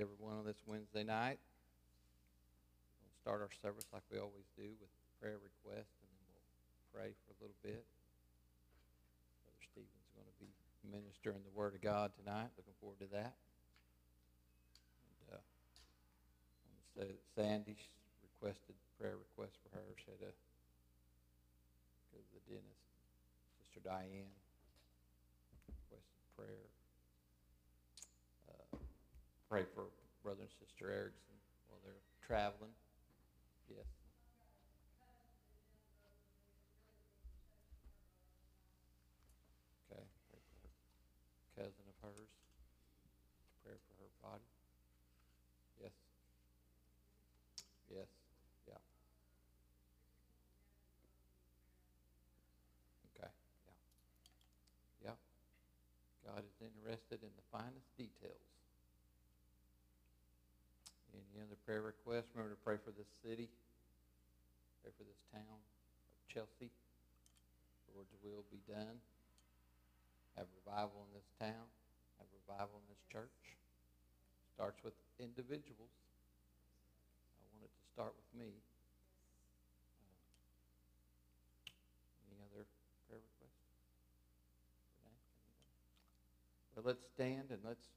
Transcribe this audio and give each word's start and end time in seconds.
everyone 0.00 0.42
on 0.42 0.46
this 0.46 0.58
Wednesday 0.66 1.04
night. 1.04 1.38
We'll 2.98 3.14
start 3.22 3.38
our 3.42 3.52
service 3.62 3.86
like 3.92 4.02
we 4.10 4.18
always 4.18 4.48
do 4.58 4.74
with 4.82 4.90
prayer 5.22 5.38
request, 5.38 5.92
and 6.02 6.10
then 6.10 6.26
we'll 6.34 6.50
pray 6.90 7.14
for 7.22 7.30
a 7.30 7.38
little 7.38 7.60
bit. 7.62 7.86
Brother 9.46 9.62
Stephens 9.62 10.10
going 10.18 10.26
to 10.26 10.38
be 10.42 10.50
ministering 10.90 11.42
the 11.46 11.54
Word 11.54 11.78
of 11.78 11.82
God 11.82 12.10
tonight. 12.18 12.50
Looking 12.58 12.74
forward 12.82 12.98
to 13.06 13.10
that. 13.14 13.38
And, 15.06 15.38
uh, 15.38 15.44
that 16.98 17.14
Sandy 17.38 17.78
requested 18.22 18.74
prayer 18.98 19.14
request 19.14 19.54
for 19.62 19.78
her. 19.78 19.86
She 19.94 20.10
had 20.10 20.26
a 20.26 20.34
because 22.10 22.26
of 22.30 22.34
the 22.34 22.44
dentist. 22.50 22.86
Sister 23.62 23.82
Diane 23.82 24.34
requested 25.66 26.18
prayer 26.34 26.73
pray 29.54 29.62
for 29.72 29.86
brother 30.24 30.42
and 30.42 30.50
sister 30.58 30.90
Erickson 30.90 31.38
while 31.70 31.78
they're 31.86 32.02
traveling. 32.26 32.74
Yes. 33.70 33.86
prayer 61.64 61.80
requests. 61.80 62.28
Remember 62.36 62.52
to 62.52 62.60
pray 62.60 62.76
for 62.76 62.92
this 62.92 63.08
city, 63.24 63.48
pray 64.84 64.92
for 64.96 65.04
this 65.08 65.20
town 65.32 65.48
of 65.48 65.64
Chelsea. 66.28 66.68
The 67.88 67.92
Lord's 67.96 68.12
will 68.20 68.44
be 68.52 68.60
done. 68.68 69.00
Have 70.36 70.46
revival 70.60 71.08
in 71.08 71.16
this 71.16 71.28
town. 71.40 71.64
Have 72.20 72.28
revival 72.44 72.84
in 72.84 72.86
this 72.92 73.00
church. 73.08 73.56
Starts 74.52 74.84
with 74.84 74.94
individuals. 75.16 75.94
I 77.40 77.42
want 77.56 77.64
it 77.64 77.72
to 77.72 77.84
start 77.96 78.12
with 78.12 78.28
me. 78.36 78.52
Uh, 80.04 80.20
any 82.28 82.44
other 82.44 82.68
prayer 83.08 83.24
request? 83.24 83.56
Let's 86.84 87.06
stand 87.14 87.48
and 87.48 87.64
let's. 87.64 87.88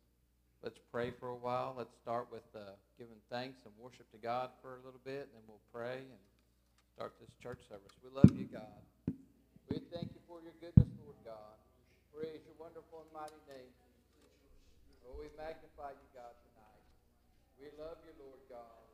Let's 0.64 0.80
pray 0.92 1.14
for 1.14 1.30
a 1.30 1.38
while. 1.38 1.76
Let's 1.78 1.94
start 2.02 2.28
with 2.34 2.46
uh, 2.56 2.74
giving 2.98 3.22
thanks 3.30 3.62
and 3.66 3.74
worship 3.78 4.10
to 4.12 4.18
God 4.18 4.50
for 4.62 4.82
a 4.82 4.82
little 4.82 5.02
bit, 5.06 5.30
and 5.30 5.34
then 5.38 5.46
we'll 5.46 5.62
pray 5.70 6.02
and 6.02 6.24
start 6.98 7.14
this 7.22 7.30
church 7.38 7.62
service. 7.70 7.94
We 8.02 8.10
love 8.10 8.34
you, 8.34 8.50
God. 8.50 8.82
We 9.70 9.78
thank 9.94 10.10
you 10.18 10.22
for 10.26 10.42
your 10.42 10.58
goodness, 10.58 10.90
Lord 10.98 11.20
God. 11.22 11.56
Praise 12.10 12.42
your 12.50 12.58
wonderful 12.58 13.06
and 13.06 13.12
mighty 13.14 13.38
name. 13.46 13.70
Oh, 15.06 15.14
we 15.22 15.30
magnify 15.38 15.94
you, 15.94 16.08
God, 16.18 16.34
tonight. 16.42 16.84
We 17.62 17.70
love 17.78 18.02
you, 18.02 18.18
Lord 18.18 18.42
God. 18.50 18.87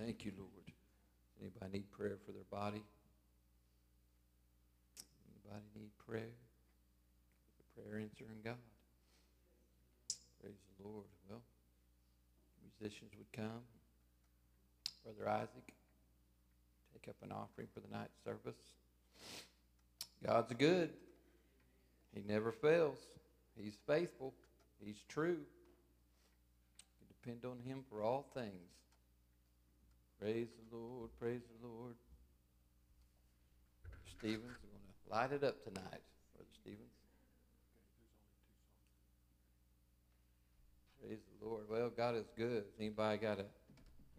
Thank 0.00 0.24
you, 0.24 0.32
Lord. 0.38 0.50
Anybody 1.40 1.78
need 1.78 1.90
prayer 1.90 2.16
for 2.24 2.32
their 2.32 2.48
body? 2.50 2.82
Anybody 5.28 5.64
need 5.74 5.90
prayer? 6.06 6.32
The 7.58 7.82
prayer 7.82 8.00
answering 8.00 8.40
God. 8.42 8.54
Praise 10.40 10.54
the 10.78 10.88
Lord. 10.88 11.04
Well, 11.28 11.42
musicians 12.80 13.10
would 13.18 13.30
come. 13.32 13.60
Brother 15.04 15.28
Isaac, 15.30 15.74
take 16.94 17.08
up 17.08 17.16
an 17.22 17.32
offering 17.32 17.68
for 17.74 17.80
the 17.80 17.94
night 17.94 18.10
service. 18.24 18.60
God's 20.26 20.54
good. 20.54 20.90
He 22.14 22.22
never 22.26 22.52
fails. 22.52 22.98
He's 23.54 23.76
faithful. 23.86 24.32
He's 24.82 25.02
true. 25.08 25.40
You 27.00 27.06
depend 27.22 27.44
on 27.44 27.58
him 27.58 27.84
for 27.90 28.02
all 28.02 28.26
things. 28.32 28.79
Praise 30.20 30.48
the 30.70 30.76
Lord. 30.76 31.08
Praise 31.18 31.40
the 31.40 31.66
Lord. 31.66 31.94
Stephens, 34.18 34.42
we're 34.42 34.68
going 34.68 34.84
to 34.92 35.10
light 35.10 35.32
it 35.32 35.42
up 35.42 35.64
tonight, 35.64 36.02
Brother 36.34 36.50
Stephens. 36.60 36.92
Praise 41.00 41.18
the 41.40 41.46
Lord. 41.46 41.62
Well, 41.70 41.90
God 41.96 42.16
is 42.16 42.26
good. 42.36 42.64
Anybody 42.78 43.16
got 43.16 43.38
a, 43.38 43.46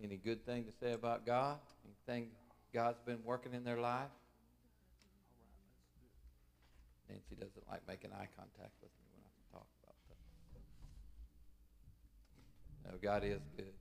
any 0.03 0.17
good 0.17 0.43
thing 0.43 0.63
to 0.63 0.71
say 0.71 0.93
about 0.93 1.23
God? 1.23 1.59
Anything 1.85 2.29
God's 2.73 2.99
been 3.05 3.19
working 3.23 3.53
in 3.53 3.63
their 3.63 3.79
life? 3.79 4.09
Nancy 7.07 7.35
doesn't 7.35 7.69
like 7.69 7.81
making 7.87 8.09
eye 8.11 8.27
contact 8.35 8.73
with 8.81 8.89
me 8.89 9.05
when 9.13 9.23
I 9.23 9.29
talk 9.53 9.67
about 9.83 9.95
that. 12.85 12.91
No, 12.91 12.97
God 12.99 13.23
is 13.23 13.41
good. 13.55 13.80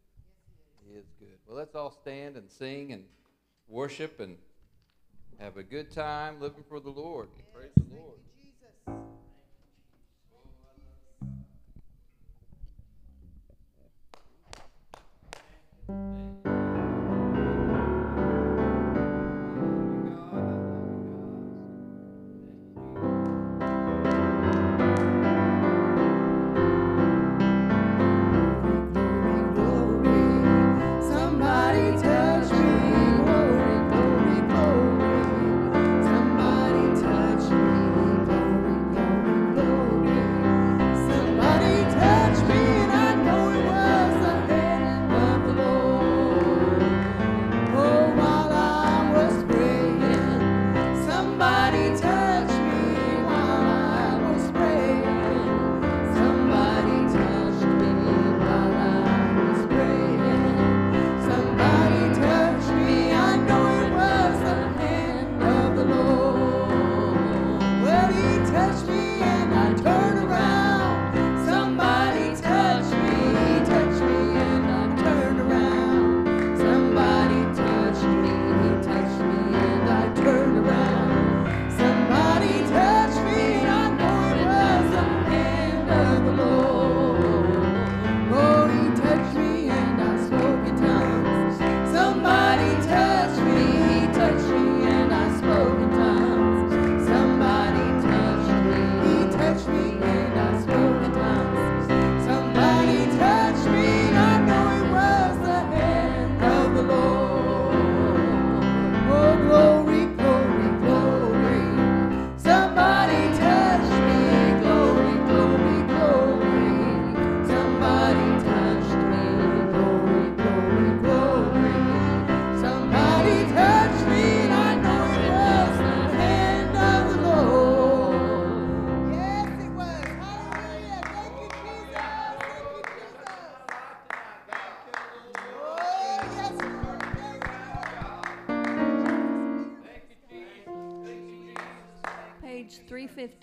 He 0.87 0.97
is 0.97 1.07
good. 1.19 1.39
Well, 1.47 1.57
let's 1.57 1.75
all 1.75 1.91
stand 1.91 2.37
and 2.37 2.51
sing 2.51 2.93
and 2.93 3.05
worship 3.69 4.21
and 4.21 4.37
have 5.39 5.57
a 5.57 5.63
good 5.63 5.91
time 5.91 6.41
living 6.41 6.65
for 6.69 6.81
the 6.81 6.91
Lord. 6.91 7.29
Praise 7.55 7.71
the 7.77 7.95
Lord. 7.97 8.19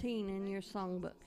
315 0.08 0.30
in 0.30 0.48
your 0.48 0.62
songbook. 0.62 1.26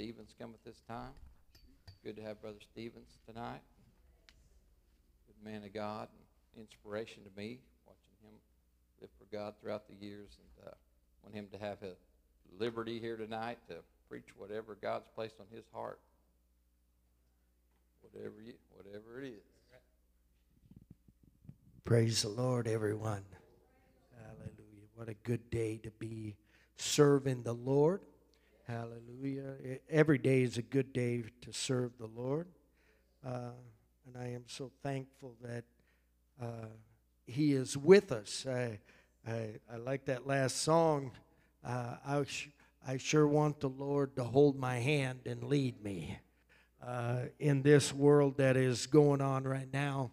Stephens 0.00 0.34
come 0.40 0.54
at 0.54 0.64
this 0.64 0.80
time. 0.88 1.12
Good 2.02 2.16
to 2.16 2.22
have 2.22 2.40
Brother 2.40 2.56
Stephens 2.72 3.18
tonight. 3.28 3.60
Good 5.26 5.44
man 5.44 5.62
of 5.62 5.74
God 5.74 6.08
inspiration 6.58 7.22
to 7.22 7.28
me, 7.38 7.58
watching 7.86 8.16
him 8.22 8.32
live 9.02 9.10
for 9.18 9.26
God 9.30 9.52
throughout 9.60 9.86
the 9.88 9.94
years, 10.02 10.30
and 10.38 10.68
uh, 10.68 10.74
want 11.22 11.34
him 11.34 11.48
to 11.52 11.58
have 11.58 11.82
a 11.82 11.92
liberty 12.58 12.98
here 12.98 13.18
tonight 13.18 13.58
to 13.68 13.74
preach 14.08 14.24
whatever 14.38 14.74
God's 14.80 15.06
placed 15.14 15.34
on 15.38 15.44
his 15.54 15.66
heart, 15.70 16.00
whatever 18.00 18.40
you, 18.42 18.54
whatever 18.74 19.22
it 19.22 19.26
is. 19.26 19.42
Praise 21.84 22.22
the 22.22 22.30
Lord, 22.30 22.66
everyone. 22.66 23.24
Hallelujah. 24.16 24.88
What 24.94 25.10
a 25.10 25.14
good 25.24 25.50
day 25.50 25.78
to 25.82 25.90
be 25.90 26.36
serving 26.78 27.42
the 27.42 27.52
Lord. 27.52 28.00
Hallelujah. 28.70 29.78
Every 29.90 30.18
day 30.18 30.42
is 30.42 30.56
a 30.56 30.62
good 30.62 30.92
day 30.92 31.24
to 31.40 31.52
serve 31.52 31.90
the 31.98 32.06
Lord. 32.06 32.46
Uh, 33.26 33.50
and 34.06 34.16
I 34.16 34.28
am 34.28 34.44
so 34.46 34.70
thankful 34.84 35.34
that 35.42 35.64
uh, 36.40 36.68
He 37.26 37.52
is 37.52 37.76
with 37.76 38.12
us. 38.12 38.46
I, 38.48 38.78
I, 39.26 39.54
I 39.72 39.76
like 39.76 40.04
that 40.04 40.24
last 40.24 40.62
song. 40.62 41.10
Uh, 41.64 41.96
I, 42.06 42.22
sh- 42.22 42.50
I 42.86 42.96
sure 42.98 43.26
want 43.26 43.58
the 43.58 43.70
Lord 43.70 44.14
to 44.14 44.22
hold 44.22 44.56
my 44.56 44.78
hand 44.78 45.22
and 45.26 45.42
lead 45.42 45.82
me 45.82 46.20
uh, 46.80 47.22
in 47.40 47.62
this 47.62 47.92
world 47.92 48.36
that 48.36 48.56
is 48.56 48.86
going 48.86 49.20
on 49.20 49.42
right 49.42 49.68
now. 49.72 50.12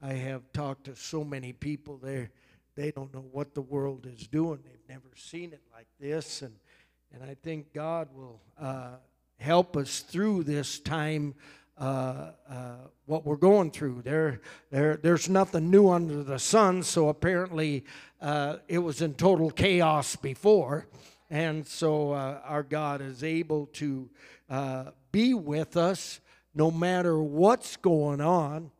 I 0.00 0.14
have 0.14 0.50
talked 0.54 0.84
to 0.84 0.96
so 0.96 1.22
many 1.22 1.52
people 1.52 1.98
there. 1.98 2.30
They 2.76 2.92
don't 2.92 3.12
know 3.12 3.26
what 3.30 3.54
the 3.54 3.60
world 3.60 4.06
is 4.06 4.26
doing. 4.26 4.60
They've 4.64 4.88
never 4.88 5.10
seen 5.16 5.52
it 5.52 5.60
like 5.70 5.88
this, 6.00 6.40
and 6.40 6.54
and 7.12 7.22
I 7.22 7.34
think 7.42 7.72
God 7.72 8.08
will 8.14 8.40
uh, 8.60 8.92
help 9.38 9.76
us 9.76 10.00
through 10.00 10.44
this 10.44 10.78
time. 10.78 11.34
Uh, 11.76 12.32
uh, 12.48 12.74
what 13.06 13.24
we're 13.24 13.36
going 13.36 13.70
through 13.70 14.02
there, 14.02 14.40
there, 14.70 14.96
there's 14.96 15.28
nothing 15.28 15.70
new 15.70 15.88
under 15.88 16.22
the 16.22 16.38
sun. 16.38 16.82
So 16.82 17.08
apparently, 17.08 17.84
uh, 18.20 18.56
it 18.68 18.78
was 18.78 19.00
in 19.00 19.14
total 19.14 19.50
chaos 19.50 20.14
before, 20.14 20.86
and 21.30 21.66
so 21.66 22.12
uh, 22.12 22.40
our 22.44 22.62
God 22.62 23.00
is 23.00 23.24
able 23.24 23.66
to 23.74 24.10
uh, 24.50 24.90
be 25.10 25.32
with 25.32 25.76
us 25.76 26.20
no 26.54 26.70
matter 26.70 27.18
what's 27.20 27.76
going 27.76 28.20
on 28.20 28.70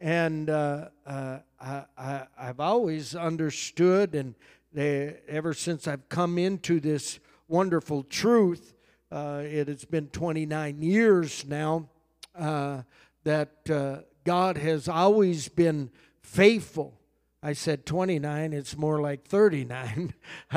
and 0.00 0.48
I, 0.50 1.40
I, 1.60 2.26
I've 2.38 2.60
always 2.60 3.16
understood, 3.16 4.14
and 4.14 4.36
they, 4.72 5.16
ever 5.26 5.54
since 5.54 5.88
I've 5.88 6.08
come 6.08 6.38
into 6.38 6.78
this 6.78 7.18
wonderful 7.48 8.04
truth, 8.04 8.74
uh, 9.10 9.42
it 9.44 9.68
has 9.68 9.84
been 9.84 10.08
29 10.08 10.82
years 10.82 11.44
now, 11.46 11.88
uh, 12.34 12.82
that 13.24 13.70
uh, 13.70 13.98
God 14.24 14.56
has 14.58 14.88
always 14.88 15.48
been 15.48 15.90
faithful. 16.22 17.00
I 17.42 17.54
said 17.54 17.86
29, 17.86 18.52
it's 18.52 18.76
more 18.76 19.00
like 19.00 19.26
39. 19.26 20.14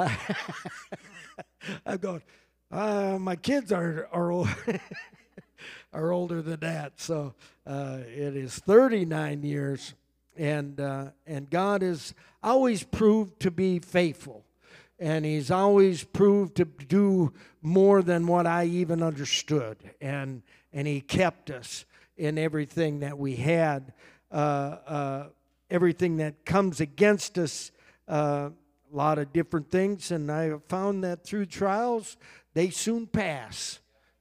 I'm 1.85 1.97
going, 1.99 2.21
uh, 2.71 3.17
my 3.19 3.35
kids 3.35 3.71
are, 3.71 4.07
are 4.11 4.31
old. 4.31 4.49
are 5.93 6.11
older 6.11 6.41
than 6.41 6.59
that. 6.61 6.99
So 6.99 7.33
uh, 7.65 7.99
it 8.07 8.35
is 8.35 8.55
39 8.59 9.43
years, 9.43 9.93
and 10.37 10.79
uh, 10.79 11.07
and 11.27 11.49
God 11.49 11.81
has 11.81 12.13
always 12.41 12.83
proved 12.83 13.39
to 13.41 13.51
be 13.51 13.79
faithful, 13.79 14.45
and 15.01 15.25
He's 15.25 15.49
always 15.49 16.03
proved 16.03 16.55
to 16.57 16.65
do 16.65 17.33
more 17.61 18.03
than 18.03 18.27
what 18.27 18.45
I 18.45 18.65
even 18.65 19.01
understood, 19.01 19.77
and 19.99 20.43
and 20.71 20.87
He 20.87 21.01
kept 21.01 21.49
us 21.49 21.85
in 22.15 22.37
everything 22.37 22.99
that 22.99 23.17
we 23.17 23.35
had, 23.35 23.93
uh, 24.31 24.35
uh 24.85 25.27
everything 25.69 26.17
that 26.17 26.45
comes 26.45 26.79
against 26.79 27.37
us. 27.37 27.71
Uh, 28.07 28.51
a 28.93 28.95
lot 28.95 29.17
of 29.17 29.31
different 29.31 29.71
things, 29.71 30.11
and 30.11 30.29
I 30.29 30.51
found 30.67 31.03
that 31.05 31.23
through 31.23 31.45
trials, 31.45 32.17
they 32.53 32.69
soon 32.69 33.07
pass. 33.07 33.79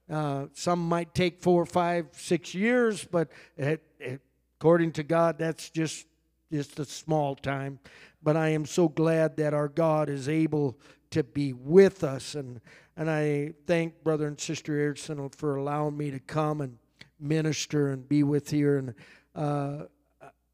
Uh, 0.09 0.45
some 0.53 0.79
might 0.87 1.13
take 1.13 1.41
four, 1.41 1.65
five, 1.65 2.07
six 2.13 2.55
years, 2.55 3.03
but 3.03 3.29
it, 3.57 3.83
it, 3.99 4.21
according 4.57 4.93
to 4.93 5.03
God, 5.03 5.37
that's 5.37 5.69
just 5.69 6.05
just 6.51 6.79
a 6.79 6.85
small 6.85 7.35
time. 7.35 7.79
But 8.21 8.37
I 8.37 8.49
am 8.49 8.65
so 8.65 8.87
glad 8.87 9.37
that 9.37 9.53
our 9.53 9.67
God 9.67 10.09
is 10.09 10.29
able 10.29 10.77
to 11.11 11.23
be 11.23 11.53
with 11.53 12.03
us, 12.03 12.35
and 12.35 12.61
and 12.95 13.09
I 13.09 13.53
thank 13.65 14.03
brother 14.03 14.27
and 14.27 14.39
sister 14.39 14.77
Erickson 14.77 15.29
for 15.29 15.55
allowing 15.55 15.97
me 15.97 16.11
to 16.11 16.19
come 16.19 16.61
and 16.61 16.77
minister 17.19 17.89
and 17.89 18.07
be 18.07 18.23
with 18.23 18.49
here, 18.49 18.77
and 18.77 18.93
uh, 19.35 19.85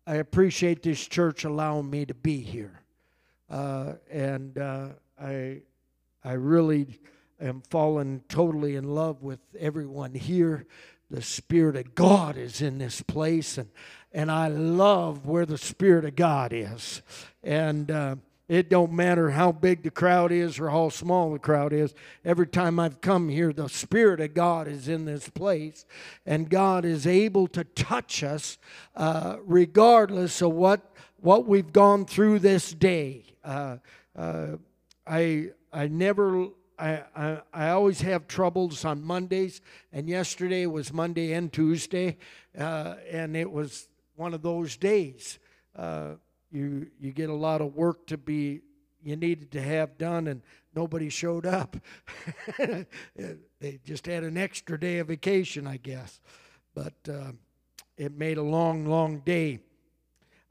I 0.05 0.15
appreciate 0.15 0.83
this 0.83 1.05
church 1.05 1.43
allowing 1.43 1.89
me 1.89 2.05
to 2.05 2.13
be 2.13 2.39
here, 2.39 2.81
uh, 3.49 3.93
and 4.09 4.57
uh, 4.57 4.89
I 5.21 5.61
I 6.23 6.33
really 6.33 6.99
am 7.39 7.61
fallen 7.69 8.23
totally 8.29 8.75
in 8.75 8.95
love 8.95 9.23
with 9.23 9.39
everyone 9.59 10.13
here. 10.13 10.65
The 11.09 11.21
Spirit 11.21 11.77
of 11.77 11.95
God 11.95 12.37
is 12.37 12.61
in 12.61 12.79
this 12.79 13.01
place, 13.01 13.57
and 13.57 13.69
and 14.17 14.31
I 14.31 14.47
love 14.47 15.27
where 15.27 15.45
the 15.45 15.59
Spirit 15.59 16.03
of 16.03 16.15
God 16.15 16.51
is. 16.51 17.03
And 17.43 17.91
uh, 17.91 18.15
it 18.49 18.67
don't 18.67 18.91
matter 18.91 19.29
how 19.29 19.51
big 19.51 19.83
the 19.83 19.91
crowd 19.91 20.31
is 20.31 20.59
or 20.59 20.71
how 20.71 20.89
small 20.89 21.33
the 21.33 21.37
crowd 21.37 21.71
is. 21.71 21.93
Every 22.25 22.47
time 22.47 22.79
I've 22.79 22.99
come 22.99 23.29
here, 23.29 23.53
the 23.53 23.69
Spirit 23.69 24.19
of 24.19 24.33
God 24.33 24.67
is 24.67 24.87
in 24.87 25.05
this 25.05 25.29
place, 25.29 25.85
and 26.25 26.49
God 26.49 26.83
is 26.83 27.05
able 27.05 27.45
to 27.49 27.63
touch 27.63 28.23
us 28.23 28.57
uh, 28.95 29.37
regardless 29.45 30.41
of 30.41 30.51
what 30.51 30.81
what 31.19 31.45
we've 31.45 31.71
gone 31.71 32.05
through 32.05 32.39
this 32.39 32.73
day. 32.73 33.23
Uh, 33.43 33.77
uh, 34.17 34.55
I 35.05 35.49
I 35.71 35.89
never 35.89 36.47
I, 36.79 37.03
I, 37.15 37.41
I 37.53 37.69
always 37.69 38.01
have 38.01 38.27
troubles 38.27 38.83
on 38.83 39.03
Mondays, 39.03 39.61
and 39.93 40.09
yesterday 40.09 40.65
was 40.65 40.91
Monday 40.91 41.33
and 41.33 41.53
Tuesday, 41.53 42.17
uh, 42.57 42.95
and 43.11 43.37
it 43.37 43.51
was 43.51 43.87
one 44.17 44.33
of 44.33 44.41
those 44.41 44.75
days. 44.75 45.39
Uh, 45.75 46.15
you 46.51 46.87
you 46.99 47.11
get 47.11 47.29
a 47.29 47.33
lot 47.33 47.61
of 47.61 47.75
work 47.75 48.05
to 48.07 48.17
be 48.17 48.61
you 49.01 49.15
needed 49.15 49.51
to 49.51 49.61
have 49.61 49.97
done, 49.97 50.27
and 50.27 50.41
nobody 50.75 51.07
showed 51.07 51.45
up. 51.45 51.77
they 52.57 53.79
just 53.85 54.05
had 54.05 54.23
an 54.23 54.37
extra 54.37 54.77
day 54.77 54.97
of 54.97 55.07
vacation, 55.07 55.65
I 55.65 55.77
guess, 55.77 56.19
but 56.73 56.95
uh, 57.09 57.31
it 57.97 58.17
made 58.17 58.37
a 58.37 58.43
long, 58.43 58.85
long 58.85 59.19
day. 59.19 59.59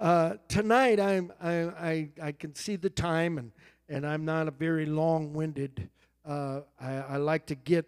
Uh, 0.01 0.35
tonight, 0.49 0.99
I'm 0.99 1.33
I, 1.43 1.53
I 1.53 2.09
I 2.23 2.33
can 2.33 2.55
see 2.55 2.77
the 2.77 2.91
time, 2.91 3.37
and 3.37 3.53
and 3.89 4.07
I'm 4.07 4.25
not 4.25 4.49
a 4.49 4.53
very 4.53 4.87
long-winded 4.87 5.91
uh, 6.27 6.61
I, 6.81 6.93
I, 6.93 7.17
like 7.19 7.47
to 7.47 7.55
get 7.55 7.87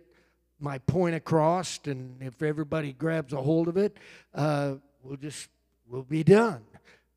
my 0.61 0.79
point 0.79 1.17
across, 1.17 1.81
and 1.87 2.23
if 2.23 2.41
everybody 2.41 2.93
grabs 2.93 3.33
a 3.33 3.43
hold 3.43 3.67
of 3.67 3.77
it, 3.77 3.97
uh, 4.33 4.75
we'll 5.03 5.17
just 5.17 5.49
we'll 5.89 6.03
be 6.03 6.23
done. 6.23 6.63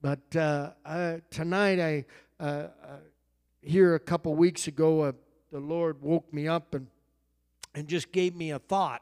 But 0.02 0.36
uh, 0.36 0.72
I, 0.86 1.22
tonight, 1.30 1.80
I 1.80 2.06
uh, 2.40 2.44
uh, 2.44 2.68
here 3.62 3.96
a 3.96 4.00
couple 4.00 4.34
weeks 4.36 4.68
ago, 4.68 5.02
uh, 5.02 5.12
the 5.52 5.60
Lord 5.60 6.02
woke 6.02 6.34
me 6.34 6.48
up 6.48 6.74
and 6.74 6.88
and 7.74 7.88
just 7.88 8.12
gave 8.12 8.36
me 8.36 8.52
a 8.52 8.60
thought, 8.60 9.02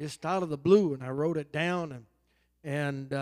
just 0.00 0.24
out 0.24 0.42
of 0.42 0.48
the 0.48 0.56
blue, 0.56 0.94
and 0.94 1.02
I 1.02 1.10
wrote 1.10 1.36
it 1.36 1.52
down 1.52 1.92
and 1.92 2.04
and 2.64 3.12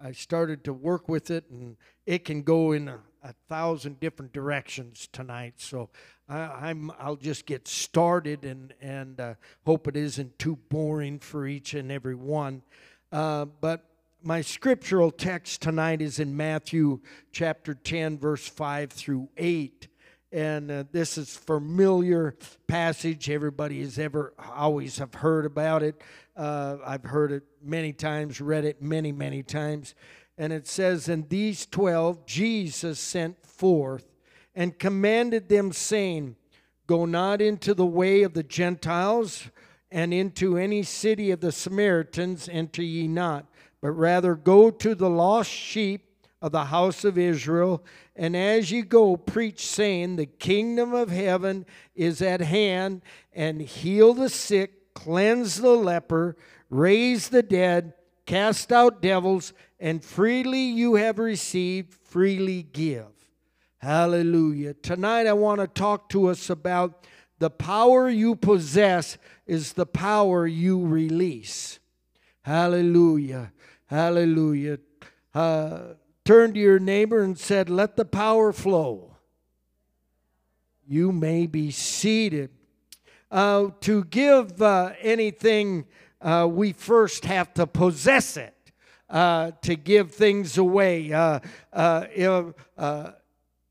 I 0.00 0.12
started 0.12 0.62
to 0.64 0.72
work 0.72 1.08
with 1.08 1.30
it, 1.30 1.44
and 1.50 1.76
it 2.06 2.24
can 2.24 2.42
go 2.42 2.70
in 2.70 2.88
a, 2.88 3.00
a 3.24 3.34
thousand 3.48 3.98
different 3.98 4.32
directions 4.32 5.08
tonight. 5.12 5.54
So 5.56 5.90
I, 6.28 6.70
am 6.70 6.92
I'll 7.00 7.16
just 7.16 7.46
get 7.46 7.66
started 7.66 8.44
and 8.44 8.74
and 8.80 9.20
uh, 9.20 9.34
hope 9.66 9.88
it 9.88 9.96
isn't 9.96 10.38
too 10.38 10.56
boring 10.68 11.18
for 11.18 11.46
each 11.46 11.74
and 11.74 11.90
every 11.90 12.14
one. 12.14 12.62
Uh, 13.10 13.46
but 13.46 13.87
my 14.22 14.40
scriptural 14.40 15.10
text 15.10 15.62
tonight 15.62 16.02
is 16.02 16.18
in 16.18 16.36
Matthew 16.36 17.00
chapter 17.30 17.74
10, 17.74 18.18
verse 18.18 18.46
5 18.48 18.90
through 18.90 19.28
8. 19.36 19.88
And 20.32 20.70
uh, 20.70 20.84
this 20.90 21.16
is 21.16 21.36
familiar 21.36 22.34
passage. 22.66 23.30
Everybody 23.30 23.80
has 23.80 23.98
ever 23.98 24.34
always 24.54 24.98
have 24.98 25.14
heard 25.14 25.46
about 25.46 25.82
it. 25.82 26.02
Uh, 26.36 26.76
I've 26.84 27.04
heard 27.04 27.32
it 27.32 27.44
many 27.62 27.92
times, 27.92 28.40
read 28.40 28.64
it 28.64 28.82
many, 28.82 29.12
many 29.12 29.42
times. 29.42 29.94
And 30.36 30.52
it 30.52 30.66
says, 30.66 31.08
And 31.08 31.28
these 31.28 31.64
twelve 31.66 32.26
Jesus 32.26 32.98
sent 32.98 33.44
forth 33.46 34.04
and 34.54 34.78
commanded 34.78 35.48
them, 35.48 35.72
saying, 35.72 36.36
Go 36.86 37.04
not 37.04 37.40
into 37.40 37.72
the 37.72 37.86
way 37.86 38.22
of 38.22 38.34
the 38.34 38.42
Gentiles, 38.42 39.48
and 39.90 40.12
into 40.12 40.58
any 40.58 40.82
city 40.82 41.30
of 41.30 41.40
the 41.40 41.52
Samaritans 41.52 42.48
enter 42.50 42.82
ye 42.82 43.08
not, 43.08 43.46
but 43.80 43.92
rather 43.92 44.34
go 44.34 44.70
to 44.70 44.94
the 44.94 45.10
lost 45.10 45.50
sheep 45.50 46.04
of 46.40 46.52
the 46.52 46.66
house 46.66 47.04
of 47.04 47.18
Israel. 47.18 47.84
And 48.16 48.36
as 48.36 48.70
you 48.70 48.84
go, 48.84 49.16
preach, 49.16 49.66
saying, 49.66 50.16
The 50.16 50.26
kingdom 50.26 50.94
of 50.94 51.10
heaven 51.10 51.66
is 51.94 52.22
at 52.22 52.40
hand, 52.40 53.02
and 53.32 53.60
heal 53.60 54.14
the 54.14 54.28
sick, 54.28 54.94
cleanse 54.94 55.60
the 55.60 55.74
leper, 55.74 56.36
raise 56.70 57.28
the 57.28 57.42
dead, 57.42 57.94
cast 58.26 58.72
out 58.72 59.02
devils, 59.02 59.52
and 59.80 60.04
freely 60.04 60.62
you 60.62 60.96
have 60.96 61.18
received, 61.18 61.94
freely 61.94 62.62
give. 62.62 63.06
Hallelujah. 63.78 64.74
Tonight 64.74 65.26
I 65.26 65.32
want 65.34 65.60
to 65.60 65.68
talk 65.68 66.08
to 66.10 66.26
us 66.26 66.50
about 66.50 67.06
the 67.38 67.50
power 67.50 68.08
you 68.08 68.34
possess 68.34 69.16
is 69.46 69.74
the 69.74 69.86
power 69.86 70.46
you 70.46 70.84
release. 70.84 71.78
Hallelujah. 72.42 73.52
Hallelujah. 73.88 74.78
Uh, 75.34 75.94
turn 76.24 76.52
to 76.52 76.60
your 76.60 76.78
neighbor 76.78 77.22
and 77.22 77.38
said, 77.38 77.70
Let 77.70 77.96
the 77.96 78.04
power 78.04 78.52
flow. 78.52 79.16
You 80.86 81.10
may 81.10 81.46
be 81.46 81.70
seated. 81.70 82.50
Uh, 83.30 83.68
to 83.80 84.04
give 84.04 84.60
uh, 84.60 84.92
anything, 85.00 85.86
uh, 86.20 86.46
we 86.50 86.72
first 86.72 87.24
have 87.24 87.52
to 87.54 87.66
possess 87.66 88.36
it. 88.36 88.54
Uh, 89.08 89.52
to 89.62 89.74
give 89.74 90.12
things 90.12 90.58
away. 90.58 91.10
Uh, 91.10 91.40
if, 91.72 92.54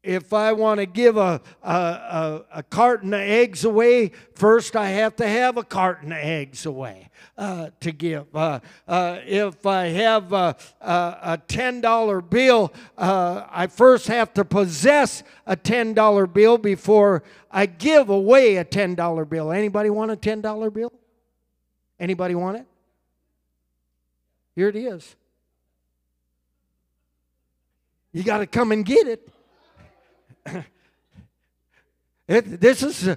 if 0.07 0.31
I 0.31 0.53
want 0.53 0.79
to 0.79 0.85
give 0.85 1.17
a, 1.17 1.41
a, 1.61 1.69
a, 1.69 2.45
a, 2.55 2.63
carton 2.63 3.13
of 3.13 3.19
eggs 3.19 3.65
away, 3.65 4.11
first 4.35 4.77
I 4.77 4.87
have 4.91 5.17
to 5.17 5.27
have 5.27 5.57
a 5.57 5.65
carton 5.65 6.13
of 6.13 6.17
eggs 6.17 6.65
away 6.65 7.09
uh, 7.37 7.71
to 7.81 7.91
give. 7.91 8.33
Uh, 8.33 8.61
uh, 8.87 9.19
if 9.25 9.65
I 9.65 9.87
have 9.87 10.31
a, 10.31 10.55
a 10.79 11.37
$10 11.49 12.29
bill, 12.29 12.73
uh, 12.97 13.47
I 13.49 13.67
first 13.67 14.07
have 14.07 14.33
to 14.35 14.45
possess 14.45 15.23
a 15.45 15.57
$10 15.57 16.33
bill 16.33 16.57
before 16.57 17.23
I 17.51 17.65
give 17.65 18.09
away 18.09 18.55
a 18.55 18.63
$10 18.63 19.29
bill. 19.29 19.51
Anybody 19.51 19.89
want 19.89 20.11
a 20.11 20.15
$10 20.15 20.73
bill? 20.73 20.93
Anybody 21.99 22.33
want 22.33 22.57
it? 22.57 22.65
Here 24.55 24.69
it 24.69 24.77
is. 24.77 25.17
You 28.13 28.23
got 28.23 28.37
to 28.37 28.47
come 28.47 28.71
and 28.71 28.85
get 28.85 29.05
it. 29.05 29.29
It, 32.27 32.59
this 32.59 32.83
is 32.83 33.07
uh, 33.07 33.15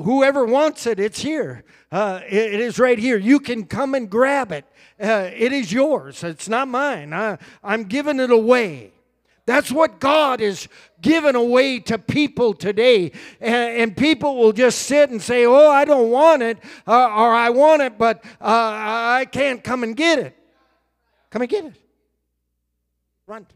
whoever 0.00 0.44
wants 0.44 0.86
it. 0.86 1.00
It's 1.00 1.20
here. 1.20 1.64
Uh, 1.90 2.20
it, 2.24 2.54
it 2.54 2.60
is 2.60 2.78
right 2.78 2.98
here. 2.98 3.18
You 3.18 3.40
can 3.40 3.64
come 3.64 3.96
and 3.96 4.08
grab 4.08 4.52
it. 4.52 4.64
Uh, 5.00 5.28
it 5.34 5.52
is 5.52 5.72
yours. 5.72 6.22
It's 6.22 6.48
not 6.48 6.68
mine. 6.68 7.12
I, 7.12 7.38
I'm 7.64 7.82
giving 7.82 8.20
it 8.20 8.30
away. 8.30 8.92
That's 9.44 9.72
what 9.72 9.98
God 9.98 10.40
is 10.40 10.68
giving 11.00 11.34
away 11.34 11.80
to 11.80 11.98
people 11.98 12.54
today. 12.54 13.10
And, 13.40 13.80
and, 13.80 13.96
people 13.96 14.36
will 14.36 14.52
just 14.52 14.82
sit 14.82 15.10
and 15.10 15.20
say, 15.20 15.44
Oh, 15.44 15.68
I 15.68 15.84
don't 15.84 16.10
want 16.10 16.42
it, 16.42 16.58
uh, 16.86 16.92
or 16.92 17.34
I 17.34 17.50
want 17.50 17.82
it, 17.82 17.98
but 17.98 18.24
uh, 18.40 18.44
I 18.44 19.26
can't 19.32 19.64
come 19.64 19.82
and 19.82 19.96
get 19.96 20.20
it. 20.20 20.36
Come 21.30 21.42
and 21.42 21.50
get 21.50 21.64
it. 21.64 21.74
Run. 23.26 23.46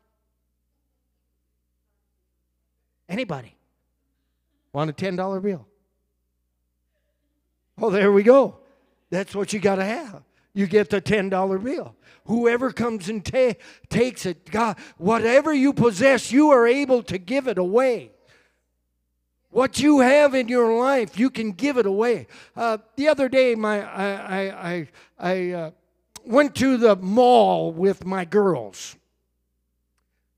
Anybody 3.08 3.54
want 4.72 4.90
a 4.90 4.92
$10 4.92 5.42
bill? 5.42 5.66
Oh, 7.80 7.90
there 7.90 8.12
we 8.12 8.22
go. 8.22 8.58
That's 9.10 9.34
what 9.34 9.52
you 9.52 9.60
got 9.60 9.76
to 9.76 9.84
have. 9.84 10.22
You 10.54 10.66
get 10.66 10.90
the 10.90 11.00
$10 11.00 11.62
bill. 11.62 11.94
Whoever 12.24 12.72
comes 12.72 13.08
and 13.08 13.24
ta- 13.24 13.54
takes 13.88 14.26
it, 14.26 14.50
God, 14.50 14.78
whatever 14.96 15.52
you 15.52 15.72
possess, 15.72 16.32
you 16.32 16.50
are 16.50 16.66
able 16.66 17.02
to 17.04 17.18
give 17.18 17.46
it 17.46 17.58
away. 17.58 18.10
What 19.50 19.78
you 19.78 20.00
have 20.00 20.34
in 20.34 20.48
your 20.48 20.76
life, 20.78 21.18
you 21.18 21.30
can 21.30 21.52
give 21.52 21.78
it 21.78 21.86
away. 21.86 22.26
Uh, 22.54 22.78
the 22.96 23.08
other 23.08 23.28
day, 23.28 23.54
my 23.54 23.80
I 23.80 24.40
I 24.40 24.70
I, 24.70 24.88
I 25.18 25.50
uh, 25.52 25.70
went 26.26 26.54
to 26.56 26.76
the 26.76 26.96
mall 26.96 27.72
with 27.72 28.04
my 28.04 28.24
girls. 28.24 28.96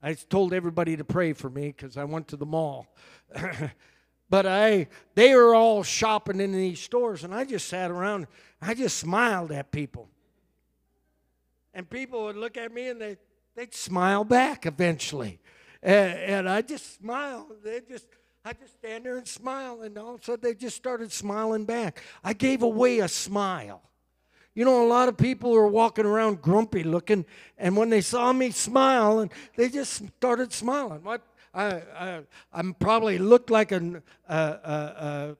I 0.01 0.13
told 0.13 0.53
everybody 0.53 0.95
to 0.97 1.03
pray 1.03 1.33
for 1.33 1.49
me 1.49 1.67
because 1.75 1.97
I 1.97 2.05
went 2.05 2.29
to 2.29 2.37
the 2.37 2.45
mall. 2.45 2.87
but 4.29 4.45
I 4.45 4.87
they 5.15 5.35
were 5.35 5.53
all 5.53 5.83
shopping 5.83 6.39
in 6.39 6.51
these 6.51 6.79
stores 6.79 7.23
and 7.23 7.33
I 7.33 7.45
just 7.45 7.67
sat 7.67 7.91
around 7.91 8.27
I 8.61 8.73
just 8.73 8.97
smiled 8.97 9.51
at 9.51 9.71
people. 9.71 10.09
And 11.73 11.89
people 11.89 12.23
would 12.25 12.35
look 12.35 12.57
at 12.57 12.73
me 12.73 12.89
and 12.89 13.01
they 13.01 13.17
they'd 13.55 13.73
smile 13.73 14.23
back 14.23 14.65
eventually. 14.65 15.39
And, 15.81 16.17
and 16.17 16.49
I 16.49 16.61
just 16.61 16.97
smile. 16.97 17.47
They 17.63 17.81
just 17.81 18.07
I 18.45 18.53
just 18.53 18.73
stand 18.73 19.05
there 19.05 19.17
and 19.17 19.27
smile 19.27 19.81
and 19.81 19.97
all 19.97 20.15
of 20.15 20.21
a 20.21 20.23
sudden 20.23 20.41
they 20.41 20.55
just 20.55 20.77
started 20.77 21.11
smiling 21.11 21.65
back. 21.65 22.01
I 22.23 22.33
gave 22.33 22.63
away 22.63 22.99
a 22.99 23.07
smile. 23.09 23.88
You 24.59 24.65
know, 24.65 24.85
a 24.85 24.89
lot 24.89 25.07
of 25.07 25.15
people 25.15 25.51
were 25.51 25.69
walking 25.69 26.05
around 26.05 26.41
grumpy 26.41 26.83
looking, 26.83 27.25
and 27.57 27.77
when 27.77 27.89
they 27.89 28.01
saw 28.01 28.33
me 28.33 28.51
smile, 28.51 29.19
and 29.19 29.31
they 29.55 29.69
just 29.69 30.05
started 30.17 30.51
smiling. 30.51 31.01
What 31.01 31.21
I, 31.53 31.81
I 31.97 32.21
I'm 32.51 32.73
probably 32.73 33.19
looked 33.19 33.49
like 33.49 33.71
a, 33.71 34.03
a, 34.27 34.35
a, 34.35 35.37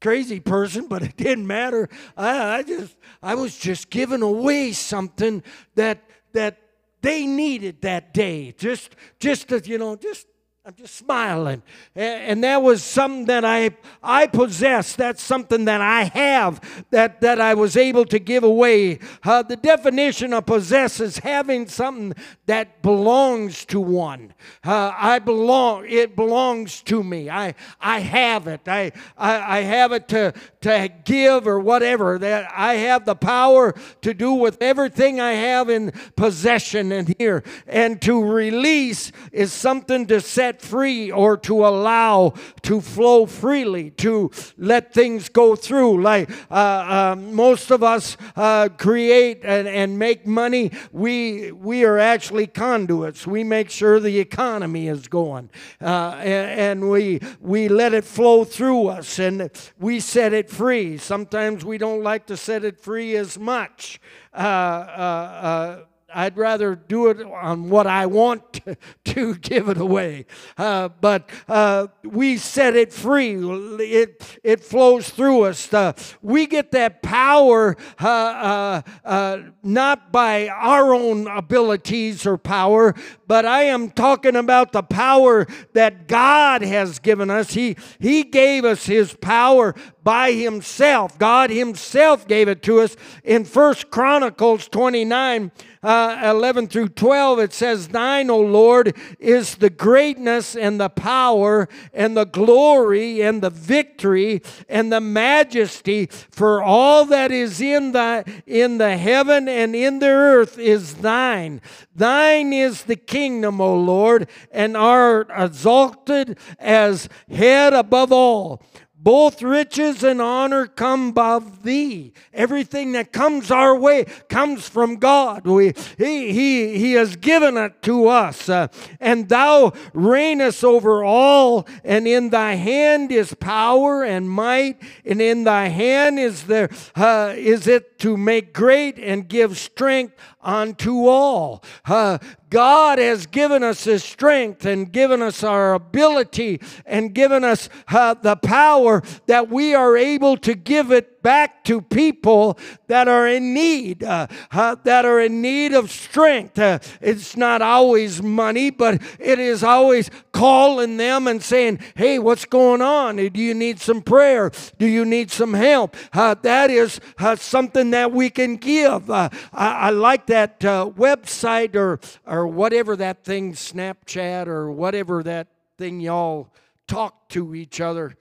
crazy 0.00 0.40
person, 0.40 0.88
but 0.88 1.04
it 1.04 1.16
didn't 1.16 1.46
matter. 1.46 1.88
I, 2.16 2.56
I 2.56 2.62
just 2.64 2.96
I 3.22 3.36
was 3.36 3.56
just 3.56 3.88
giving 3.88 4.22
away 4.22 4.72
something 4.72 5.44
that 5.76 6.02
that 6.32 6.58
they 7.02 7.24
needed 7.24 7.82
that 7.82 8.12
day. 8.12 8.52
Just 8.58 8.96
just 9.20 9.46
to, 9.50 9.60
you 9.64 9.78
know 9.78 9.94
just 9.94 10.26
I'm 10.66 10.74
just 10.74 10.96
smiling. 10.96 11.62
And 11.94 12.42
that 12.42 12.60
was 12.60 12.82
something 12.82 13.26
that 13.26 13.44
I, 13.44 13.70
I 14.02 14.26
possess. 14.26 14.96
That's 14.96 15.22
something 15.22 15.66
that 15.66 15.80
I 15.80 16.02
have 16.12 16.84
that, 16.90 17.20
that 17.20 17.40
I 17.40 17.54
was 17.54 17.76
able 17.76 18.04
to 18.06 18.18
give 18.18 18.42
away. 18.42 18.98
Uh, 19.22 19.44
the 19.44 19.54
definition 19.54 20.32
of 20.32 20.44
possess 20.46 20.98
is 20.98 21.18
having 21.18 21.68
something 21.68 22.14
that 22.46 22.82
belongs 22.82 23.64
to 23.66 23.78
one. 23.80 24.34
Uh, 24.64 24.92
I 24.96 25.20
belong, 25.20 25.86
it 25.88 26.16
belongs 26.16 26.82
to 26.82 27.04
me. 27.04 27.30
I, 27.30 27.54
I 27.80 28.00
have 28.00 28.48
it. 28.48 28.62
I, 28.66 28.90
I, 29.16 29.58
I 29.58 29.60
have 29.60 29.92
it 29.92 30.08
to, 30.08 30.34
to 30.62 30.90
give 31.04 31.46
or 31.46 31.60
whatever. 31.60 32.18
That 32.18 32.50
I 32.52 32.74
have 32.74 33.04
the 33.04 33.14
power 33.14 33.72
to 34.02 34.12
do 34.12 34.32
with 34.32 34.60
everything 34.60 35.20
I 35.20 35.34
have 35.34 35.70
in 35.70 35.92
possession 36.16 36.90
and 36.90 37.14
here. 37.18 37.44
And 37.68 38.02
to 38.02 38.20
release 38.20 39.12
is 39.30 39.52
something 39.52 40.06
to 40.06 40.20
set 40.20 40.55
set 40.56 40.62
free 40.62 41.10
or 41.10 41.36
to 41.36 41.66
allow 41.66 42.32
to 42.62 42.80
flow 42.80 43.26
freely, 43.26 43.90
to 43.90 44.30
let 44.58 44.92
things 44.92 45.28
go 45.28 45.56
through. 45.56 46.02
Like 46.02 46.30
uh, 46.50 46.54
uh, 46.54 47.16
most 47.18 47.70
of 47.70 47.82
us 47.82 48.16
uh, 48.36 48.68
create 48.76 49.40
and, 49.44 49.68
and 49.68 49.98
make 49.98 50.26
money, 50.26 50.72
we, 50.92 51.52
we 51.52 51.84
are 51.84 51.98
actually 51.98 52.46
conduits. 52.46 53.26
We 53.26 53.44
make 53.44 53.70
sure 53.70 54.00
the 54.00 54.18
economy 54.18 54.88
is 54.88 55.08
going 55.08 55.50
uh, 55.80 56.16
and, 56.18 56.60
and 56.60 56.90
we, 56.90 57.20
we 57.40 57.68
let 57.68 57.92
it 57.92 58.04
flow 58.04 58.44
through 58.44 58.88
us 58.88 59.18
and 59.18 59.50
we 59.78 60.00
set 60.00 60.32
it 60.32 60.50
free. 60.50 60.98
Sometimes 60.98 61.64
we 61.64 61.78
don't 61.78 62.02
like 62.02 62.26
to 62.26 62.36
set 62.36 62.64
it 62.64 62.80
free 62.80 63.16
as 63.16 63.38
much. 63.38 64.00
Uh, 64.34 64.38
uh, 64.38 65.84
I'd 66.16 66.38
rather 66.38 66.74
do 66.74 67.08
it 67.08 67.20
on 67.20 67.68
what 67.68 67.86
I 67.86 68.06
want 68.06 68.54
to, 68.54 68.76
to 69.04 69.34
give 69.34 69.68
it 69.68 69.76
away. 69.76 70.24
Uh, 70.56 70.88
but 70.88 71.28
uh, 71.46 71.88
we 72.02 72.38
set 72.38 72.74
it 72.74 72.90
free. 72.90 73.36
It, 73.36 74.38
it 74.42 74.64
flows 74.64 75.10
through 75.10 75.42
us. 75.42 75.72
Uh, 75.74 75.92
we 76.22 76.46
get 76.46 76.72
that 76.72 77.02
power 77.02 77.76
uh, 78.00 78.06
uh, 78.06 78.82
uh, 79.04 79.38
not 79.62 80.10
by 80.10 80.48
our 80.48 80.94
own 80.94 81.26
abilities 81.26 82.24
or 82.24 82.38
power, 82.38 82.94
but 83.26 83.44
I 83.44 83.64
am 83.64 83.90
talking 83.90 84.36
about 84.36 84.72
the 84.72 84.82
power 84.82 85.46
that 85.74 86.08
God 86.08 86.62
has 86.62 86.98
given 86.98 87.28
us. 87.28 87.52
He, 87.52 87.76
he 87.98 88.22
gave 88.22 88.64
us 88.64 88.86
His 88.86 89.12
power 89.14 89.74
by 90.02 90.32
Himself. 90.32 91.18
God 91.18 91.50
Himself 91.50 92.26
gave 92.26 92.48
it 92.48 92.62
to 92.62 92.80
us 92.80 92.96
in 93.22 93.44
First 93.44 93.90
Chronicles 93.90 94.68
29 94.68 95.50
uh, 95.86 96.20
11 96.24 96.66
through 96.66 96.88
12, 96.88 97.38
it 97.38 97.52
says, 97.52 97.88
Thine, 97.88 98.28
O 98.28 98.40
Lord, 98.40 98.96
is 99.20 99.54
the 99.54 99.70
greatness 99.70 100.56
and 100.56 100.80
the 100.80 100.88
power 100.88 101.68
and 101.94 102.16
the 102.16 102.24
glory 102.24 103.22
and 103.22 103.40
the 103.40 103.50
victory 103.50 104.42
and 104.68 104.92
the 104.92 105.00
majesty, 105.00 106.06
for 106.06 106.60
all 106.60 107.04
that 107.04 107.30
is 107.30 107.60
in 107.60 107.92
the, 107.92 108.24
in 108.48 108.78
the 108.78 108.96
heaven 108.96 109.48
and 109.48 109.76
in 109.76 110.00
the 110.00 110.08
earth 110.08 110.58
is 110.58 110.94
thine. 110.96 111.60
Thine 111.94 112.52
is 112.52 112.82
the 112.82 112.96
kingdom, 112.96 113.60
O 113.60 113.76
Lord, 113.76 114.28
and 114.50 114.76
art 114.76 115.30
exalted 115.32 116.36
as 116.58 117.08
head 117.30 117.72
above 117.72 118.10
all. 118.10 118.60
Both 119.06 119.40
riches 119.40 120.02
and 120.02 120.20
honor 120.20 120.66
come 120.66 121.16
of 121.16 121.62
thee. 121.62 122.12
Everything 122.34 122.90
that 122.90 123.12
comes 123.12 123.52
our 123.52 123.78
way 123.78 124.04
comes 124.28 124.68
from 124.68 124.96
God. 124.96 125.46
We, 125.46 125.74
he, 125.96 126.32
he, 126.32 126.76
he 126.76 126.94
has 126.94 127.14
given 127.14 127.56
it 127.56 127.82
to 127.82 128.08
us. 128.08 128.48
Uh, 128.48 128.66
and 128.98 129.28
thou 129.28 129.70
reignest 129.94 130.64
over 130.64 131.04
all, 131.04 131.68
and 131.84 132.08
in 132.08 132.30
thy 132.30 132.54
hand 132.54 133.12
is 133.12 133.32
power 133.34 134.02
and 134.02 134.28
might, 134.28 134.82
and 135.04 135.22
in 135.22 135.44
thy 135.44 135.68
hand 135.68 136.18
is 136.18 136.42
there 136.46 136.68
uh, 136.96 137.32
is 137.36 137.68
it 137.68 138.00
to 138.00 138.16
make 138.16 138.52
great 138.52 138.98
and 138.98 139.28
give 139.28 139.56
strength 139.56 140.16
unto 140.42 141.06
all. 141.06 141.62
Uh, 141.84 142.18
God 142.48 142.98
has 142.98 143.26
given 143.26 143.62
us 143.62 143.84
His 143.84 144.04
strength 144.04 144.64
and 144.64 144.90
given 144.92 145.22
us 145.22 145.42
our 145.42 145.74
ability 145.74 146.60
and 146.84 147.14
given 147.14 147.44
us 147.44 147.68
uh, 147.88 148.14
the 148.14 148.36
power 148.36 149.02
that 149.26 149.48
we 149.48 149.74
are 149.74 149.96
able 149.96 150.36
to 150.38 150.54
give 150.54 150.92
it 150.92 151.15
back 151.26 151.64
to 151.64 151.80
people 151.80 152.56
that 152.86 153.08
are 153.08 153.26
in 153.26 153.52
need, 153.52 154.04
uh, 154.04 154.28
uh, 154.52 154.76
that 154.84 155.04
are 155.04 155.18
in 155.18 155.42
need 155.42 155.74
of 155.74 155.90
strength. 155.90 156.56
Uh, 156.56 156.78
it's 157.00 157.36
not 157.36 157.60
always 157.60 158.22
money, 158.22 158.70
but 158.70 159.02
it 159.18 159.40
is 159.40 159.64
always 159.64 160.08
calling 160.30 160.96
them 160.98 161.26
and 161.26 161.42
saying, 161.42 161.80
Hey, 161.96 162.20
what's 162.20 162.44
going 162.44 162.80
on? 162.80 163.16
Do 163.16 163.42
you 163.42 163.54
need 163.54 163.80
some 163.80 164.02
prayer? 164.02 164.52
Do 164.78 164.86
you 164.86 165.04
need 165.04 165.32
some 165.32 165.54
help? 165.54 165.96
Uh, 166.12 166.36
that 166.42 166.70
is 166.70 167.00
uh, 167.18 167.34
something 167.34 167.90
that 167.90 168.12
we 168.12 168.30
can 168.30 168.54
give. 168.54 169.10
Uh, 169.10 169.28
I, 169.52 169.72
I, 169.72 169.90
like 169.90 170.26
that 170.26 170.60
website 170.60 171.74
or, 171.74 171.98
or 172.24 172.46
whatever 172.46 172.94
that 172.94 173.24
thing, 173.24 173.54
Snapchat 173.54 174.46
or 174.46 174.70
whatever 174.70 175.24
that 175.24 175.48
thing 175.76 175.98
y'all 175.98 176.52
talk 176.86 177.28
to 177.30 177.52
each 177.52 177.80
other 177.80 178.14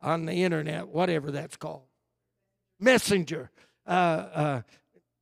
on 0.00 0.26
the 0.26 0.44
internet, 0.44 0.86
whatever 0.86 1.32
that's 1.32 1.56
called 1.56 1.82
messenger. 2.78 3.50
Uh, 3.86 3.90
uh, 3.90 4.62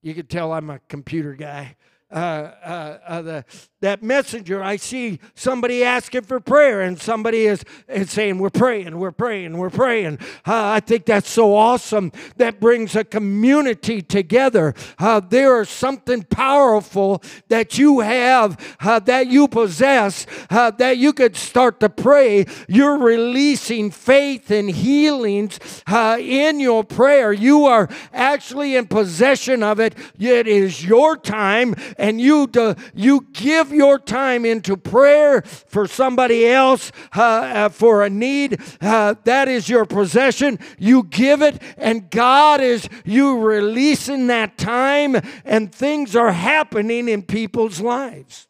you 0.03 0.15
can 0.15 0.27
tell 0.27 0.53
I'm 0.53 0.71
a 0.71 0.79
computer 0.88 1.35
guy. 1.35 1.77
Uh, 2.11 2.15
uh, 2.15 2.99
uh, 3.07 3.23
the, 3.23 3.45
that 3.83 4.03
messenger, 4.03 4.62
I 4.62 4.77
see 4.77 5.18
somebody 5.35 5.83
asking 5.83 6.23
for 6.23 6.38
prayer, 6.38 6.81
and 6.81 7.01
somebody 7.01 7.47
is, 7.47 7.64
is 7.88 8.11
saying, 8.11 8.38
We're 8.38 8.51
praying, 8.51 8.97
we're 8.99 9.11
praying, 9.11 9.59
we're 9.59 9.71
praying. 9.71 10.18
Uh, 10.47 10.68
I 10.68 10.81
think 10.81 11.05
that's 11.05 11.29
so 11.29 11.55
awesome. 11.55 12.12
That 12.37 12.61
brings 12.61 12.95
a 12.95 13.05
community 13.05 14.01
together. 14.01 14.75
Uh, 14.99 15.21
there 15.21 15.61
is 15.61 15.68
something 15.68 16.23
powerful 16.23 17.23
that 17.49 17.77
you 17.77 18.01
have, 18.01 18.57
uh, 18.81 19.01
that 19.01 19.27
you 19.27 19.49
possess, 19.49 20.27
that 20.49 20.97
you 20.99 21.12
could 21.12 21.37
start 21.37 21.81
to 21.81 21.88
pray. 21.88 22.47
You're 22.68 22.99
releasing 22.99 23.90
faith 23.90 24.51
and 24.53 24.71
healings 24.71 25.59
in 25.88 26.61
your 26.61 26.85
prayer. 26.85 27.33
You 27.33 27.66
are 27.66 27.88
actually 28.12 28.77
in 28.77 28.87
possession 28.87 29.64
of 29.64 29.81
it. 29.81 29.97
It 30.18 30.47
is 30.47 30.85
your 30.85 31.16
time 31.16 31.75
and 31.99 32.21
you, 32.21 32.47
do, 32.47 32.77
you 32.95 33.27
give 33.33 33.72
your 33.75 33.99
time 33.99 34.45
into 34.45 34.77
prayer 34.77 35.43
for 35.43 35.87
somebody 35.87 36.47
else 36.47 36.93
uh, 37.17 37.23
uh, 37.23 37.69
for 37.69 38.03
a 38.03 38.11
need, 38.11 38.61
uh, 38.81 39.15
that 39.25 39.49
is 39.49 39.69
your 39.69 39.85
possession. 39.85 40.59
You 40.79 41.05
give 41.05 41.43
it, 41.43 41.61
and 41.77 42.11
God 42.11 42.61
is 42.61 42.89
you 43.05 43.39
releasing 43.41 44.27
that 44.29 44.59
time, 44.59 45.17
and 45.45 45.75
things 45.75 46.17
are 46.17 46.33
happening 46.33 47.09
in 47.09 47.23
people's 47.23 47.81
lives. 47.81 48.49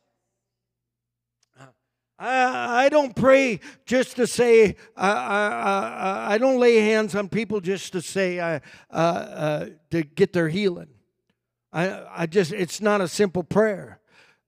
I, 2.23 2.85
I 2.85 2.89
don't 2.89 3.17
pray 3.17 3.59
just 3.85 4.15
to 4.17 4.29
say, 4.29 4.77
I, 4.97 5.11
I, 5.11 6.35
I, 6.35 6.39
don't 6.39 6.61
lay 6.61 6.77
hands 6.77 7.17
on 7.17 7.29
people 7.29 7.61
just 7.61 7.93
to 7.95 8.01
say, 8.01 8.39
uh, 8.39 8.61
uh, 8.91 9.67
to 9.91 10.05
get 10.05 10.33
their 10.33 10.49
healing. 10.49 10.91
I, 11.73 12.05
I 12.23 12.27
just, 12.27 12.53
it's 12.53 12.81
not 12.81 13.01
a 13.01 13.09
simple 13.09 13.43
prayer. 13.43 13.99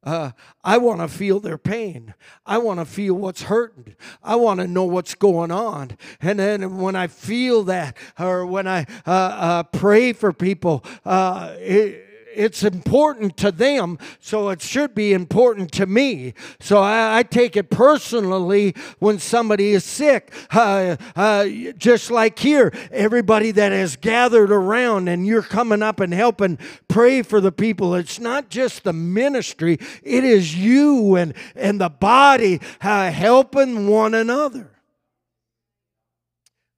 Uh, 0.05 0.33
I 0.63 0.79
want 0.79 1.01
to 1.01 1.09
feel 1.09 1.41
their 1.41 1.59
pain. 1.59 2.15
I 2.45 2.59
want 2.59 2.79
to 2.79 2.85
feel 2.85 3.15
what's 3.15 3.43
hurting. 3.43 3.97
I 4.23 4.37
want 4.37 4.61
to 4.61 4.67
know 4.67 4.85
what's 4.85 5.15
going 5.15 5.51
on. 5.51 5.97
And 6.21 6.39
then 6.39 6.77
when 6.79 6.95
I 6.95 7.07
feel 7.07 7.65
that, 7.65 7.97
or 8.19 8.45
when 8.45 8.69
I 8.69 8.87
uh, 9.07 9.11
uh, 9.11 9.63
pray 9.65 10.13
for 10.13 10.33
people, 10.33 10.85
uh, 11.05 11.55
it, 11.59 12.04
it's 12.35 12.63
important 12.63 13.37
to 13.39 13.53
them, 13.53 13.99
so 14.21 14.49
it 14.51 14.61
should 14.61 14.95
be 14.95 15.13
important 15.13 15.73
to 15.73 15.87
me. 15.87 16.35
So 16.61 16.79
I, 16.79 17.19
I 17.19 17.23
take 17.23 17.57
it 17.57 17.71
personally 17.71 18.75
when 18.99 19.19
somebody 19.19 19.73
is 19.73 19.85
sick. 19.85 20.33
Uh, 20.51 20.97
uh, 21.17 21.47
just 21.77 22.11
like 22.11 22.39
here, 22.39 22.73
everybody 22.91 23.51
that 23.53 23.73
has 23.73 23.97
gathered 23.97 24.51
around 24.51 25.09
and 25.09 25.27
you're 25.27 25.43
coming 25.43 25.83
up 25.83 26.01
and 26.01 26.13
helping 26.13 26.59
pray 26.89 27.23
for 27.23 27.41
the 27.41 27.53
people. 27.53 27.95
It's 27.95 28.21
not 28.21 28.51
just 28.51 28.85
the 28.85 28.93
ministry, 28.93 29.79
it 30.03 30.25
is 30.25 30.55
you 30.55 31.17
and, 31.17 31.35
and 31.55 31.81
the 31.81 31.89
body 31.89 32.61
uh, 32.81 33.11
helping 33.11 33.87
one 33.87 34.15
another. 34.15 34.71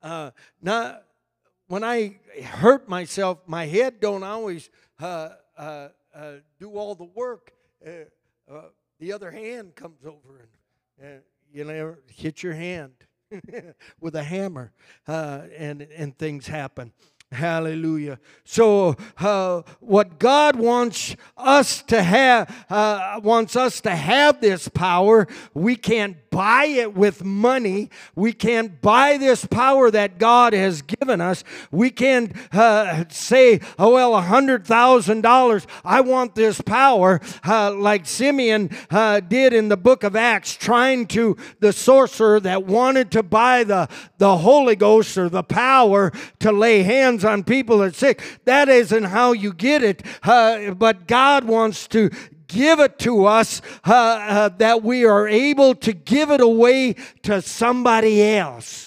Uh, 0.03 0.31
now, 0.63 0.99
when 1.69 1.83
I 1.83 2.19
hurt 2.45 2.89
myself, 2.89 3.39
my 3.47 3.67
head 3.67 3.99
don't 4.01 4.23
always 4.23 4.71
uh, 5.01 5.31
uh, 5.57 5.89
uh, 6.15 6.33
do 6.59 6.71
all 6.77 6.95
the 6.95 7.05
work, 7.05 7.53
uh, 7.87 7.91
uh, 8.51 8.63
the 8.99 9.13
other 9.13 9.31
hand 9.31 9.75
comes 9.75 10.05
over 10.05 10.49
and 11.01 11.23
you 11.53 11.65
know 11.65 11.97
hit 12.09 12.43
your 12.43 12.55
hand 12.55 12.93
with 14.01 14.15
a 14.15 14.23
hammer, 14.23 14.73
and 15.07 15.83
and 15.83 16.17
things 16.19 16.47
happen. 16.47 16.93
Hallelujah. 17.33 18.21
So, 18.45 18.95
uh, 19.19 19.63
what 19.81 20.21
God 20.21 20.55
wants 20.55 21.17
us 21.37 21.83
to 21.85 22.01
have, 22.01 22.67
uh, 22.71 23.21
wants 23.23 23.57
us 23.57 23.81
to 23.81 23.91
have 23.91 24.41
this 24.41 24.69
power. 24.69 25.27
We 25.53 25.75
can't 25.75 26.26
buy 26.37 26.67
it 26.67 26.95
with 26.95 27.25
money. 27.25 27.89
We 28.15 28.35
can't 28.35 28.83
buy 28.83 29.17
this 29.17 29.47
power 29.47 29.91
that 29.91 30.19
God 30.19 30.53
has 30.53 30.83
given 30.83 31.23
us. 31.23 31.43
We 31.71 31.89
can't 31.89 32.31
uh, 32.53 33.07
say, 33.09 33.61
oh, 33.79 33.95
well, 33.95 34.15
a 34.15 34.21
$100,000, 34.21 35.67
I 35.83 36.01
want 36.03 36.35
this 36.35 36.61
power, 36.61 37.23
uh, 37.43 37.73
like 37.73 38.05
Simeon 38.05 38.69
uh, 38.91 39.21
did 39.21 39.55
in 39.55 39.71
the 39.71 39.79
book 39.79 40.05
of 40.05 40.15
Acts, 40.15 40.55
trying 40.55 41.07
to, 41.07 41.39
the 41.61 41.73
sorcerer 41.73 42.39
that 42.41 42.67
wanted 42.67 43.11
to 43.13 43.23
buy 43.23 43.65
the, 43.65 43.89
the 44.19 44.37
Holy 44.37 44.77
Ghost 44.77 45.17
or 45.17 45.31
the 45.31 45.43
power 45.43 46.13
to 46.41 46.53
lay 46.53 46.83
hands 46.83 47.25
on 47.25 47.45
people 47.45 47.79
that 47.79 47.85
are 47.85 47.93
sick. 47.95 48.23
That 48.45 48.69
isn't 48.69 49.05
how 49.05 49.33
you 49.33 49.55
get 49.55 49.83
it. 49.83 50.03
Uh, 50.23 50.73
but 50.75 51.09
God 51.09 51.45
wants 51.45 51.89
to 51.89 52.11
give 52.49 52.81
it 52.81 52.99
to 53.01 53.27
us 53.27 53.63
uh, 53.85 53.93
uh, 53.93 54.49
that 54.59 54.83
we 54.83 55.05
are 55.05 55.27
able 55.29 55.75
to 55.75 55.93
give 55.93 56.31
it 56.31 56.41
away 56.41 56.95
to 57.23 57.43
somebody 57.43 58.23
else. 58.23 58.86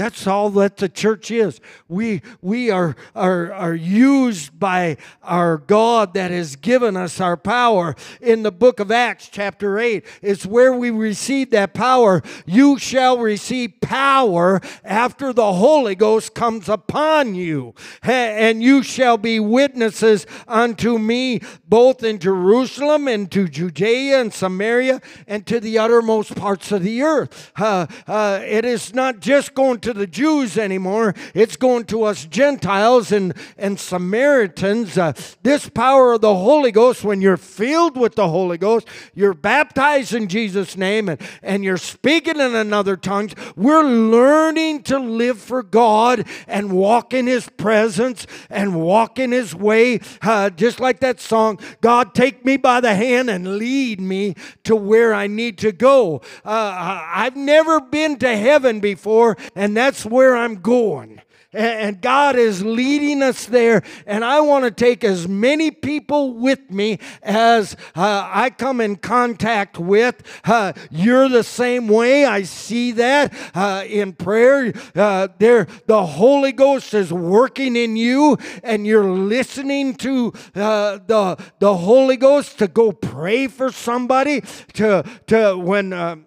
That's 0.00 0.26
all 0.26 0.48
that 0.52 0.78
the 0.78 0.88
church 0.88 1.30
is. 1.30 1.60
We, 1.86 2.22
we 2.40 2.70
are, 2.70 2.96
are, 3.14 3.52
are 3.52 3.74
used 3.74 4.58
by 4.58 4.96
our 5.22 5.58
God 5.58 6.14
that 6.14 6.30
has 6.30 6.56
given 6.56 6.96
us 6.96 7.20
our 7.20 7.36
power. 7.36 7.94
In 8.22 8.42
the 8.42 8.50
book 8.50 8.80
of 8.80 8.90
Acts, 8.90 9.28
chapter 9.28 9.78
8, 9.78 10.02
it's 10.22 10.46
where 10.46 10.72
we 10.72 10.88
receive 10.88 11.50
that 11.50 11.74
power. 11.74 12.22
You 12.46 12.78
shall 12.78 13.18
receive 13.18 13.78
power 13.82 14.62
after 14.84 15.34
the 15.34 15.52
Holy 15.52 15.94
Ghost 15.94 16.34
comes 16.34 16.70
upon 16.70 17.34
you, 17.34 17.74
and 18.02 18.62
you 18.62 18.82
shall 18.82 19.18
be 19.18 19.38
witnesses 19.38 20.26
unto 20.48 20.96
me 20.96 21.42
both 21.66 22.02
in 22.02 22.18
Jerusalem 22.18 23.06
and 23.06 23.30
to 23.32 23.48
Judea 23.48 24.22
and 24.22 24.32
Samaria 24.32 25.02
and 25.26 25.46
to 25.46 25.60
the 25.60 25.76
uttermost 25.78 26.34
parts 26.36 26.72
of 26.72 26.82
the 26.82 27.02
earth. 27.02 27.52
Uh, 27.54 27.86
uh, 28.06 28.40
it 28.42 28.64
is 28.64 28.94
not 28.94 29.20
just 29.20 29.52
going 29.52 29.80
to 29.80 29.89
the 29.92 30.06
Jews 30.06 30.58
anymore, 30.58 31.14
it's 31.34 31.56
going 31.56 31.84
to 31.86 32.04
us 32.04 32.24
Gentiles 32.26 33.12
and, 33.12 33.34
and 33.56 33.78
Samaritans. 33.78 34.98
Uh, 34.98 35.12
this 35.42 35.68
power 35.68 36.14
of 36.14 36.20
the 36.20 36.34
Holy 36.34 36.72
Ghost, 36.72 37.04
when 37.04 37.20
you're 37.20 37.36
filled 37.36 37.96
with 37.96 38.14
the 38.14 38.28
Holy 38.28 38.58
Ghost, 38.58 38.86
you're 39.14 39.34
baptized 39.34 40.14
in 40.14 40.28
Jesus' 40.28 40.76
name 40.76 41.08
and, 41.08 41.20
and 41.42 41.64
you're 41.64 41.76
speaking 41.76 42.38
in 42.38 42.54
another 42.54 42.96
tongues, 42.96 43.34
we're 43.56 43.84
learning 43.84 44.82
to 44.84 44.98
live 44.98 45.38
for 45.38 45.62
God 45.62 46.26
and 46.46 46.72
walk 46.72 47.14
in 47.14 47.26
His 47.26 47.48
presence 47.50 48.26
and 48.48 48.82
walk 48.82 49.18
in 49.18 49.32
His 49.32 49.54
way. 49.54 50.00
Uh, 50.22 50.50
just 50.50 50.80
like 50.80 51.00
that 51.00 51.20
song, 51.20 51.58
God, 51.80 52.14
take 52.14 52.44
me 52.44 52.56
by 52.56 52.80
the 52.80 52.94
hand 52.94 53.30
and 53.30 53.58
lead 53.58 54.00
me 54.00 54.34
to 54.64 54.76
where 54.76 55.14
I 55.14 55.26
need 55.26 55.58
to 55.58 55.72
go. 55.72 56.22
Uh, 56.44 57.06
I've 57.12 57.36
never 57.36 57.80
been 57.80 58.18
to 58.18 58.36
heaven 58.36 58.80
before, 58.80 59.36
and 59.54 59.76
that's 59.80 60.04
where 60.04 60.36
I'm 60.36 60.56
going. 60.56 61.22
and 61.52 62.00
God 62.00 62.36
is 62.36 62.62
leading 62.62 63.22
us 63.22 63.46
there. 63.46 63.82
And 64.06 64.24
I 64.24 64.40
want 64.40 64.66
to 64.66 64.70
take 64.70 65.02
as 65.02 65.26
many 65.26 65.70
people 65.70 66.34
with 66.34 66.70
me 66.70 66.98
as 67.22 67.74
uh, 67.96 68.28
I 68.30 68.50
come 68.50 68.80
in 68.80 68.96
contact 68.96 69.78
with. 69.78 70.22
Uh, 70.44 70.74
you're 70.90 71.30
the 71.30 71.42
same 71.42 71.88
way. 71.88 72.26
I 72.26 72.42
see 72.42 72.92
that 72.92 73.32
uh, 73.54 73.84
in 73.86 74.12
prayer. 74.12 74.72
Uh, 74.94 75.28
there, 75.38 75.66
the 75.86 76.04
Holy 76.04 76.52
Ghost 76.52 76.92
is 76.92 77.10
working 77.10 77.74
in 77.74 77.96
you, 77.96 78.36
and 78.62 78.86
you're 78.86 79.10
listening 79.10 79.94
to 79.94 80.32
uh, 80.54 80.98
the 81.06 81.42
the 81.58 81.74
Holy 81.74 82.16
Ghost 82.18 82.58
to 82.58 82.68
go 82.68 82.92
pray 82.92 83.48
for 83.48 83.72
somebody. 83.72 84.42
To 84.74 85.04
to 85.28 85.56
when. 85.56 86.26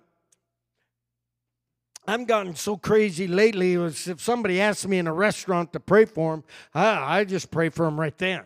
I've 2.06 2.28
gotten 2.28 2.56
so 2.56 2.78
crazy 2.78 3.28
lately. 3.28 3.78
Was 3.78 4.08
if 4.08 4.22
somebody 4.22 4.60
asks 4.60 4.86
me 4.86 4.98
in 4.98 5.08
a 5.08 5.14
restaurant 5.14 5.74
to 5.74 5.80
pray 5.80 6.06
for 6.06 6.34
them, 6.34 6.44
I, 6.74 7.20
I 7.20 7.24
just 7.24 7.52
pray 7.52 7.70
for 7.70 7.86
them 7.86 8.00
right 8.00 8.18
then. 8.18 8.44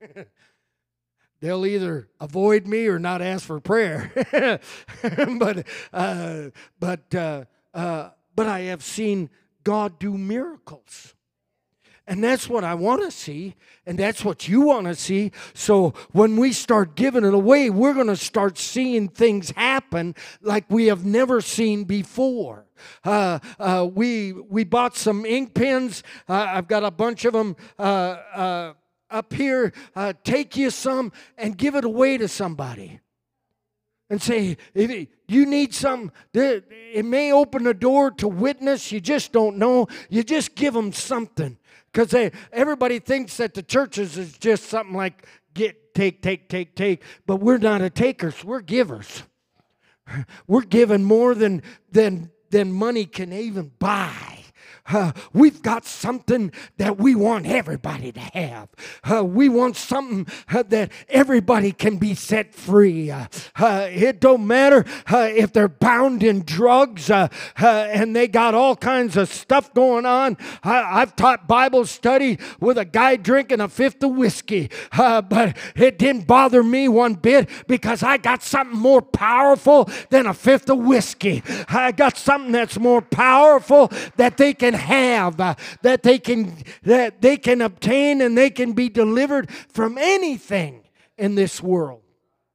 They'll 1.40 1.66
either 1.66 2.08
avoid 2.20 2.66
me 2.66 2.86
or 2.86 2.98
not 2.98 3.20
ask 3.22 3.44
for 3.44 3.60
prayer. 3.60 4.10
but 5.38 5.66
uh, 5.92 6.44
but 6.80 7.14
uh, 7.14 7.44
uh, 7.74 8.10
but 8.34 8.46
I 8.46 8.60
have 8.60 8.82
seen 8.82 9.30
God 9.62 9.98
do 9.98 10.16
miracles. 10.16 11.15
And 12.08 12.22
that's 12.22 12.48
what 12.48 12.62
I 12.62 12.74
want 12.74 13.02
to 13.02 13.10
see, 13.10 13.56
and 13.84 13.98
that's 13.98 14.24
what 14.24 14.46
you 14.46 14.60
want 14.60 14.86
to 14.86 14.94
see. 14.94 15.32
So 15.54 15.92
when 16.12 16.36
we 16.36 16.52
start 16.52 16.94
giving 16.94 17.24
it 17.24 17.34
away, 17.34 17.68
we're 17.68 17.94
going 17.94 18.06
to 18.06 18.16
start 18.16 18.58
seeing 18.58 19.08
things 19.08 19.50
happen 19.50 20.14
like 20.40 20.66
we 20.68 20.86
have 20.86 21.04
never 21.04 21.40
seen 21.40 21.82
before. 21.82 22.66
Uh, 23.02 23.40
uh, 23.58 23.88
we 23.92 24.32
we 24.32 24.62
bought 24.62 24.96
some 24.96 25.26
ink 25.26 25.54
pens. 25.54 26.04
Uh, 26.28 26.46
I've 26.48 26.68
got 26.68 26.84
a 26.84 26.92
bunch 26.92 27.24
of 27.24 27.32
them 27.32 27.56
uh, 27.76 27.82
uh, 27.82 28.74
up 29.10 29.32
here. 29.32 29.72
Uh, 29.96 30.12
take 30.22 30.56
you 30.56 30.70
some 30.70 31.10
and 31.36 31.58
give 31.58 31.74
it 31.74 31.84
away 31.84 32.18
to 32.18 32.28
somebody 32.28 33.00
and 34.08 34.22
say, 34.22 34.56
if 34.74 35.08
you 35.26 35.46
need 35.46 35.74
some, 35.74 36.12
it 36.32 37.04
may 37.04 37.32
open 37.32 37.64
the 37.64 37.74
door 37.74 38.12
to 38.12 38.28
witness. 38.28 38.92
You 38.92 39.00
just 39.00 39.32
don't 39.32 39.56
know. 39.56 39.88
You 40.08 40.22
just 40.22 40.54
give 40.54 40.74
them 40.74 40.92
something 40.92 41.58
because 41.96 42.30
everybody 42.52 42.98
thinks 42.98 43.38
that 43.38 43.54
the 43.54 43.62
churches 43.62 44.18
is 44.18 44.36
just 44.36 44.64
something 44.64 44.94
like 44.94 45.26
get, 45.54 45.94
take, 45.94 46.20
take, 46.20 46.46
take, 46.46 46.76
take. 46.76 47.02
But 47.26 47.36
we're 47.36 47.56
not 47.56 47.80
a 47.80 47.88
takers. 47.88 48.44
We're 48.44 48.60
givers. 48.60 49.22
We're 50.46 50.60
giving 50.60 51.02
more 51.02 51.34
than 51.34 51.62
than 51.90 52.30
than 52.50 52.72
money 52.72 53.06
can 53.06 53.32
even 53.32 53.72
buy. 53.80 54.35
Uh, 54.88 55.12
we've 55.32 55.62
got 55.62 55.84
something 55.84 56.52
that 56.76 56.98
we 56.98 57.14
want 57.14 57.46
everybody 57.46 58.12
to 58.12 58.20
have. 58.20 58.68
Uh, 59.04 59.24
we 59.24 59.48
want 59.48 59.76
something 59.76 60.26
uh, 60.52 60.62
that 60.64 60.90
everybody 61.08 61.72
can 61.72 61.96
be 61.96 62.14
set 62.14 62.54
free. 62.54 63.10
Uh, 63.10 63.26
uh, 63.56 63.88
it 63.90 64.20
don't 64.20 64.46
matter 64.46 64.84
uh, 65.12 65.28
if 65.32 65.52
they're 65.52 65.68
bound 65.68 66.22
in 66.22 66.42
drugs 66.42 67.10
and 67.10 68.14
they 68.14 68.28
got 68.28 68.54
all 68.54 68.76
kinds 68.76 69.16
of 69.16 69.28
stuff 69.28 69.72
going 69.74 70.06
on. 70.06 70.36
I, 70.62 71.00
have 71.00 71.16
taught 71.16 71.48
Bible 71.48 71.84
study 71.86 72.38
with 72.60 72.78
a 72.78 72.84
guy 72.84 73.16
drinking 73.16 73.60
a 73.60 73.68
fifth 73.68 74.02
of 74.02 74.12
whiskey, 74.12 74.70
but 74.96 75.56
it 75.74 75.98
didn't 75.98 76.26
bother 76.26 76.62
me 76.62 76.88
one 76.88 77.14
bit 77.14 77.48
because 77.66 78.02
I 78.02 78.18
got 78.18 78.42
something 78.42 78.78
more 78.78 79.02
powerful 79.02 79.88
than 80.10 80.26
a 80.26 80.34
fifth 80.34 80.70
of 80.70 80.78
whiskey. 80.78 81.42
I 81.68 81.92
got 81.92 82.16
something 82.16 82.52
that's 82.52 82.78
more 82.78 83.02
powerful 83.02 83.90
that 84.16 84.36
they 84.36 84.54
can 84.54 84.75
have 84.76 85.40
uh, 85.40 85.54
that 85.82 86.02
they 86.02 86.18
can 86.18 86.56
that 86.82 87.20
they 87.20 87.36
can 87.36 87.60
obtain 87.60 88.20
and 88.20 88.36
they 88.36 88.50
can 88.50 88.72
be 88.72 88.88
delivered 88.88 89.50
from 89.50 89.98
anything 89.98 90.82
in 91.18 91.34
this 91.34 91.62
world. 91.62 92.02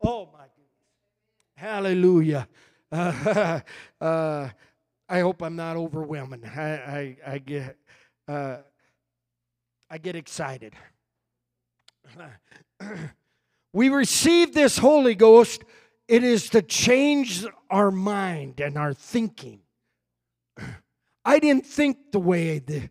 Oh 0.03 0.29
my 0.33 0.45
goodness. 0.55 1.55
Hallelujah. 1.55 2.47
Uh, 2.91 3.59
uh, 4.01 4.49
I 5.09 5.19
hope 5.19 5.41
I'm 5.41 5.55
not 5.55 5.75
overwhelming. 5.77 6.45
I, 6.45 6.71
I, 6.71 7.17
I 7.27 7.37
get 7.39 7.77
uh, 8.27 8.57
I 9.89 9.97
get 9.97 10.15
excited. 10.15 10.73
we 13.73 13.89
receive 13.89 14.53
this 14.53 14.77
Holy 14.77 15.15
Ghost. 15.15 15.63
It 16.07 16.23
is 16.23 16.49
to 16.51 16.61
change 16.61 17.45
our 17.69 17.91
mind 17.91 18.59
and 18.59 18.77
our 18.77 18.93
thinking. 18.93 19.59
I 21.23 21.39
didn't 21.39 21.65
think 21.65 22.11
the 22.11 22.19
way 22.19 22.59
the, 22.59 22.89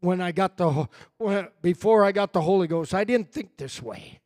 when 0.00 0.20
I 0.20 0.32
got 0.32 0.56
the 0.56 0.88
when, 1.18 1.48
before 1.62 2.04
I 2.04 2.12
got 2.12 2.32
the 2.32 2.40
Holy 2.40 2.66
Ghost. 2.66 2.94
I 2.94 3.04
didn't 3.04 3.32
think 3.32 3.56
this 3.56 3.82
way. 3.82 4.20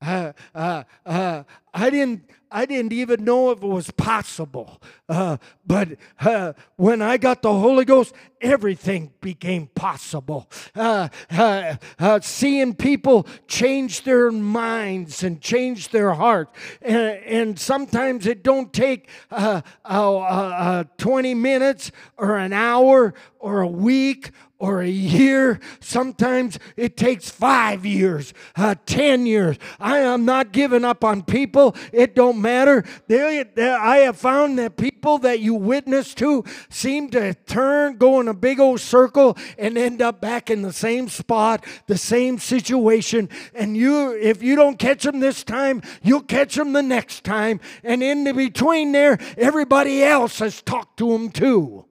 Uh, 0.00 0.32
uh, 0.54 0.84
uh, 1.04 1.42
I 1.72 1.90
didn't 1.90 2.30
I 2.50 2.66
didn't 2.66 2.92
even 2.92 3.24
know 3.24 3.50
if 3.50 3.62
it 3.62 3.66
was 3.66 3.90
possible. 3.90 4.80
Uh, 5.08 5.38
but 5.66 5.90
uh, 6.20 6.52
when 6.76 7.02
I 7.02 7.16
got 7.16 7.42
the 7.42 7.52
Holy 7.52 7.84
Ghost, 7.84 8.14
everything 8.40 9.12
became 9.20 9.66
possible. 9.68 10.48
Uh, 10.74 11.08
uh, 11.30 11.76
uh 11.98 12.20
seeing 12.20 12.74
people 12.74 13.26
change 13.48 14.02
their 14.02 14.30
minds 14.30 15.22
and 15.22 15.40
change 15.40 15.88
their 15.88 16.12
heart, 16.14 16.54
and, 16.82 17.18
and 17.24 17.58
sometimes 17.58 18.26
it 18.26 18.42
don't 18.42 18.72
take 18.72 19.08
uh, 19.30 20.84
20 20.98 21.34
minutes 21.34 21.90
or 22.16 22.36
an 22.36 22.52
hour 22.52 23.14
or 23.38 23.60
a 23.60 23.66
week 23.68 24.30
or 24.58 24.80
a 24.80 24.88
year. 24.88 25.60
Sometimes 25.80 26.58
it 26.76 26.96
takes 26.96 27.28
five 27.28 27.84
years, 27.84 28.32
uh, 28.56 28.74
ten 28.86 29.26
years. 29.26 29.58
I 29.78 29.98
am 29.98 30.24
not 30.24 30.52
giving 30.52 30.84
up 30.84 31.04
on 31.04 31.22
people. 31.22 31.76
It 31.92 32.14
don't 32.14 32.40
matter. 32.40 32.84
They, 33.06 33.44
they, 33.54 33.68
I 33.68 33.98
have 33.98 34.16
found 34.16 34.58
that 34.58 34.76
people 34.76 35.18
that 35.18 35.40
you 35.40 35.54
witness 35.54 36.14
to 36.14 36.44
seem 36.68 37.10
to 37.10 37.34
turn, 37.34 37.96
go 37.96 38.20
in 38.20 38.28
a 38.28 38.34
big 38.34 38.58
old 38.60 38.80
circle, 38.80 39.36
and 39.58 39.76
end 39.76 40.00
up 40.00 40.20
back 40.20 40.50
in 40.50 40.62
the 40.62 40.72
same 40.72 41.08
spot, 41.08 41.64
the 41.86 41.98
same 41.98 42.38
situation. 42.38 43.28
And 43.54 43.76
you, 43.76 44.16
if 44.16 44.42
you 44.42 44.56
don't 44.56 44.78
catch 44.78 45.04
them 45.04 45.20
this 45.20 45.44
time, 45.44 45.82
you'll 46.02 46.22
catch 46.22 46.54
them 46.54 46.72
the 46.72 46.82
next 46.82 47.24
time. 47.24 47.60
And 47.82 48.02
in 48.02 48.24
the 48.24 48.32
between 48.32 48.92
there, 48.92 49.18
everybody 49.36 50.02
else 50.02 50.38
has 50.38 50.62
talked 50.62 50.98
to 50.98 51.12
them 51.12 51.30
too. 51.30 51.84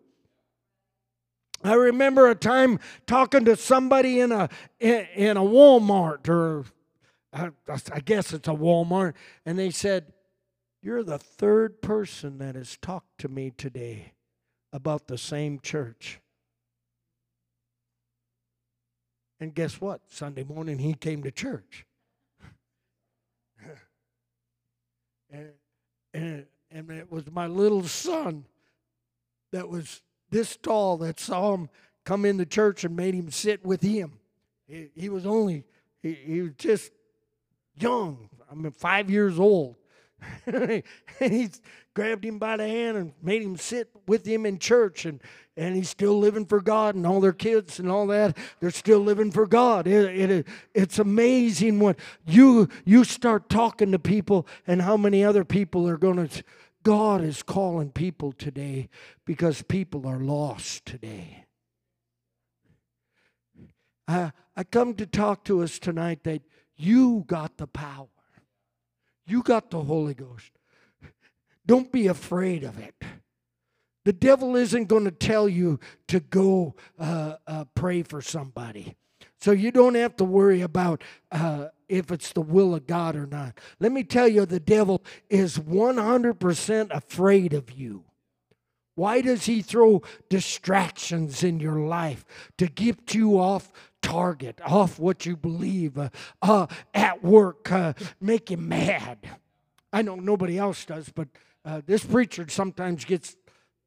I 1.67 1.73
remember 1.73 2.29
a 2.29 2.35
time 2.35 2.79
talking 3.07 3.45
to 3.45 3.55
somebody 3.55 4.19
in 4.19 4.31
a 4.31 4.49
in, 4.79 5.07
in 5.15 5.37
a 5.37 5.41
Walmart 5.41 6.27
or 6.29 6.65
I, 7.33 7.49
I 7.91 7.99
guess 7.99 8.33
it's 8.33 8.47
a 8.47 8.51
Walmart, 8.53 9.13
and 9.45 9.59
they 9.59 9.69
said, 9.69 10.13
"You're 10.81 11.03
the 11.03 11.17
third 11.17 11.81
person 11.81 12.37
that 12.37 12.55
has 12.55 12.77
talked 12.77 13.17
to 13.19 13.27
me 13.27 13.51
today 13.51 14.13
about 14.71 15.07
the 15.07 15.17
same 15.17 15.59
church." 15.59 16.19
And 19.39 19.53
guess 19.53 19.81
what? 19.81 20.01
Sunday 20.07 20.43
morning 20.43 20.79
he 20.79 20.93
came 20.93 21.23
to 21.23 21.31
church. 21.31 21.85
and, 25.29 25.51
and, 26.13 26.45
and 26.71 26.89
it 26.89 27.11
was 27.11 27.29
my 27.29 27.47
little 27.47 27.83
son 27.83 28.45
that 29.51 29.67
was 29.67 30.01
this 30.35 30.57
tall 30.57 30.97
that 30.97 31.17
saw 31.17 31.53
him 31.53 31.69
come 32.03 32.25
into 32.25 32.45
church 32.45 32.83
and 32.83 32.93
made 32.93 33.15
him 33.15 33.31
sit 33.31 33.65
with 33.65 33.81
him. 33.81 34.19
He, 34.67 34.89
he 34.93 35.07
was 35.07 35.25
only, 35.25 35.63
he, 36.03 36.13
he 36.13 36.41
was 36.41 36.51
just 36.57 36.91
young. 37.77 38.29
I 38.51 38.53
mean, 38.53 38.73
five 38.73 39.09
years 39.09 39.39
old. 39.39 39.77
and 40.45 40.83
he 41.19 41.49
grabbed 41.93 42.25
him 42.25 42.37
by 42.37 42.57
the 42.57 42.67
hand 42.67 42.97
and 42.97 43.13
made 43.21 43.43
him 43.43 43.55
sit 43.55 43.89
with 44.07 44.25
him 44.25 44.45
in 44.45 44.59
church 44.59 45.05
and 45.05 45.21
and 45.57 45.73
he's 45.73 45.87
still 45.87 46.19
living 46.19 46.45
for 46.45 46.59
God 46.59 46.95
and 46.95 47.07
all 47.07 47.21
their 47.21 47.31
kids 47.31 47.79
and 47.79 47.89
all 47.89 48.07
that 48.07 48.35
they're 48.59 48.71
still 48.71 48.99
living 48.99 49.31
for 49.31 49.45
God 49.45 49.87
it, 49.87 50.31
it, 50.31 50.47
it's 50.73 50.99
amazing 50.99 51.79
what 51.79 51.97
you 52.25 52.69
you 52.85 53.03
start 53.03 53.49
talking 53.49 53.91
to 53.91 53.99
people 53.99 54.47
and 54.65 54.81
how 54.81 54.97
many 54.97 55.23
other 55.23 55.45
people 55.45 55.87
are 55.87 55.97
going 55.97 56.27
to 56.27 56.43
God 56.85 57.23
is 57.23 57.41
calling 57.41 57.89
people 57.89 58.31
today 58.31 58.89
because 59.25 59.63
people 59.63 60.05
are 60.05 60.19
lost 60.19 60.85
today. 60.85 61.45
I, 64.07 64.31
I 64.55 64.63
come 64.63 64.93
to 64.93 65.07
talk 65.07 65.43
to 65.45 65.63
us 65.63 65.79
tonight 65.79 66.23
that 66.25 66.43
you 66.77 67.23
got 67.25 67.57
the 67.57 67.65
power, 67.65 68.07
you 69.25 69.41
got 69.41 69.71
the 69.71 69.81
Holy 69.81 70.13
Ghost. 70.13 70.51
Don't 71.65 71.91
be 71.91 72.05
afraid 72.05 72.63
of 72.63 72.77
it. 72.77 72.93
The 74.03 74.13
devil 74.13 74.55
isn't 74.55 74.85
going 74.85 75.05
to 75.05 75.11
tell 75.11 75.49
you 75.49 75.79
to 76.09 76.19
go 76.19 76.75
uh, 76.99 77.37
uh, 77.47 77.65
pray 77.73 78.03
for 78.03 78.21
somebody. 78.21 78.95
So 79.45 79.51
you 79.51 79.69
don't 79.71 79.93
have 79.93 80.15
to 80.15 80.23
worry 80.23 80.61
about 80.61 81.03
uh, 81.31 81.67
if 81.87 82.09
it's 82.09 82.33
the 82.33 82.41
will 82.41 82.73
of 82.73 82.87
God 82.87 83.15
or 83.15 83.27
not. 83.27 83.59
Let 83.79 83.91
me 83.91 84.03
tell 84.03 84.27
you, 84.27 84.43
the 84.43 84.59
devil 84.59 85.03
is 85.29 85.59
100% 85.59 86.89
afraid 86.89 87.53
of 87.53 87.69
you. 87.69 88.05
Why 88.95 89.21
does 89.21 89.45
he 89.45 89.61
throw 89.61 90.01
distractions 90.29 91.43
in 91.43 91.59
your 91.59 91.75
life 91.81 92.25
to 92.57 92.65
get 92.65 93.13
you 93.13 93.37
off 93.37 93.71
target, 94.01 94.59
off 94.65 94.97
what 94.97 95.27
you 95.27 95.37
believe, 95.37 95.95
uh, 95.99 96.09
uh, 96.41 96.65
at 96.95 97.23
work, 97.23 97.71
uh, 97.71 97.93
make 98.19 98.49
you 98.49 98.57
mad? 98.57 99.29
I 99.93 100.01
know 100.01 100.15
nobody 100.15 100.57
else 100.57 100.83
does, 100.85 101.09
but 101.13 101.27
uh, 101.63 101.81
this 101.85 102.03
preacher 102.03 102.47
sometimes 102.49 103.05
gets 103.05 103.35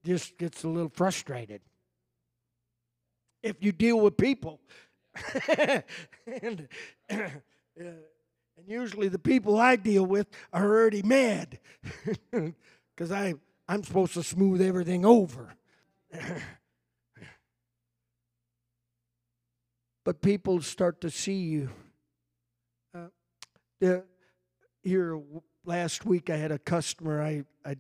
just 0.05 0.39
gets 0.39 0.63
a 0.63 0.69
little 0.69 0.93
frustrated. 0.95 1.63
If 3.43 3.57
you 3.61 3.73
deal 3.73 3.99
with 3.99 4.17
people, 4.17 4.61
and, 6.43 6.69
and 7.09 7.99
usually 8.67 9.09
the 9.09 9.19
people 9.19 9.59
I 9.59 9.77
deal 9.77 10.05
with 10.05 10.27
are 10.53 10.65
already 10.65 11.03
mad 11.03 11.59
because 12.31 13.13
I 13.13 13.35
I'm 13.69 13.85
supposed 13.85 14.15
to 14.15 14.23
smooth 14.23 14.63
everything 14.63 15.05
over. 15.05 15.55
but 20.05 20.23
people 20.23 20.63
start 20.63 21.03
to 21.03 21.11
see 21.11 21.35
you. 21.35 21.71
Uh, 22.95 23.99
here 24.83 25.21
last 25.67 26.07
week, 26.07 26.31
I 26.31 26.37
had 26.37 26.51
a 26.51 26.59
customer. 26.59 27.23
I, 27.23 27.45
I 27.65 27.77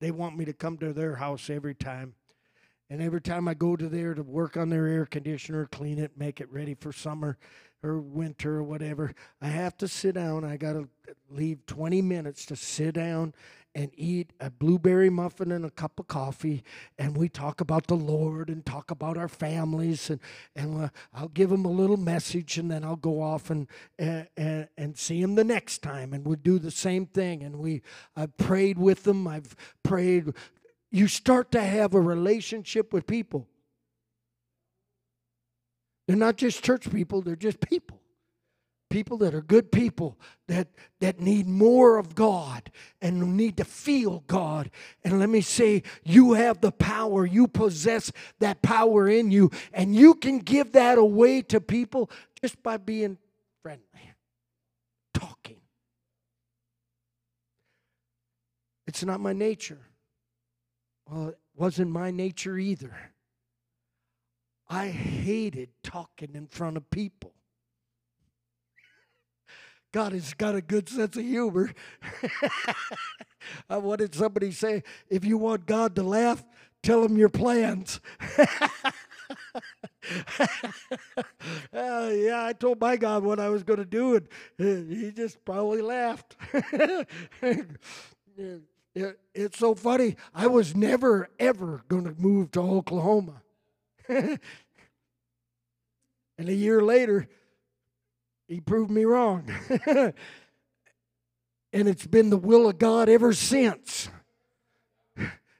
they 0.00 0.12
want 0.12 0.36
me 0.36 0.44
to 0.44 0.52
come 0.52 0.78
to 0.78 0.92
their 0.92 1.16
house 1.16 1.50
every 1.50 1.74
time, 1.74 2.14
and 2.88 3.02
every 3.02 3.20
time 3.20 3.48
I 3.48 3.54
go 3.54 3.76
to 3.76 3.88
there 3.88 4.14
to 4.14 4.22
work 4.22 4.56
on 4.56 4.68
their 4.68 4.86
air 4.86 5.06
conditioner, 5.06 5.66
clean 5.66 5.98
it, 5.98 6.12
make 6.16 6.40
it 6.40 6.50
ready 6.52 6.74
for 6.74 6.92
summer 6.92 7.36
or 7.82 8.00
winter 8.00 8.56
or 8.56 8.62
whatever, 8.62 9.14
I 9.40 9.48
have 9.48 9.76
to 9.78 9.88
sit 9.88 10.14
down. 10.14 10.44
I 10.44 10.56
got 10.56 10.72
to 10.74 10.88
leave 11.30 11.66
20 11.66 12.02
minutes 12.02 12.46
to 12.46 12.56
sit 12.56 12.94
down 12.94 13.34
and 13.76 13.90
eat 13.94 14.32
a 14.40 14.48
blueberry 14.48 15.10
muffin 15.10 15.52
and 15.52 15.62
a 15.62 15.70
cup 15.70 16.00
of 16.00 16.08
coffee, 16.08 16.64
and 16.98 17.14
we 17.14 17.28
talk 17.28 17.60
about 17.60 17.86
the 17.88 17.94
Lord 17.94 18.48
and 18.48 18.64
talk 18.64 18.90
about 18.90 19.18
our 19.18 19.28
families, 19.28 20.08
and 20.08 20.18
and 20.56 20.84
uh, 20.84 20.88
I'll 21.12 21.28
give 21.28 21.50
them 21.50 21.66
a 21.66 21.70
little 21.70 21.98
message, 21.98 22.56
and 22.56 22.70
then 22.70 22.84
I'll 22.84 22.96
go 22.96 23.20
off 23.20 23.50
and 23.50 23.68
and, 23.98 24.68
and, 24.78 24.96
see 24.96 25.20
them 25.20 25.34
the 25.34 25.44
next 25.44 25.82
time, 25.82 26.14
and 26.14 26.24
we'll 26.24 26.36
do 26.36 26.58
the 26.58 26.70
same 26.70 27.04
thing. 27.04 27.42
And 27.42 27.58
we 27.58 27.82
I've 28.16 28.34
prayed 28.38 28.78
with 28.78 29.04
them. 29.04 29.28
I've 29.28 29.54
prayed. 29.82 30.32
You 30.90 31.08
start 31.08 31.52
to 31.52 31.62
have 31.62 31.94
a 31.94 32.00
relationship 32.00 32.92
with 32.92 33.06
people. 33.06 33.46
They're 36.06 36.16
not 36.16 36.36
just 36.36 36.62
church 36.62 36.90
people; 36.90 37.22
they're 37.22 37.36
just 37.36 37.60
people 37.60 38.00
people 38.88 39.18
that 39.18 39.34
are 39.34 39.42
good 39.42 39.72
people 39.72 40.16
that 40.48 40.68
that 41.00 41.20
need 41.20 41.46
more 41.46 41.98
of 41.98 42.14
God 42.14 42.70
and 43.00 43.36
need 43.36 43.56
to 43.56 43.64
feel 43.64 44.22
God. 44.26 44.70
And 45.04 45.18
let 45.18 45.28
me 45.28 45.40
say, 45.40 45.82
you 46.04 46.34
have 46.34 46.60
the 46.60 46.72
power. 46.72 47.26
You 47.26 47.48
possess 47.48 48.12
that 48.38 48.62
power 48.62 49.08
in 49.08 49.30
you, 49.30 49.50
and 49.72 49.94
you 49.94 50.14
can 50.14 50.38
give 50.38 50.72
that 50.72 50.98
away 50.98 51.42
to 51.42 51.60
people 51.60 52.10
just 52.40 52.62
by 52.62 52.76
being 52.76 53.18
friendly, 53.62 53.84
talking. 55.12 55.58
It's 58.86 59.04
not 59.04 59.20
my 59.20 59.32
nature. 59.32 59.80
Well, 61.08 61.28
it 61.28 61.38
wasn't 61.54 61.90
my 61.90 62.10
nature 62.10 62.58
either. 62.58 63.12
I 64.68 64.88
hated 64.88 65.68
talking 65.82 66.30
in 66.34 66.48
front 66.48 66.76
of 66.76 66.90
people. 66.90 67.32
God 69.92 70.12
has 70.12 70.34
got 70.34 70.54
a 70.54 70.60
good 70.60 70.88
sense 70.88 71.16
of 71.16 71.22
humor. 71.22 71.72
what 73.68 74.00
did 74.00 74.14
somebody 74.14 74.50
say? 74.50 74.82
If 75.08 75.24
you 75.24 75.38
want 75.38 75.66
God 75.66 75.94
to 75.96 76.02
laugh, 76.02 76.44
tell 76.82 77.04
him 77.04 77.16
your 77.16 77.28
plans. 77.28 78.00
uh, 78.38 78.46
yeah, 81.72 82.44
I 82.44 82.54
told 82.58 82.80
my 82.80 82.96
God 82.96 83.22
what 83.22 83.40
I 83.40 83.48
was 83.48 83.62
going 83.62 83.78
to 83.78 83.84
do, 83.84 84.20
and 84.58 84.92
he 84.92 85.12
just 85.12 85.42
probably 85.44 85.80
laughed. 85.80 86.36
it, 88.96 89.20
it's 89.34 89.58
so 89.58 89.74
funny. 89.74 90.16
I 90.34 90.46
was 90.46 90.74
never, 90.74 91.28
ever 91.38 91.82
going 91.86 92.04
to 92.04 92.14
move 92.18 92.50
to 92.52 92.60
Oklahoma. 92.60 93.42
and 94.08 94.38
a 96.38 96.54
year 96.54 96.80
later, 96.80 97.28
he 98.48 98.60
proved 98.60 98.90
me 98.90 99.04
wrong. 99.04 99.52
and 99.86 100.14
it's 101.72 102.06
been 102.06 102.30
the 102.30 102.38
will 102.38 102.68
of 102.68 102.78
God 102.78 103.08
ever 103.08 103.32
since. 103.32 104.08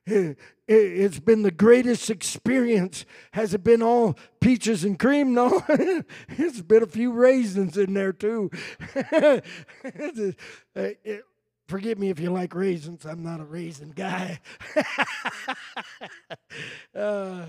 It's 0.68 1.20
been 1.20 1.43
the 1.43 1.53
greatest 1.53 2.11
experience. 2.11 3.05
Has 3.32 3.55
it 3.55 3.62
been 3.62 3.82
all 3.82 4.16
peaches 4.41 4.82
and 4.82 4.99
cream? 4.99 5.32
No, 5.34 5.62
it's 5.68 6.61
been 6.61 6.82
a 6.82 6.87
few 6.87 7.12
raisins 7.12 7.76
in 7.76 7.95
there 7.95 8.12
too. 8.12 8.51
Forgive 11.66 11.98
me 11.98 12.10
if 12.10 12.20
you 12.20 12.30
like 12.30 12.54
raisins. 12.54 13.04
I'm 13.04 13.24
not 13.24 13.40
a 13.40 13.44
raisin 13.44 13.90
guy. 13.90 14.38
uh, 16.94 17.46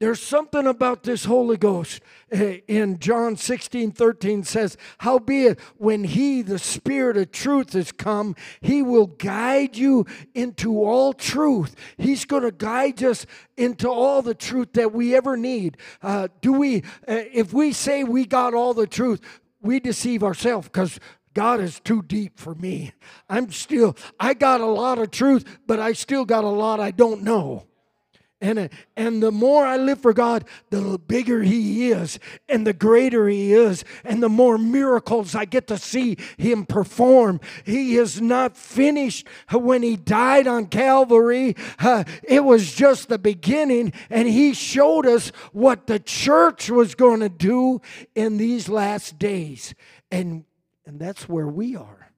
there's 0.00 0.22
something 0.22 0.68
about 0.68 1.02
this 1.02 1.24
Holy 1.24 1.56
Ghost. 1.56 2.00
Eh, 2.30 2.60
in 2.68 3.00
John 3.00 3.36
16, 3.36 3.90
13 3.90 4.44
says, 4.44 4.76
Howbeit, 4.98 5.58
when 5.76 6.04
he, 6.04 6.42
the 6.42 6.60
Spirit 6.60 7.16
of 7.16 7.32
truth, 7.32 7.74
is 7.74 7.90
come, 7.90 8.36
he 8.60 8.80
will 8.80 9.08
guide 9.08 9.76
you 9.76 10.06
into 10.36 10.84
all 10.84 11.12
truth. 11.12 11.74
He's 11.96 12.24
going 12.24 12.44
to 12.44 12.52
guide 12.52 13.02
us 13.02 13.26
into 13.56 13.88
all 13.88 14.22
the 14.22 14.34
truth 14.34 14.74
that 14.74 14.92
we 14.92 15.16
ever 15.16 15.36
need. 15.36 15.78
Uh, 16.00 16.28
do 16.40 16.52
we, 16.52 16.84
uh, 17.08 17.26
if 17.32 17.52
we 17.52 17.72
say 17.72 18.04
we 18.04 18.24
got 18.24 18.54
all 18.54 18.74
the 18.74 18.86
truth, 18.86 19.20
we 19.60 19.80
deceive 19.80 20.22
ourselves 20.22 20.68
because 20.68 21.00
God 21.38 21.60
is 21.60 21.78
too 21.78 22.02
deep 22.02 22.36
for 22.36 22.56
me. 22.56 22.90
I'm 23.30 23.52
still, 23.52 23.96
I 24.18 24.34
got 24.34 24.60
a 24.60 24.66
lot 24.66 24.98
of 24.98 25.12
truth, 25.12 25.44
but 25.68 25.78
I 25.78 25.92
still 25.92 26.24
got 26.24 26.42
a 26.42 26.48
lot 26.48 26.80
I 26.80 26.90
don't 26.90 27.22
know. 27.22 27.64
And, 28.40 28.68
and 28.96 29.22
the 29.22 29.30
more 29.30 29.64
I 29.64 29.76
live 29.76 30.00
for 30.00 30.12
God, 30.12 30.46
the 30.70 30.98
bigger 30.98 31.44
He 31.44 31.92
is, 31.92 32.18
and 32.48 32.66
the 32.66 32.72
greater 32.72 33.28
He 33.28 33.52
is, 33.52 33.84
and 34.02 34.20
the 34.20 34.28
more 34.28 34.58
miracles 34.58 35.36
I 35.36 35.44
get 35.44 35.68
to 35.68 35.78
see 35.78 36.16
Him 36.38 36.66
perform. 36.66 37.40
He 37.64 37.96
is 37.96 38.20
not 38.20 38.56
finished 38.56 39.28
when 39.52 39.84
He 39.84 39.94
died 39.94 40.48
on 40.48 40.66
Calvary. 40.66 41.54
Uh, 41.78 42.02
it 42.24 42.42
was 42.42 42.74
just 42.74 43.08
the 43.08 43.18
beginning, 43.20 43.92
and 44.10 44.26
He 44.26 44.54
showed 44.54 45.06
us 45.06 45.28
what 45.52 45.86
the 45.86 46.00
church 46.00 46.68
was 46.68 46.96
going 46.96 47.20
to 47.20 47.28
do 47.28 47.80
in 48.16 48.38
these 48.38 48.68
last 48.68 49.20
days. 49.20 49.72
And, 50.10 50.44
and 50.88 50.98
that's 50.98 51.28
where 51.28 51.46
we 51.46 51.76
are. 51.76 52.12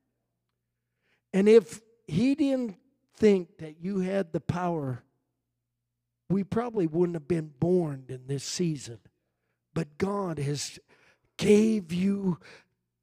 And 1.32 1.48
if 1.48 1.80
He 2.06 2.36
didn't 2.36 2.76
think 3.16 3.58
that 3.58 3.82
you 3.82 3.98
had 3.98 4.32
the 4.32 4.40
power, 4.40 5.02
we 6.30 6.44
probably 6.44 6.86
wouldn't 6.86 7.16
have 7.16 7.26
been 7.26 7.50
born 7.58 8.04
in 8.08 8.28
this 8.28 8.44
season. 8.44 9.00
But 9.74 9.98
God 9.98 10.38
has 10.38 10.78
gave 11.36 11.92
you 11.92 12.38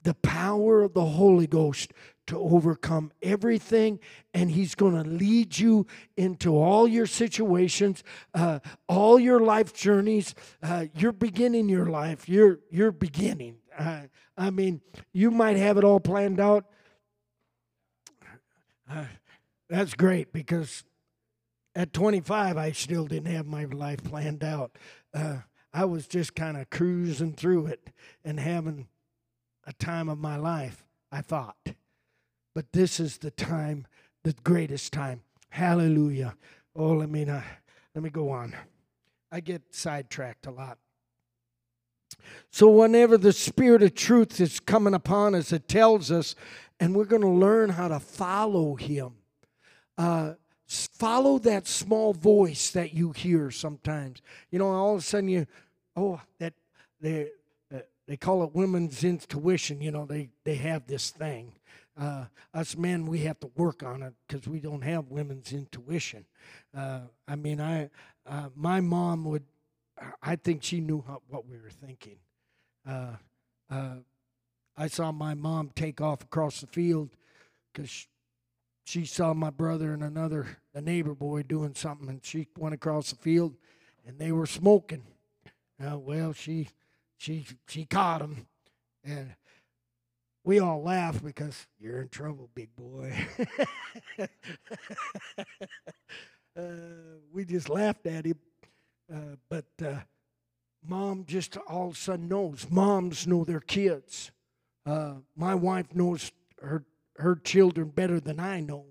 the 0.03 0.13
power 0.13 0.83
of 0.83 0.93
the 0.93 1.03
Holy 1.03 1.47
Ghost 1.47 1.91
to 2.27 2.39
overcome 2.39 3.11
everything, 3.21 3.99
and 4.33 4.49
He's 4.49 4.73
going 4.73 4.93
to 4.93 5.09
lead 5.09 5.59
you 5.59 5.85
into 6.15 6.55
all 6.55 6.87
your 6.87 7.07
situations, 7.07 8.05
uh, 8.33 8.59
all 8.87 9.19
your 9.19 9.41
life 9.41 9.73
journeys. 9.73 10.33
Uh, 10.63 10.85
you're 10.95 11.11
beginning 11.11 11.67
your 11.67 11.87
life. 11.87 12.29
You're 12.29 12.59
you're 12.69 12.93
beginning. 12.93 13.57
Uh, 13.77 14.01
I 14.35 14.49
mean, 14.49 14.81
you 15.13 15.31
might 15.31 15.57
have 15.57 15.77
it 15.77 15.83
all 15.83 15.99
planned 15.99 16.39
out. 16.39 16.65
Uh, 18.89 19.05
that's 19.69 19.93
great 19.93 20.33
because 20.33 20.83
at 21.75 21.93
25, 21.93 22.57
I 22.57 22.71
still 22.71 23.05
didn't 23.05 23.31
have 23.31 23.45
my 23.45 23.65
life 23.65 24.03
planned 24.03 24.43
out. 24.43 24.77
Uh, 25.13 25.39
I 25.73 25.85
was 25.85 26.07
just 26.07 26.33
kind 26.33 26.57
of 26.57 26.69
cruising 26.69 27.33
through 27.33 27.67
it 27.67 27.91
and 28.23 28.39
having 28.39 28.87
a 29.65 29.73
time 29.73 30.09
of 30.09 30.17
my 30.17 30.37
life, 30.37 30.85
I 31.11 31.21
thought. 31.21 31.57
But 32.55 32.71
this 32.73 32.99
is 32.99 33.19
the 33.19 33.29
time, 33.29 33.85
the 34.23 34.33
greatest 34.43 34.91
time. 34.91 35.21
Hallelujah. 35.49 36.35
Oh, 36.75 36.93
let 36.93 37.09
me, 37.09 37.25
uh, 37.25 37.41
let 37.93 38.03
me 38.03 38.09
go 38.09 38.31
on. 38.31 38.55
I 39.31 39.41
get 39.41 39.75
sidetracked 39.75 40.47
a 40.47 40.51
lot. 40.51 40.79
So, 42.49 42.69
whenever 42.69 43.17
the 43.17 43.33
Spirit 43.33 43.83
of 43.83 43.95
truth 43.95 44.39
is 44.39 44.59
coming 44.59 44.93
upon 44.93 45.35
us, 45.35 45.51
it 45.51 45.67
tells 45.67 46.11
us, 46.11 46.35
and 46.79 46.95
we're 46.95 47.05
going 47.05 47.21
to 47.21 47.27
learn 47.27 47.69
how 47.69 47.87
to 47.87 47.99
follow 47.99 48.75
Him. 48.75 49.13
Uh, 49.97 50.33
follow 50.67 51.39
that 51.39 51.67
small 51.67 52.13
voice 52.13 52.71
that 52.71 52.93
you 52.93 53.11
hear 53.11 53.51
sometimes. 53.51 54.21
You 54.51 54.59
know, 54.59 54.67
all 54.67 54.93
of 54.93 54.99
a 54.99 55.03
sudden 55.03 55.29
you, 55.29 55.47
oh, 55.95 56.21
that 56.39 56.53
they 57.01 57.29
uh, 57.73 57.79
they 58.07 58.17
call 58.17 58.43
it 58.43 58.53
women's 58.53 59.03
intuition. 59.03 59.81
You 59.81 59.91
know, 59.91 60.05
they 60.05 60.29
they 60.43 60.55
have 60.55 60.87
this 60.87 61.09
thing. 61.09 61.53
Uh, 61.99 62.25
us 62.53 62.77
men, 62.77 63.07
we 63.07 63.19
have 63.19 63.39
to 63.39 63.49
work 63.55 63.81
on 63.81 64.03
it 64.03 64.13
because 64.27 64.47
we 64.47 64.59
don't 64.59 64.83
have 64.83 65.07
women's 65.09 65.51
intuition. 65.51 66.25
Uh, 66.75 66.99
I 67.27 67.35
mean, 67.35 67.59
I, 67.59 67.89
uh, 68.27 68.49
my 68.55 68.81
mom 68.81 69.25
would, 69.25 69.43
I 70.21 70.35
think 70.35 70.63
she 70.63 70.81
knew 70.81 71.03
how, 71.05 71.21
what 71.27 71.47
we 71.47 71.57
were 71.57 71.69
thinking. 71.69 72.17
Uh, 72.87 73.13
uh, 73.69 73.95
I 74.77 74.87
saw 74.87 75.11
my 75.11 75.33
mom 75.33 75.71
take 75.75 76.01
off 76.01 76.21
across 76.23 76.61
the 76.61 76.67
field 76.67 77.09
because 77.73 78.07
she 78.85 79.05
saw 79.05 79.33
my 79.33 79.49
brother 79.49 79.93
and 79.93 80.03
another, 80.03 80.59
a 80.73 80.81
neighbor 80.81 81.13
boy, 81.13 81.43
doing 81.43 81.73
something, 81.75 82.07
and 82.07 82.23
she 82.23 82.47
went 82.57 82.75
across 82.75 83.09
the 83.09 83.17
field, 83.17 83.55
and 84.05 84.17
they 84.19 84.31
were 84.31 84.45
smoking. 84.45 85.03
Uh, 85.83 85.97
well, 85.97 86.31
she, 86.31 86.69
she, 87.17 87.45
she 87.67 87.85
caught 87.85 88.21
him, 88.21 88.47
and 89.03 89.35
we 90.43 90.59
all 90.59 90.81
laughed 90.81 91.25
because 91.25 91.67
you're 91.79 92.01
in 92.01 92.07
trouble, 92.07 92.49
big 92.55 92.73
boy. 92.77 93.13
uh, 96.57 96.61
we 97.33 97.43
just 97.43 97.67
laughed 97.67 98.05
at 98.05 98.25
him, 98.25 98.39
but 99.49 99.65
uh, 99.83 99.99
mom 100.85 101.25
just 101.25 101.57
all 101.67 101.87
of 101.89 101.93
a 101.93 101.97
sudden 101.97 102.27
knows. 102.27 102.67
Moms 102.69 103.27
know 103.27 103.43
their 103.43 103.59
kids. 103.59 104.31
Uh, 104.85 105.15
my 105.35 105.55
wife 105.55 105.93
knows 105.93 106.31
her 106.61 106.85
her 107.17 107.35
children 107.35 107.89
better 107.89 108.19
than 108.19 108.39
I 108.39 108.59
know 108.59 108.85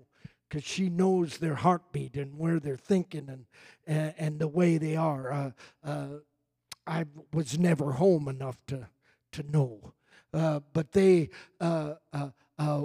because 0.47 0.63
she 0.63 0.89
knows 0.89 1.37
their 1.37 1.55
heartbeat 1.55 2.15
and 2.15 2.37
where 2.37 2.59
they're 2.59 2.77
thinking 2.77 3.29
and 3.29 3.45
and, 3.85 4.13
and 4.17 4.39
the 4.39 4.47
way 4.47 4.77
they 4.77 4.95
are. 4.95 5.31
Uh, 5.31 5.51
uh, 5.83 6.07
I 6.85 7.05
was 7.33 7.59
never 7.59 7.93
home 7.93 8.27
enough 8.27 8.57
to 8.67 8.87
to 9.33 9.43
know, 9.43 9.93
uh, 10.33 10.61
but 10.73 10.91
they 10.91 11.29
uh, 11.59 11.95
uh, 12.13 12.29
uh, 12.57 12.83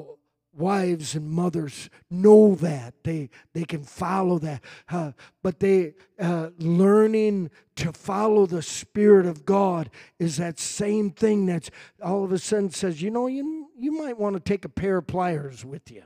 wives 0.55 1.15
and 1.15 1.31
mothers 1.31 1.89
know 2.11 2.55
that. 2.57 2.95
They 3.05 3.31
they 3.55 3.65
can 3.65 3.83
follow 3.83 4.39
that 4.39 4.63
uh, 4.89 5.13
but 5.43 5.61
they 5.61 5.95
uh, 6.19 6.51
learning 6.59 7.51
to 7.77 7.93
follow 7.93 8.47
the 8.47 8.63
spirit 8.63 9.27
of 9.27 9.45
god 9.45 9.91
is 10.19 10.37
that 10.37 10.59
same 10.59 11.11
thing 11.11 11.47
that's 11.47 11.71
all 12.03 12.23
of 12.25 12.33
a 12.33 12.39
sudden 12.39 12.71
says 12.71 13.01
you 13.01 13.11
know 13.11 13.27
you 13.27 13.71
you 13.77 13.93
might 13.93 14.19
want 14.19 14.35
to 14.35 14.41
take 14.41 14.65
a 14.65 14.69
pair 14.69 14.99
of 14.99 15.07
pliers 15.07 15.65
with 15.65 15.91
you 15.91 16.03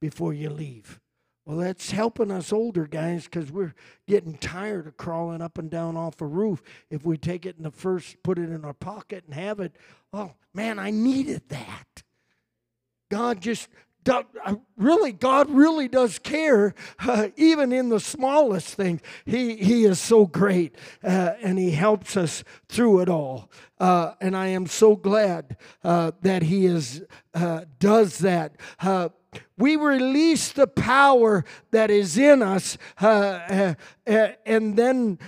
before 0.00 0.32
you 0.32 0.50
leave. 0.50 1.00
Well 1.44 1.58
that's 1.58 1.92
helping 1.92 2.30
us 2.30 2.52
older 2.52 2.86
guys 2.86 3.24
because 3.24 3.50
we're 3.52 3.74
getting 4.06 4.36
tired 4.36 4.86
of 4.86 4.96
crawling 4.96 5.40
up 5.40 5.58
and 5.58 5.70
down 5.70 5.96
off 5.96 6.20
a 6.20 6.26
roof. 6.26 6.62
If 6.90 7.04
we 7.04 7.16
take 7.16 7.46
it 7.46 7.56
in 7.56 7.62
the 7.62 7.70
first 7.70 8.22
put 8.22 8.38
it 8.38 8.50
in 8.50 8.64
our 8.64 8.74
pocket 8.74 9.24
and 9.26 9.34
have 9.34 9.60
it 9.60 9.74
oh 10.12 10.32
man 10.52 10.78
i 10.78 10.90
needed 10.90 11.42
that. 11.48 12.02
God 13.10 13.40
just 13.40 13.68
really, 14.76 15.12
God 15.12 15.50
really 15.50 15.88
does 15.88 16.18
care, 16.18 16.74
uh, 17.00 17.28
even 17.36 17.72
in 17.72 17.88
the 17.88 18.00
smallest 18.00 18.74
things. 18.74 19.00
He 19.24 19.56
He 19.56 19.84
is 19.84 20.00
so 20.00 20.26
great, 20.26 20.76
uh, 21.02 21.34
and 21.42 21.58
He 21.58 21.72
helps 21.72 22.16
us 22.16 22.44
through 22.68 23.00
it 23.00 23.08
all. 23.08 23.50
Uh, 23.78 24.14
and 24.20 24.36
I 24.36 24.48
am 24.48 24.66
so 24.66 24.96
glad 24.96 25.56
uh, 25.84 26.12
that 26.22 26.42
He 26.42 26.66
is 26.66 27.02
uh, 27.34 27.64
does 27.78 28.18
that. 28.18 28.56
we 29.58 29.76
release 29.76 30.52
the 30.52 30.66
power 30.66 31.44
that 31.70 31.90
is 31.90 32.16
in 32.16 32.42
us, 32.42 32.78
and 32.98 33.76
then 34.76 35.18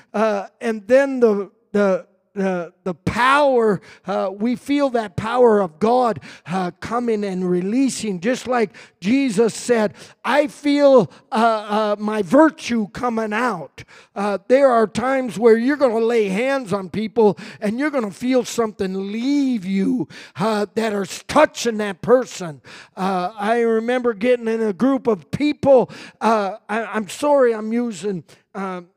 and 0.60 0.88
then 0.88 1.20
the 1.20 1.50
the 1.72 2.06
the, 2.38 2.72
the 2.84 2.94
power, 2.94 3.80
uh, 4.06 4.30
we 4.32 4.54
feel 4.54 4.90
that 4.90 5.16
power 5.16 5.60
of 5.60 5.80
God 5.80 6.20
uh, 6.46 6.70
coming 6.78 7.24
and 7.24 7.48
releasing, 7.48 8.20
just 8.20 8.46
like 8.46 8.70
Jesus 9.00 9.54
said, 9.54 9.94
I 10.24 10.46
feel 10.46 11.10
uh, 11.32 11.34
uh 11.34 11.96
my 11.98 12.22
virtue 12.22 12.88
coming 12.88 13.32
out. 13.32 13.82
Uh, 14.14 14.38
there 14.46 14.70
are 14.70 14.86
times 14.86 15.36
where 15.36 15.56
you're 15.56 15.76
going 15.76 15.98
to 15.98 16.04
lay 16.04 16.28
hands 16.28 16.72
on 16.72 16.90
people 16.90 17.36
and 17.60 17.78
you're 17.78 17.90
going 17.90 18.04
to 18.08 18.14
feel 18.14 18.44
something 18.44 19.10
leave 19.10 19.64
you 19.64 20.06
uh, 20.36 20.66
that 20.76 20.92
are 20.92 21.06
touching 21.06 21.78
that 21.78 22.02
person. 22.02 22.62
I 22.96 23.60
remember 23.60 24.14
getting 24.14 24.46
in 24.46 24.62
a 24.62 24.72
group 24.72 25.06
of 25.08 25.30
people, 25.30 25.90
I, 26.20 26.58
am 26.68 27.08
sorry 27.08 27.52
I'm 27.52 27.72
using. 27.72 28.24
Um, 28.54 28.88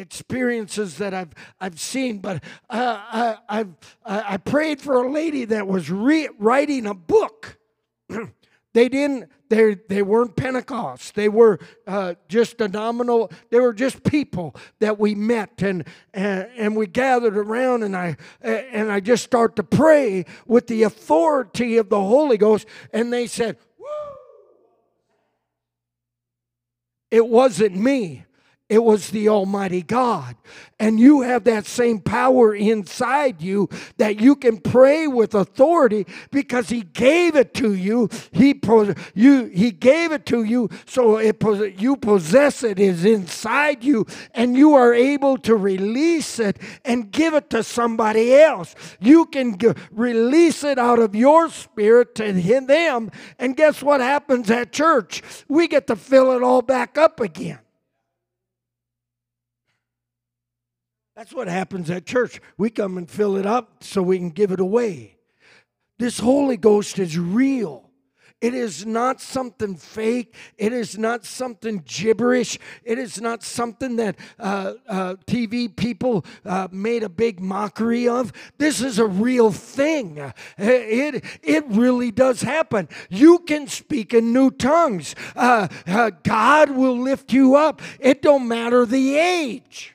experiences 0.00 0.98
that 0.98 1.14
I've 1.14 1.34
I've 1.60 1.78
seen, 1.78 2.18
but 2.18 2.42
uh, 2.68 3.00
I, 3.12 3.36
I've 3.48 3.74
I 4.04 4.36
prayed 4.38 4.80
for 4.80 5.04
a 5.04 5.10
lady 5.10 5.44
that 5.46 5.66
was 5.66 5.90
re- 5.90 6.30
writing 6.38 6.86
a 6.86 6.94
book. 6.94 7.58
they 8.74 8.88
didn't 8.88 9.28
they 9.50 9.74
they 9.88 10.02
weren't 10.02 10.36
Pentecost. 10.36 11.14
They 11.14 11.28
were 11.28 11.58
uh, 11.86 12.14
just 12.28 12.60
a 12.60 12.68
nominal. 12.68 13.30
They 13.50 13.60
were 13.60 13.74
just 13.74 14.02
people 14.04 14.54
that 14.78 14.98
we 14.98 15.14
met 15.14 15.62
and, 15.62 15.86
and 16.14 16.48
and 16.56 16.76
we 16.76 16.86
gathered 16.86 17.36
around 17.36 17.82
and 17.82 17.96
I 17.96 18.16
and 18.40 18.90
I 18.90 19.00
just 19.00 19.24
start 19.24 19.56
to 19.56 19.62
pray 19.62 20.24
with 20.46 20.68
the 20.68 20.84
authority 20.84 21.76
of 21.76 21.88
the 21.88 22.00
Holy 22.00 22.38
Ghost. 22.38 22.66
And 22.92 23.12
they 23.12 23.26
said! 23.26 23.58
"It 27.10 27.26
wasn't 27.26 27.76
me." 27.76 28.24
It 28.70 28.84
was 28.84 29.10
the 29.10 29.28
Almighty 29.28 29.82
God. 29.82 30.36
And 30.78 31.00
you 31.00 31.22
have 31.22 31.42
that 31.44 31.66
same 31.66 31.98
power 31.98 32.54
inside 32.54 33.42
you 33.42 33.68
that 33.96 34.20
you 34.20 34.36
can 34.36 34.58
pray 34.58 35.08
with 35.08 35.34
authority 35.34 36.06
because 36.30 36.68
He 36.68 36.82
gave 36.82 37.34
it 37.34 37.52
to 37.54 37.74
you. 37.74 38.08
He, 38.30 38.58
you, 39.14 39.46
he 39.46 39.72
gave 39.72 40.12
it 40.12 40.24
to 40.26 40.44
you, 40.44 40.70
so 40.86 41.16
it, 41.18 41.42
you 41.80 41.96
possess 41.96 42.62
it 42.62 42.78
is 42.78 43.04
inside 43.04 43.82
you, 43.82 44.06
and 44.34 44.56
you 44.56 44.74
are 44.74 44.94
able 44.94 45.36
to 45.38 45.56
release 45.56 46.38
it 46.38 46.56
and 46.84 47.10
give 47.10 47.34
it 47.34 47.50
to 47.50 47.64
somebody 47.64 48.34
else. 48.36 48.76
You 49.00 49.26
can 49.26 49.58
g- 49.58 49.72
release 49.90 50.62
it 50.62 50.78
out 50.78 51.00
of 51.00 51.16
your 51.16 51.50
spirit 51.50 52.14
to 52.14 52.32
them, 52.32 53.10
and 53.40 53.56
guess 53.56 53.82
what 53.82 54.00
happens 54.00 54.48
at 54.48 54.72
church? 54.72 55.22
We 55.48 55.66
get 55.66 55.88
to 55.88 55.96
fill 55.96 56.30
it 56.30 56.42
all 56.44 56.62
back 56.62 56.96
up 56.96 57.18
again. 57.18 57.58
That's 61.20 61.34
what 61.34 61.48
happens 61.48 61.90
at 61.90 62.06
church. 62.06 62.40
We 62.56 62.70
come 62.70 62.96
and 62.96 63.06
fill 63.06 63.36
it 63.36 63.44
up 63.44 63.84
so 63.84 64.00
we 64.02 64.16
can 64.16 64.30
give 64.30 64.52
it 64.52 64.58
away. 64.58 65.18
This 65.98 66.18
Holy 66.18 66.56
Ghost 66.56 66.98
is 66.98 67.18
real. 67.18 67.90
It 68.40 68.54
is 68.54 68.86
not 68.86 69.20
something 69.20 69.76
fake. 69.76 70.34
It 70.56 70.72
is 70.72 70.96
not 70.96 71.26
something 71.26 71.82
gibberish. 71.84 72.58
It 72.84 72.98
is 72.98 73.20
not 73.20 73.42
something 73.42 73.96
that 73.96 74.16
uh, 74.38 74.72
uh, 74.88 75.16
TV 75.26 75.76
people 75.76 76.24
uh, 76.46 76.68
made 76.72 77.02
a 77.02 77.10
big 77.10 77.38
mockery 77.38 78.08
of. 78.08 78.32
This 78.56 78.80
is 78.80 78.98
a 78.98 79.06
real 79.06 79.52
thing. 79.52 80.32
It, 80.56 81.22
it 81.42 81.64
really 81.68 82.10
does 82.10 82.40
happen. 82.40 82.88
You 83.10 83.40
can 83.40 83.66
speak 83.66 84.14
in 84.14 84.32
new 84.32 84.50
tongues. 84.50 85.14
Uh, 85.36 85.68
uh, 85.86 86.12
God 86.22 86.70
will 86.70 86.98
lift 86.98 87.30
you 87.30 87.56
up. 87.56 87.82
It 87.98 88.22
don't 88.22 88.48
matter 88.48 88.86
the 88.86 89.18
age. 89.18 89.94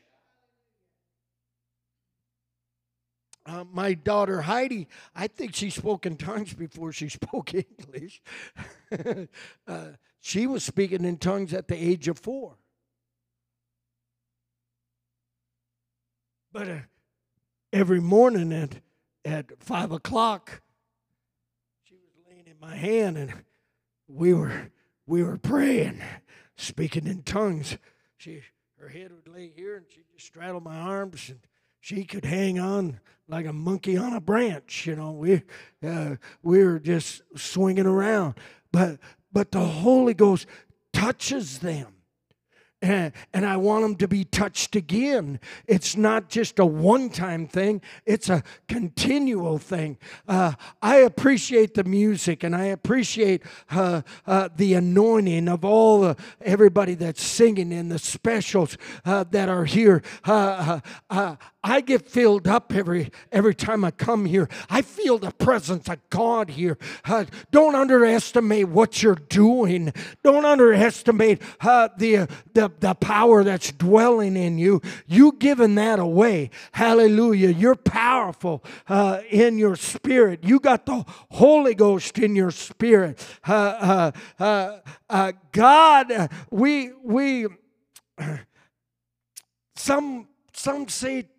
Uh, 3.46 3.64
my 3.72 3.94
daughter 3.94 4.42
Heidi, 4.42 4.88
I 5.16 5.28
think 5.28 5.56
she 5.56 5.70
spoke 5.70 6.06
in 6.06 6.18
tongues 6.18 6.54
before 6.54 6.92
she 6.92 7.10
spoke 7.10 7.54
English. 7.54 8.22
uh, 9.68 9.86
she 10.20 10.48
was 10.48 10.64
speaking 10.64 11.06
in 11.06 11.18
tongues 11.18 11.54
at 11.54 11.68
the 11.68 11.76
age 11.76 12.08
of 12.08 12.18
four. 12.18 12.58
But 16.52 16.70
uh, 16.70 16.80
every 17.72 18.00
morning 18.00 18.52
at, 18.52 18.78
at 19.24 19.62
five 19.62 19.92
o'clock, 19.92 20.62
she 21.84 21.96
was 21.96 22.10
laying 22.28 22.48
in 22.48 22.60
my 22.60 22.76
hand 22.76 23.18
and 23.18 23.34
we 24.08 24.34
were 24.34 24.72
we 25.06 25.22
were 25.22 25.38
praying, 25.38 26.02
speaking 26.56 27.06
in 27.06 27.22
tongues. 27.22 27.78
She 28.18 28.42
her 28.80 28.90
head 28.90 29.12
would 29.12 29.28
lay 29.28 29.52
here 29.56 29.76
and 29.76 29.86
she'd 29.90 30.10
just 30.12 30.26
straddle 30.26 30.62
my 30.62 30.78
arms 30.78 31.30
and 31.30 31.40
she 31.86 32.04
could 32.04 32.26
hang 32.26 32.58
on 32.58 33.00
like 33.28 33.46
a 33.46 33.54
monkey 33.54 33.96
on 33.96 34.14
a 34.14 34.20
branch. 34.20 34.88
You 34.88 34.96
know, 34.96 35.12
we 35.12 35.44
uh, 35.88 36.16
we 36.42 36.64
were 36.64 36.80
just 36.80 37.22
swinging 37.36 37.86
around, 37.86 38.40
but 38.72 38.98
but 39.32 39.52
the 39.52 39.60
Holy 39.60 40.16
Ghost 40.16 40.48
touches 40.92 41.60
them 41.60 41.96
and, 42.86 43.14
and 43.34 43.46
I 43.46 43.58
want 43.58 43.84
them 43.84 43.96
to 43.96 44.08
be 44.08 44.26
touched 44.26 44.76
again. 44.76 45.40
It's 45.66 45.96
not 45.96 46.30
just 46.30 46.60
a 46.60 46.66
one 46.66 47.10
time 47.10 47.48
thing, 47.48 47.82
it's 48.06 48.30
a 48.30 48.44
continual 48.68 49.58
thing. 49.58 49.98
Uh, 50.28 50.54
I 50.82 50.98
appreciate 50.98 51.74
the 51.74 51.84
music 51.84 52.44
and 52.44 52.56
I 52.56 52.66
appreciate 52.66 53.44
uh, 53.72 54.02
uh, 54.28 54.50
the 54.56 54.76
anointing 54.76 55.48
of 55.48 55.66
all 55.66 56.02
the, 56.02 56.18
everybody 56.42 56.96
that's 56.96 57.24
singing 57.24 57.74
and 57.74 57.92
the 57.92 58.00
specials 58.00 58.78
uh, 59.04 59.24
that 59.32 59.50
are 59.50 59.66
here. 59.66 60.04
Uh, 60.24 60.82
uh, 61.10 61.36
I 61.66 61.82
get 61.82 62.08
filled 62.08 62.48
up 62.48 62.72
every 62.76 63.10
every 63.32 63.56
time 63.56 63.84
I 63.84 63.90
come 63.90 64.26
here. 64.26 64.48
I 64.70 64.84
feel 64.84 65.18
the 65.18 65.32
presence 65.32 65.90
of 65.90 65.98
God 66.12 66.52
here. 66.52 66.78
Uh, 67.04 67.26
don't 67.50 67.74
underestimate 67.74 68.70
what 68.70 69.02
you're 69.02 69.16
doing. 69.16 69.92
Don't 70.24 70.46
underestimate 70.46 71.42
uh, 71.62 71.90
the, 71.98 72.28
the 72.54 72.72
the 72.80 72.94
power 72.94 73.44
that's 73.44 73.72
dwelling 73.72 74.38
in 74.38 74.60
you. 74.60 74.80
You 75.08 75.36
giving 75.40 75.74
that 75.76 75.98
away. 75.98 76.52
Hallelujah. 76.72 77.50
You're 77.50 77.76
powerful 77.76 78.64
uh, 78.88 79.22
in 79.32 79.58
your 79.58 79.76
spirit. 79.76 80.44
You 80.44 80.60
got 80.60 80.86
the 80.86 81.04
Holy 81.32 81.74
Ghost 81.74 82.20
in 82.20 82.36
your 82.36 82.52
spirit. 82.52 83.26
Uh, 83.44 84.12
uh, 84.40 84.80
uh, 85.10 85.32
God, 85.52 86.30
we 86.52 86.92
we 87.04 87.48
some 89.76 90.28
some 90.54 90.88
say 90.88 91.30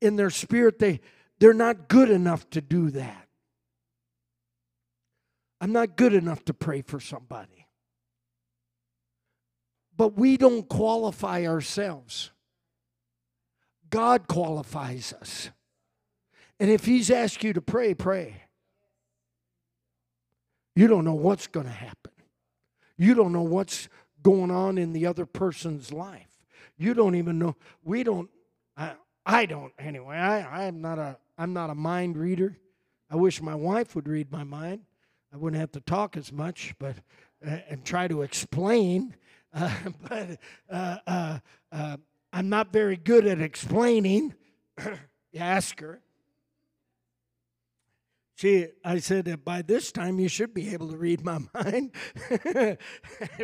in 0.00 0.16
their 0.16 0.30
spirit 0.30 0.78
they 0.78 1.00
they're 1.38 1.54
not 1.54 1.88
good 1.88 2.10
enough 2.10 2.48
to 2.50 2.60
do 2.60 2.90
that. 2.90 3.28
I'm 5.60 5.72
not 5.72 5.96
good 5.96 6.14
enough 6.14 6.44
to 6.46 6.54
pray 6.54 6.82
for 6.82 7.00
somebody. 7.00 7.66
But 9.96 10.16
we 10.16 10.36
don't 10.36 10.68
qualify 10.68 11.46
ourselves. 11.46 12.30
God 13.88 14.28
qualifies 14.28 15.12
us. 15.12 15.50
And 16.58 16.70
if 16.70 16.84
he's 16.84 17.10
asked 17.10 17.44
you 17.44 17.52
to 17.52 17.62
pray, 17.62 17.94
pray. 17.94 18.42
You 20.74 20.86
don't 20.86 21.04
know 21.04 21.14
what's 21.14 21.46
going 21.46 21.66
to 21.66 21.72
happen. 21.72 22.12
You 22.98 23.14
don't 23.14 23.32
know 23.32 23.42
what's 23.42 23.88
going 24.22 24.50
on 24.50 24.78
in 24.78 24.92
the 24.92 25.06
other 25.06 25.26
person's 25.26 25.92
life. 25.92 26.28
You 26.76 26.94
don't 26.94 27.14
even 27.14 27.38
know. 27.38 27.56
We 27.84 28.02
don't. 28.02 28.28
I, 28.76 28.92
I 29.26 29.44
don't 29.44 29.72
anyway. 29.76 30.16
I, 30.16 30.66
I'm 30.66 30.80
not 30.80 30.98
a. 30.98 31.18
I'm 31.36 31.52
not 31.52 31.68
a 31.68 31.74
mind 31.74 32.16
reader. 32.16 32.56
I 33.10 33.16
wish 33.16 33.42
my 33.42 33.54
wife 33.54 33.94
would 33.94 34.08
read 34.08 34.32
my 34.32 34.44
mind. 34.44 34.82
I 35.34 35.36
wouldn't 35.36 35.60
have 35.60 35.72
to 35.72 35.80
talk 35.80 36.16
as 36.16 36.32
much, 36.32 36.74
but 36.78 36.96
uh, 37.46 37.58
and 37.68 37.84
try 37.84 38.08
to 38.08 38.22
explain. 38.22 39.16
Uh, 39.52 39.74
but 40.08 40.38
uh, 40.70 40.96
uh, 41.06 41.38
uh, 41.72 41.96
I'm 42.32 42.48
not 42.48 42.72
very 42.72 42.96
good 42.96 43.26
at 43.26 43.40
explaining. 43.40 44.34
ask 45.38 45.80
her. 45.80 46.00
She, 48.36 48.66
I 48.84 48.98
said 48.98 49.46
by 49.46 49.62
this 49.62 49.90
time 49.90 50.20
you 50.20 50.28
should 50.28 50.52
be 50.52 50.74
able 50.74 50.90
to 50.90 50.96
read 50.98 51.24
my 51.24 51.38
mind, 51.54 51.92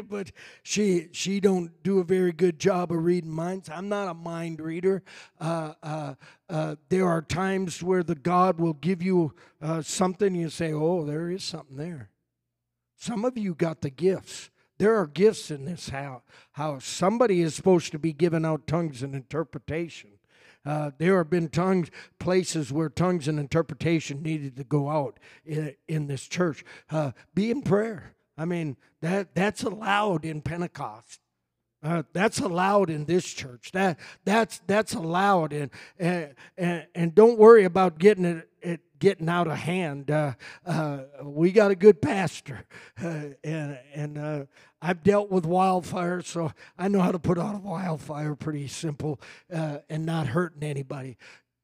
but 0.09 0.33
she 0.63 1.09
she 1.13 1.41
don't 1.41 1.83
do 1.83 1.99
a 1.99 2.05
very 2.05 2.31
good 2.31 2.61
job 2.61 2.93
of 2.93 3.03
reading 3.03 3.31
minds. 3.31 3.71
I'm 3.71 3.89
not 3.89 4.09
a 4.09 4.15
mind 4.15 4.61
reader. 4.61 5.03
Uh, 5.41 5.73
uh, 5.83 6.15
uh, 6.51 6.77
there 6.91 7.09
are 7.09 7.23
times 7.23 7.83
where 7.83 8.03
the 8.03 8.15
God 8.15 8.61
will 8.61 8.75
give 8.75 9.03
you 9.03 9.35
uh, 9.63 9.81
something. 9.81 10.35
You 10.35 10.51
say, 10.51 10.75
"Oh, 10.75 11.07
there 11.07 11.31
is 11.31 11.43
something 11.43 11.79
there." 11.79 12.11
Some 12.95 13.25
of 13.25 13.39
you 13.39 13.55
got 13.55 13.81
the 13.81 13.91
gifts. 13.91 14.51
There 14.77 14.95
are 14.97 15.07
gifts 15.07 15.51
in 15.51 15.65
this 15.65 15.89
house. 15.89 16.23
House. 16.53 16.85
Somebody 16.85 17.41
is 17.41 17.55
supposed 17.55 17.93
to 17.93 17.99
be 17.99 18.13
giving 18.13 18.45
out 18.45 18.67
tongues 18.67 19.03
and 19.03 19.15
interpretation. 19.15 20.11
Uh, 20.65 20.93
there 20.99 21.19
have 21.19 21.31
been 21.31 21.49
tongues, 21.49 21.91
places 22.19 22.73
where 22.73 22.89
tongues 22.89 23.29
and 23.29 23.39
interpretation 23.39 24.23
needed 24.23 24.57
to 24.57 24.65
go 24.65 24.89
out 24.89 25.19
in, 25.45 25.75
in 25.89 26.07
this 26.07 26.29
church. 26.29 26.65
Uh, 26.91 27.13
be 27.35 27.51
in 27.51 27.63
prayer. 27.63 28.15
I 28.39 28.45
mean, 28.45 28.77
that, 29.01 29.35
that's 29.35 29.63
allowed 29.63 30.25
in 30.25 30.41
Pentecost. 30.41 31.21
Uh, 31.83 32.05
that's 32.13 32.39
allowed 32.39 32.91
in 32.91 33.07
this 33.07 33.25
church. 33.25 33.73
That 33.73 33.99
that's 34.25 34.61
that's 34.69 34.95
allowed, 34.95 35.53
and 35.53 35.69
and 35.99 36.35
and, 36.57 36.87
and 36.95 37.13
don't 37.13 37.39
worry 37.39 37.65
about 37.65 37.99
getting 37.99 38.25
it, 38.25 38.49
it 38.61 38.81
getting 39.01 39.29
out 39.29 39.49
of 39.49 39.57
hand. 39.57 40.09
Uh, 40.09 40.35
uh, 40.65 41.01
we 41.25 41.51
got 41.51 41.73
a 41.73 41.75
good 41.75 42.01
pastor, 42.01 42.65
uh, 43.03 43.31
and 43.43 43.81
and 43.95 44.17
uh, 44.17 44.45
I've 44.85 45.05
dealt 45.05 45.31
with 45.31 45.45
wildfires, 45.45 46.27
so 46.27 46.53
I 46.77 46.89
know 46.89 47.01
how 47.01 47.13
to 47.13 47.19
put 47.21 47.39
out 47.39 47.55
a 47.55 47.59
wildfire 47.59 48.35
pretty 48.35 48.67
simple 48.67 49.21
uh, 49.53 49.79
and 49.89 50.05
not 50.05 50.27
hurting 50.27 50.65
anybody. 50.65 51.17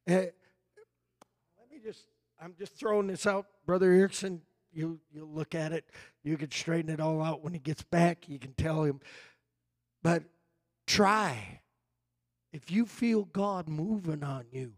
Uh, 0.09 0.12
let 0.12 1.69
me 1.69 1.81
just, 1.85 2.05
I'm 2.41 2.55
just 2.57 2.77
throwing 2.77 3.09
this 3.09 3.27
out, 3.27 3.47
Brother 3.66 3.91
Erickson. 3.91 4.43
You 4.73 5.01
you 5.12 5.25
look 5.25 5.57
at 5.57 5.73
it, 5.73 5.87
you 6.23 6.37
can 6.37 6.51
straighten 6.53 6.91
it 6.93 7.01
all 7.01 7.21
out 7.21 7.43
when 7.43 7.55
he 7.55 7.59
gets 7.59 7.83
back. 7.83 8.29
You 8.29 8.39
can 8.39 8.53
tell 8.53 8.85
him, 8.85 9.01
but 10.03 10.23
try. 10.87 11.61
If 12.53 12.71
you 12.71 12.87
feel 12.87 13.25
God 13.25 13.69
moving 13.69 14.23
on 14.23 14.45
you, 14.53 14.75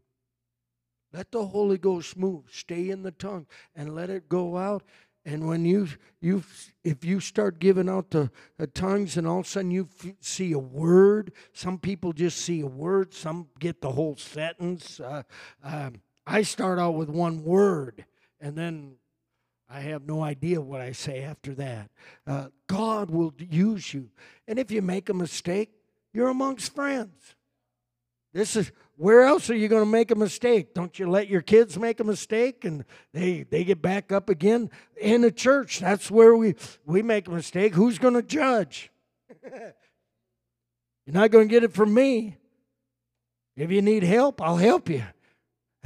let 1.13 1.31
the 1.31 1.45
Holy 1.45 1.77
Ghost 1.77 2.17
move. 2.17 2.45
Stay 2.51 2.89
in 2.89 3.03
the 3.03 3.11
tongue 3.11 3.47
and 3.75 3.95
let 3.95 4.11
it 4.11 4.29
go 4.29 4.57
out. 4.57 4.83
And 5.25 5.47
when 5.47 5.65
you 5.65 5.89
you 6.21 6.43
if 6.83 7.05
you 7.05 7.21
start 7.21 7.59
giving 7.59 7.89
out 7.89 8.11
the, 8.11 8.31
the 8.57 8.67
tongues 8.67 9.17
and 9.17 9.27
all 9.27 9.41
of 9.41 9.47
a 9.47 9.49
sudden 9.49 9.71
you 9.71 9.89
f- 10.03 10.13
see 10.21 10.53
a 10.53 10.59
word, 10.59 11.33
some 11.53 11.79
people 11.79 12.13
just 12.13 12.39
see 12.39 12.61
a 12.61 12.67
word, 12.67 13.13
some 13.13 13.49
get 13.59 13.83
the 13.83 13.93
whole 13.93 14.17
sentence. 14.17 14.99
Uh, 14.99 15.23
uh, 15.63 15.91
I 16.27 16.43
start 16.43 16.79
out 16.79 16.95
with 16.95 17.11
one 17.11 17.45
word, 17.45 18.05
and 18.41 18.57
then 18.57 18.95
I 19.69 19.81
have 19.81 20.07
no 20.07 20.23
idea 20.23 20.61
what 20.61 20.81
I 20.81 20.93
say 20.93 21.23
after 21.23 21.55
that. 21.55 21.91
Uh, 22.27 22.49
God 22.67 23.11
will 23.11 23.35
use 23.39 23.93
you, 23.93 24.11
and 24.49 24.59
if 24.59 24.71
you 24.71 24.81
make 24.81 25.11
a 25.11 25.15
mistake, 25.15 25.71
you're 26.15 26.29
amongst 26.29 26.75
friends. 26.75 27.35
This 28.33 28.57
is 28.57 28.71
where 28.97 29.23
else 29.23 29.49
are 29.51 29.57
you 29.57 29.69
going 29.69 29.83
to 29.83 29.91
make 29.91 30.11
a 30.11 30.15
mistake? 30.15 30.75
Don't 30.75 30.99
you 30.99 31.09
let 31.09 31.29
your 31.29 31.41
kids 31.41 31.79
make 31.79 32.01
a 32.01 32.05
mistake 32.05 32.65
and 32.65 32.85
they 33.13 33.45
they 33.45 33.65
get 33.65 33.81
back 33.81 34.13
up 34.13 34.29
again 34.29 34.71
in 35.01 35.23
the 35.23 35.33
church? 35.33 35.81
That's 35.81 36.11
where 36.11 36.37
we 36.37 36.55
we 36.85 37.03
make 37.03 37.27
a 37.27 37.31
mistake. 37.31 37.75
Who's 37.75 37.99
going 37.99 38.15
to 38.15 38.23
judge? 38.23 38.91
You're 39.43 41.15
not 41.15 41.31
going 41.31 41.49
to 41.49 41.53
get 41.53 41.65
it 41.65 41.73
from 41.73 41.93
me. 41.93 42.37
If 43.57 43.71
you 43.71 43.83
need 43.83 44.03
help, 44.03 44.41
I'll 44.41 44.57
help 44.57 44.89
you. 44.89 45.03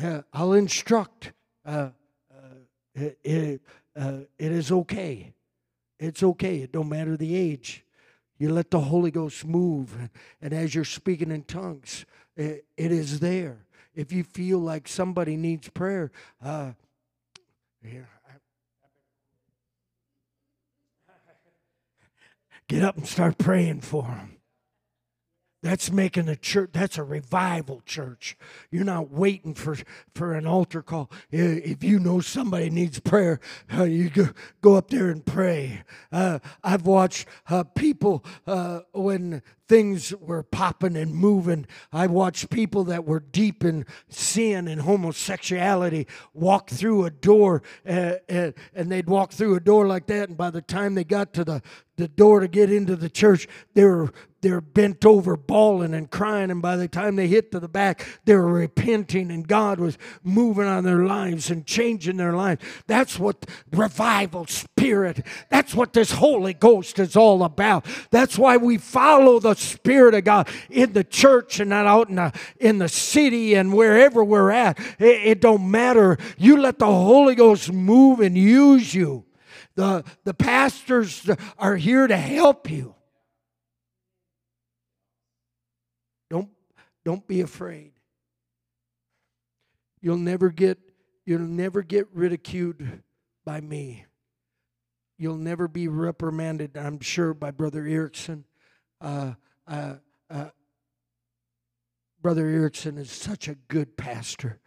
Uh, 0.00 0.22
I'll 0.32 0.52
instruct. 0.52 1.32
Uh, 1.64 1.90
uh, 2.32 3.08
it, 3.22 3.62
uh, 3.96 4.18
it 4.38 4.52
is 4.52 4.70
okay. 4.70 5.32
It's 5.98 6.22
okay. 6.22 6.58
It 6.58 6.72
don't 6.72 6.88
matter 6.88 7.16
the 7.16 7.34
age. 7.34 7.84
You 8.38 8.52
let 8.52 8.70
the 8.70 8.80
Holy 8.80 9.10
Ghost 9.10 9.44
move, 9.44 10.10
and 10.42 10.52
as 10.52 10.74
you're 10.74 10.84
speaking 10.84 11.30
in 11.30 11.44
tongues, 11.44 12.04
it, 12.36 12.64
it 12.76 12.92
is 12.92 13.20
there. 13.20 13.58
If 13.94 14.12
you 14.12 14.24
feel 14.24 14.58
like 14.58 14.88
somebody 14.88 15.36
needs 15.36 15.68
prayer, 15.68 16.10
uh, 16.44 16.72
here, 17.82 18.08
get 22.68 22.82
up 22.82 22.96
and 22.96 23.06
start 23.06 23.38
praying 23.38 23.82
for 23.82 24.02
them. 24.02 24.36
That's 25.64 25.90
making 25.90 26.28
a 26.28 26.36
church, 26.36 26.72
that's 26.74 26.98
a 26.98 27.02
revival 27.02 27.80
church. 27.86 28.36
You're 28.70 28.84
not 28.84 29.10
waiting 29.10 29.54
for, 29.54 29.78
for 30.14 30.34
an 30.34 30.46
altar 30.46 30.82
call. 30.82 31.10
If 31.30 31.82
you 31.82 31.98
know 31.98 32.20
somebody 32.20 32.68
needs 32.68 33.00
prayer, 33.00 33.40
uh, 33.72 33.84
you 33.84 34.10
go, 34.10 34.28
go 34.60 34.74
up 34.74 34.90
there 34.90 35.08
and 35.08 35.24
pray. 35.24 35.80
Uh, 36.12 36.40
I've 36.62 36.84
watched 36.84 37.26
uh, 37.48 37.64
people 37.64 38.26
uh, 38.46 38.80
when 38.92 39.40
things 39.66 40.14
were 40.20 40.42
popping 40.42 40.96
and 40.96 41.14
moving. 41.14 41.66
I 41.92 42.08
watched 42.08 42.50
people 42.50 42.84
that 42.84 43.06
were 43.06 43.20
deep 43.20 43.64
in 43.64 43.86
sin 44.08 44.68
and 44.68 44.82
homosexuality 44.82 46.06
walk 46.34 46.68
through 46.68 47.06
a 47.06 47.10
door, 47.10 47.62
uh, 47.88 48.16
uh, 48.30 48.52
and 48.74 48.92
they'd 48.92 49.08
walk 49.08 49.32
through 49.32 49.54
a 49.54 49.60
door 49.60 49.86
like 49.86 50.06
that, 50.08 50.28
and 50.28 50.36
by 50.36 50.50
the 50.50 50.60
time 50.60 50.94
they 50.94 51.04
got 51.04 51.32
to 51.34 51.44
the, 51.44 51.62
the 51.96 52.08
door 52.08 52.40
to 52.40 52.48
get 52.48 52.70
into 52.70 52.96
the 52.96 53.08
church, 53.08 53.48
they 53.72 53.84
were 53.84 54.12
they're 54.44 54.60
bent 54.60 55.06
over, 55.06 55.38
bawling 55.38 55.94
and 55.94 56.10
crying, 56.10 56.50
and 56.50 56.60
by 56.60 56.76
the 56.76 56.86
time 56.86 57.16
they 57.16 57.28
hit 57.28 57.50
to 57.52 57.58
the 57.58 57.68
back, 57.68 58.06
they 58.26 58.34
were 58.34 58.46
repenting, 58.46 59.30
and 59.30 59.48
God 59.48 59.80
was 59.80 59.96
moving 60.22 60.66
on 60.66 60.84
their 60.84 61.04
lives 61.06 61.48
and 61.48 61.64
changing 61.64 62.18
their 62.18 62.34
lives. 62.34 62.62
That's 62.86 63.18
what 63.18 63.46
revival 63.72 64.46
spirit. 64.46 65.24
That's 65.48 65.74
what 65.74 65.94
this 65.94 66.12
Holy 66.12 66.52
Ghost 66.52 66.98
is 66.98 67.16
all 67.16 67.42
about. 67.42 67.86
That's 68.10 68.36
why 68.36 68.58
we 68.58 68.76
follow 68.76 69.40
the 69.40 69.54
Spirit 69.54 70.14
of 70.14 70.24
God 70.24 70.50
in 70.68 70.92
the 70.92 71.04
church 71.04 71.58
and 71.58 71.70
not 71.70 71.86
out 71.86 72.10
in 72.10 72.16
the 72.16 72.32
in 72.60 72.76
the 72.76 72.88
city 72.90 73.54
and 73.54 73.72
wherever 73.72 74.22
we're 74.22 74.50
at. 74.50 74.78
It, 74.98 75.24
it 75.24 75.40
don't 75.40 75.70
matter. 75.70 76.18
You 76.36 76.58
let 76.58 76.78
the 76.78 76.84
Holy 76.84 77.34
Ghost 77.34 77.72
move 77.72 78.20
and 78.20 78.36
use 78.36 78.94
you. 78.94 79.24
The, 79.74 80.04
the 80.24 80.34
pastors 80.34 81.28
are 81.58 81.76
here 81.76 82.06
to 82.06 82.16
help 82.16 82.70
you. 82.70 82.94
Don't, 86.30 86.48
don't 87.04 87.26
be 87.26 87.40
afraid. 87.40 87.92
You'll 90.00 90.16
never 90.16 90.50
get 90.50 90.78
you'll 91.24 91.40
never 91.40 91.82
get 91.82 92.08
ridiculed 92.12 92.82
by 93.44 93.60
me. 93.60 94.04
You'll 95.16 95.36
never 95.36 95.68
be 95.68 95.88
reprimanded, 95.88 96.76
I'm 96.76 97.00
sure, 97.00 97.34
by 97.34 97.50
Brother 97.50 97.86
Erickson. 97.86 98.44
Uh, 99.00 99.34
uh, 99.66 99.94
uh, 100.28 100.48
Brother 102.20 102.48
Erickson 102.48 102.98
is 102.98 103.10
such 103.10 103.48
a 103.48 103.54
good 103.54 103.96
pastor. 103.96 104.58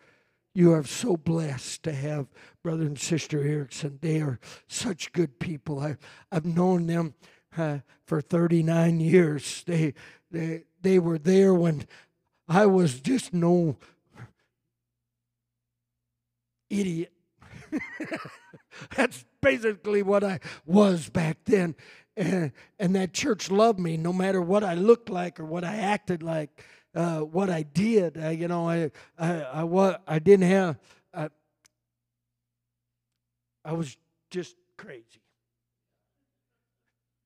You 0.54 0.74
are 0.74 0.84
so 0.84 1.18
blessed 1.18 1.84
to 1.84 1.94
have 1.94 2.28
Brother 2.64 2.86
and 2.86 2.98
Sister 2.98 3.44
Erickson. 3.44 4.00
They 4.02 4.22
are 4.22 4.40
such 4.68 5.12
good 5.12 5.40
people. 5.40 5.80
I, 5.80 5.98
I've 6.32 6.46
known 6.46 6.88
them 6.88 7.14
uh, 7.58 7.80
for 8.06 8.22
39 8.22 9.00
years. 9.00 9.64
They, 9.68 9.94
they, 10.32 10.64
they 10.82 11.00
were 11.00 11.20
there 11.20 11.54
when 11.54 11.86
I 12.48 12.66
was 12.66 13.00
just 13.00 13.34
no 13.34 13.78
idiot. 16.70 17.12
That's 18.96 19.26
basically 19.42 20.02
what 20.02 20.24
I 20.24 20.40
was 20.66 21.10
back 21.10 21.38
then. 21.46 21.76
And, 22.16 22.52
and 22.80 22.96
that 22.96 23.14
church 23.14 23.52
loved 23.52 23.80
me 23.80 23.98
no 23.98 24.12
matter 24.14 24.42
what 24.42 24.64
I 24.64 24.74
looked 24.74 25.10
like 25.10 25.40
or 25.40 25.46
what 25.46 25.64
I 25.64 25.76
acted 25.76 26.24
like, 26.24 26.64
uh, 26.96 27.20
what 27.20 27.50
I 27.50 27.64
did. 27.64 28.16
You 28.40 28.48
know, 28.48 28.68
I, 28.70 28.92
I, 29.20 29.42
I, 29.42 29.64
wa- 29.64 29.98
I 30.08 30.20
didn't 30.20 30.50
have, 30.50 30.78
I, 31.14 31.30
I 33.64 33.74
was 33.74 33.98
just 34.32 34.56
crazy. 34.78 35.22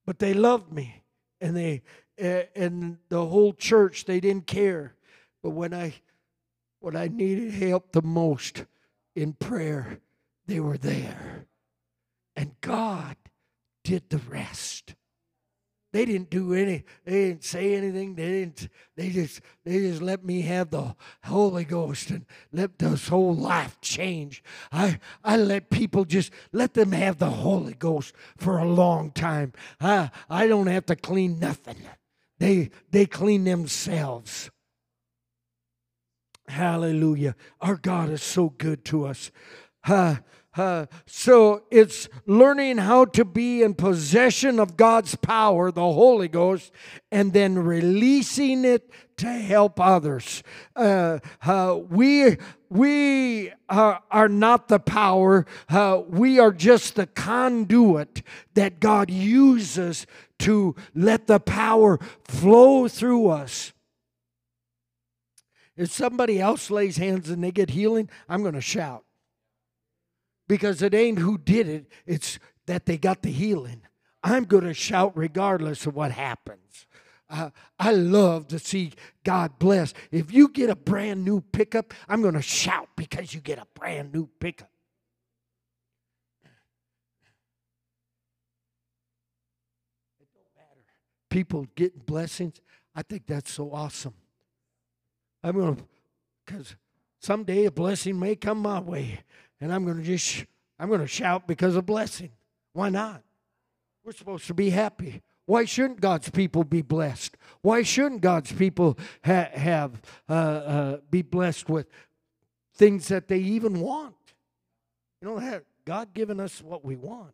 But 0.06 0.20
they 0.20 0.34
loved 0.34 0.72
me. 0.72 1.04
And 1.40 1.56
they, 1.56 1.82
and 2.18 2.98
the 3.10 3.26
whole 3.26 3.54
church, 3.54 4.06
they 4.06 4.20
didn't 4.20 4.46
care. 4.46 4.96
But 5.42 5.52
when 5.52 5.74
I, 5.74 5.94
when 6.80 6.96
I 6.96 7.08
needed 7.08 7.54
help 7.54 7.92
the 7.92 8.02
most 8.02 8.66
in 9.16 9.34
prayer, 9.34 10.00
they 10.48 10.60
were 10.60 10.78
there. 10.78 11.48
And 12.36 12.56
God 12.62 13.16
did 13.84 14.10
the 14.10 14.18
rest. 14.18 14.96
They 15.94 16.06
didn't 16.06 16.30
do 16.30 16.54
any, 16.54 16.86
they 17.04 17.28
didn't 17.28 17.44
say 17.44 17.76
anything. 17.76 18.16
They 18.16 18.30
didn't, 18.30 18.70
they 18.96 19.10
just, 19.10 19.42
they 19.66 19.80
just 19.80 20.02
let 20.02 20.24
me 20.24 20.42
have 20.42 20.70
the 20.70 20.96
Holy 21.26 21.66
Ghost 21.66 22.12
and 22.12 22.26
let 22.54 22.80
this 22.80 23.10
whole 23.10 23.36
life 23.36 23.80
change. 23.82 24.42
I, 24.72 25.00
I 25.22 25.36
let 25.36 25.70
people 25.70 26.06
just 26.06 26.32
let 26.54 26.76
them 26.76 26.94
have 26.94 27.18
the 27.18 27.30
Holy 27.30 27.74
Ghost 27.74 28.14
for 28.38 28.58
a 28.58 28.66
long 28.66 29.12
time. 29.12 29.52
I, 29.82 30.12
I 30.30 30.48
don't 30.48 30.68
have 30.68 30.86
to 30.86 30.96
clean 30.96 31.40
nothing. 31.40 31.78
They, 32.40 32.70
they 32.90 33.06
clean 33.06 33.44
themselves. 33.44 34.50
Hallelujah. 36.52 37.38
Our 37.62 37.78
God 37.78 38.10
is 38.10 38.22
so 38.22 38.50
good 38.50 38.84
to 38.86 39.06
us. 39.06 39.32
Uh, 39.86 40.18
uh, 40.58 40.88
so 41.06 41.64
it's 41.72 42.10
learning 42.26 42.78
how 42.78 43.06
to 43.06 43.24
be 43.24 43.64
in 43.64 43.74
possession 43.74 44.60
of 44.60 44.76
God's 44.76 45.16
power, 45.16 45.72
the 45.72 45.80
Holy 45.80 46.28
Ghost, 46.28 46.74
and 47.10 47.32
then 47.32 47.58
releasing 47.58 48.66
it 48.66 48.92
to 49.16 49.28
help 49.28 49.80
others. 49.80 50.44
Uh, 50.76 51.20
uh, 51.42 51.80
we 51.90 52.36
we 52.68 53.54
are, 53.70 54.04
are 54.12 54.28
not 54.28 54.68
the 54.68 54.80
power. 54.80 55.46
We 56.10 56.38
are 56.40 56.52
just 56.52 56.96
the 56.96 57.08
conduit 57.08 58.24
that 58.56 58.82
God 58.82 59.10
uses 59.10 60.06
to 60.40 60.76
let 60.94 61.28
the 61.28 61.40
power 61.40 61.98
flow 62.26 62.90
through 62.90 63.28
us. 63.28 63.72
If 65.82 65.92
somebody 65.92 66.40
else 66.40 66.70
lays 66.70 66.98
hands 66.98 67.32
and 67.32 67.44
they 67.44 67.50
get 67.50 67.72
healing, 67.72 68.08
I'm 68.30 68.44
going 68.44 68.54
to 68.54 68.62
shout 68.62 69.04
because 70.48 70.84
it 70.84 70.94
ain't 70.94 71.18
who 71.18 71.40
did 71.40 71.68
it, 71.68 71.88
it's 72.06 72.38
that 72.68 72.86
they 72.86 73.00
got 73.00 73.24
the 73.24 73.32
healing. 73.32 73.82
I'm 74.24 74.44
going 74.44 74.66
to 74.66 74.76
shout 74.76 75.18
regardless 75.18 75.88
of 75.88 75.96
what 75.96 76.12
happens. 76.12 76.86
Uh, 77.28 77.50
I 77.80 77.94
love 77.94 78.48
to 78.50 78.60
see 78.60 78.94
God 79.24 79.58
bless. 79.58 79.96
If 80.12 80.32
you 80.32 80.50
get 80.50 80.70
a 80.70 80.76
brand 80.76 81.26
new 81.26 81.42
pickup, 81.42 81.96
I'm 82.08 82.22
going 82.22 82.36
to 82.36 82.44
shout 82.44 82.90
because 82.96 83.34
you 83.34 83.42
get 83.42 83.58
a 83.58 83.66
brand 83.74 84.14
new 84.14 84.30
pickup. 84.40 84.70
People 91.32 91.66
getting 91.76 92.04
blessings. 92.06 92.62
I 92.94 93.02
think 93.02 93.26
that's 93.26 93.52
so 93.52 93.72
awesome. 93.72 94.14
I'm 95.44 95.56
going 95.56 95.76
to, 95.76 95.84
because 96.46 96.76
someday 97.20 97.66
a 97.66 97.72
blessing 97.72 98.20
may 98.20 98.36
come 98.36 98.60
my 98.60 98.80
way 98.80 99.22
and 99.60 99.74
I'm 99.74 99.86
going 99.86 99.98
to 99.98 100.04
just 100.04 100.46
I'm 100.80 100.90
going 100.90 101.02
to 101.02 101.08
shout 101.08 101.48
because 101.48 101.76
of 101.76 101.86
blessing. 101.86 102.32
Why 102.74 102.90
not? 102.90 103.22
We're 104.04 104.14
supposed 104.14 104.48
to 104.48 104.56
be 104.56 104.72
happy. 104.72 105.22
Why 105.46 105.66
shouldn't 105.66 106.02
God's 106.02 106.30
people 106.30 106.64
be 106.64 106.82
blessed? 106.82 107.38
Why 107.62 107.84
shouldn't 107.84 108.22
God's 108.22 108.52
people 108.52 108.98
ha- 109.24 109.50
have 109.54 110.02
uh, 110.28 110.34
uh, 110.34 110.98
be 111.12 111.22
blessed 111.22 111.70
with 111.70 111.88
things 112.74 113.10
that 113.10 113.28
they 113.28 113.38
even 113.38 113.80
want? 113.80 114.16
You 115.22 115.28
know 115.28 115.62
God 115.86 116.14
given 116.14 116.40
us 116.40 116.62
what 116.62 116.84
we 116.84 116.96
want. 116.96 117.34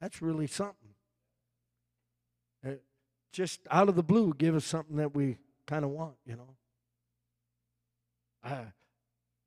That's 0.00 0.20
really 0.20 0.46
something. 0.46 0.74
Uh, 2.66 2.72
just 3.32 3.60
out 3.70 3.88
of 3.88 3.96
the 3.96 4.02
blue, 4.02 4.34
give 4.36 4.54
us 4.54 4.64
something 4.64 4.96
that 4.96 5.14
we 5.14 5.38
kind 5.66 5.84
of 5.84 5.90
want. 5.90 6.16
You 6.26 6.36
know. 6.36 6.54
I, 8.44 8.66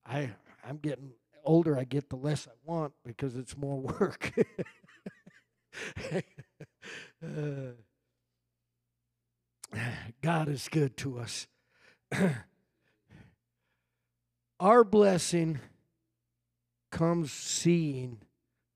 I, 0.06 0.32
I'm 0.68 0.78
getting 0.78 1.12
older 1.44 1.78
I 1.78 1.84
get, 1.84 2.10
the 2.10 2.16
less 2.16 2.48
I 2.48 2.52
want 2.66 2.94
because 3.06 3.36
it's 3.36 3.56
more 3.56 3.80
work. 3.80 4.34
uh, 7.24 7.72
God 10.22 10.50
is 10.50 10.68
good 10.70 10.98
to 10.98 11.20
us. 11.20 11.48
Our 14.60 14.84
blessing 14.84 15.60
comes 16.92 17.32
seeing 17.32 18.20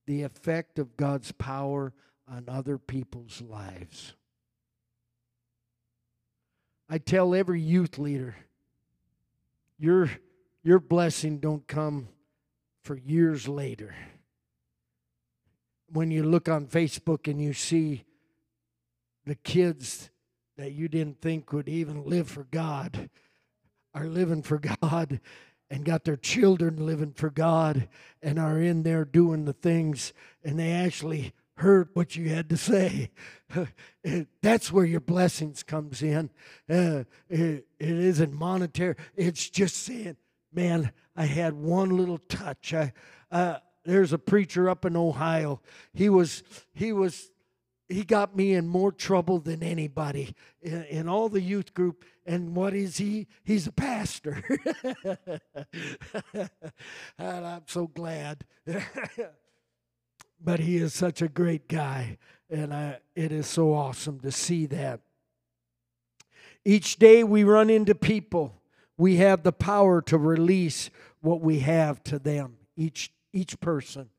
the 0.05 0.23
effect 0.23 0.77
of 0.77 0.97
God's 0.97 1.31
power 1.31 1.93
on 2.27 2.45
other 2.47 2.77
people's 2.77 3.41
lives. 3.41 4.13
I 6.89 6.97
tell 6.97 7.33
every 7.33 7.61
youth 7.61 7.97
leader, 7.97 8.35
your, 9.81 10.11
your 10.63 10.79
blessing 10.79 11.39
don't 11.39 11.67
come 11.67 12.07
for 12.83 12.95
years 12.95 13.47
later. 13.47 13.95
When 15.91 16.11
you 16.11 16.23
look 16.23 16.47
on 16.47 16.67
Facebook 16.67 17.29
and 17.29 17.41
you 17.41 17.53
see 17.53 18.05
the 19.25 19.35
kids 19.35 20.09
that 20.57 20.71
you 20.71 20.87
didn't 20.87 21.19
think 21.19 21.51
would 21.51 21.67
even 21.67 22.05
live 22.05 22.29
for 22.29 22.43
God 22.43 23.09
are 23.93 24.05
living 24.05 24.43
for 24.43 24.59
God 24.59 25.19
and 25.69 25.83
got 25.83 26.03
their 26.03 26.17
children 26.17 26.85
living 26.85 27.13
for 27.13 27.29
God 27.29 27.89
and 28.21 28.37
are 28.37 28.61
in 28.61 28.83
there 28.83 29.03
doing 29.03 29.45
the 29.45 29.53
things 29.53 30.13
and 30.43 30.59
they 30.59 30.71
actually 30.71 31.33
heard 31.61 31.89
what 31.93 32.15
you 32.15 32.29
had 32.29 32.49
to 32.49 32.57
say. 32.57 33.11
That's 34.41 34.71
where 34.71 34.85
your 34.85 34.99
blessings 34.99 35.61
comes 35.63 36.01
in. 36.01 36.31
Uh, 36.69 37.03
it, 37.29 37.67
it 37.79 37.89
isn't 37.89 38.33
monetary. 38.33 38.95
It's 39.15 39.49
just 39.49 39.77
saying, 39.77 40.17
man, 40.51 40.91
I 41.15 41.25
had 41.25 41.53
one 41.53 41.95
little 41.95 42.17
touch. 42.17 42.73
I, 42.73 42.93
uh, 43.31 43.57
there's 43.85 44.11
a 44.11 44.17
preacher 44.17 44.69
up 44.69 44.85
in 44.85 44.95
Ohio. 44.95 45.61
He 45.93 46.09
was, 46.09 46.43
he 46.73 46.93
was, 46.93 47.29
he 47.87 48.03
got 48.03 48.35
me 48.35 48.53
in 48.53 48.67
more 48.67 48.91
trouble 48.91 49.39
than 49.39 49.61
anybody 49.61 50.35
in, 50.61 50.83
in 50.85 51.07
all 51.07 51.29
the 51.29 51.41
youth 51.41 51.75
group. 51.75 52.03
And 52.25 52.55
what 52.55 52.73
is 52.73 52.97
he? 52.97 53.27
He's 53.43 53.67
a 53.67 53.71
pastor. 53.71 54.43
and 56.33 57.45
I'm 57.45 57.63
so 57.67 57.85
glad. 57.87 58.45
but 60.43 60.59
he 60.59 60.77
is 60.77 60.93
such 60.93 61.21
a 61.21 61.27
great 61.27 61.67
guy. 61.67 62.17
And 62.49 62.73
I, 62.73 62.99
it 63.15 63.31
is 63.31 63.47
so 63.47 63.73
awesome 63.73 64.19
to 64.21 64.31
see 64.31 64.65
that. 64.67 64.99
Each 66.63 66.97
day 66.97 67.23
we 67.23 67.43
run 67.43 67.69
into 67.69 67.95
people 67.95 68.61
we 69.01 69.15
have 69.15 69.41
the 69.41 69.51
power 69.51 69.99
to 69.99 70.15
release 70.15 70.91
what 71.21 71.41
we 71.41 71.61
have 71.61 72.03
to 72.03 72.19
them, 72.19 72.57
each, 72.75 73.11
each 73.33 73.59
person. 73.59 74.09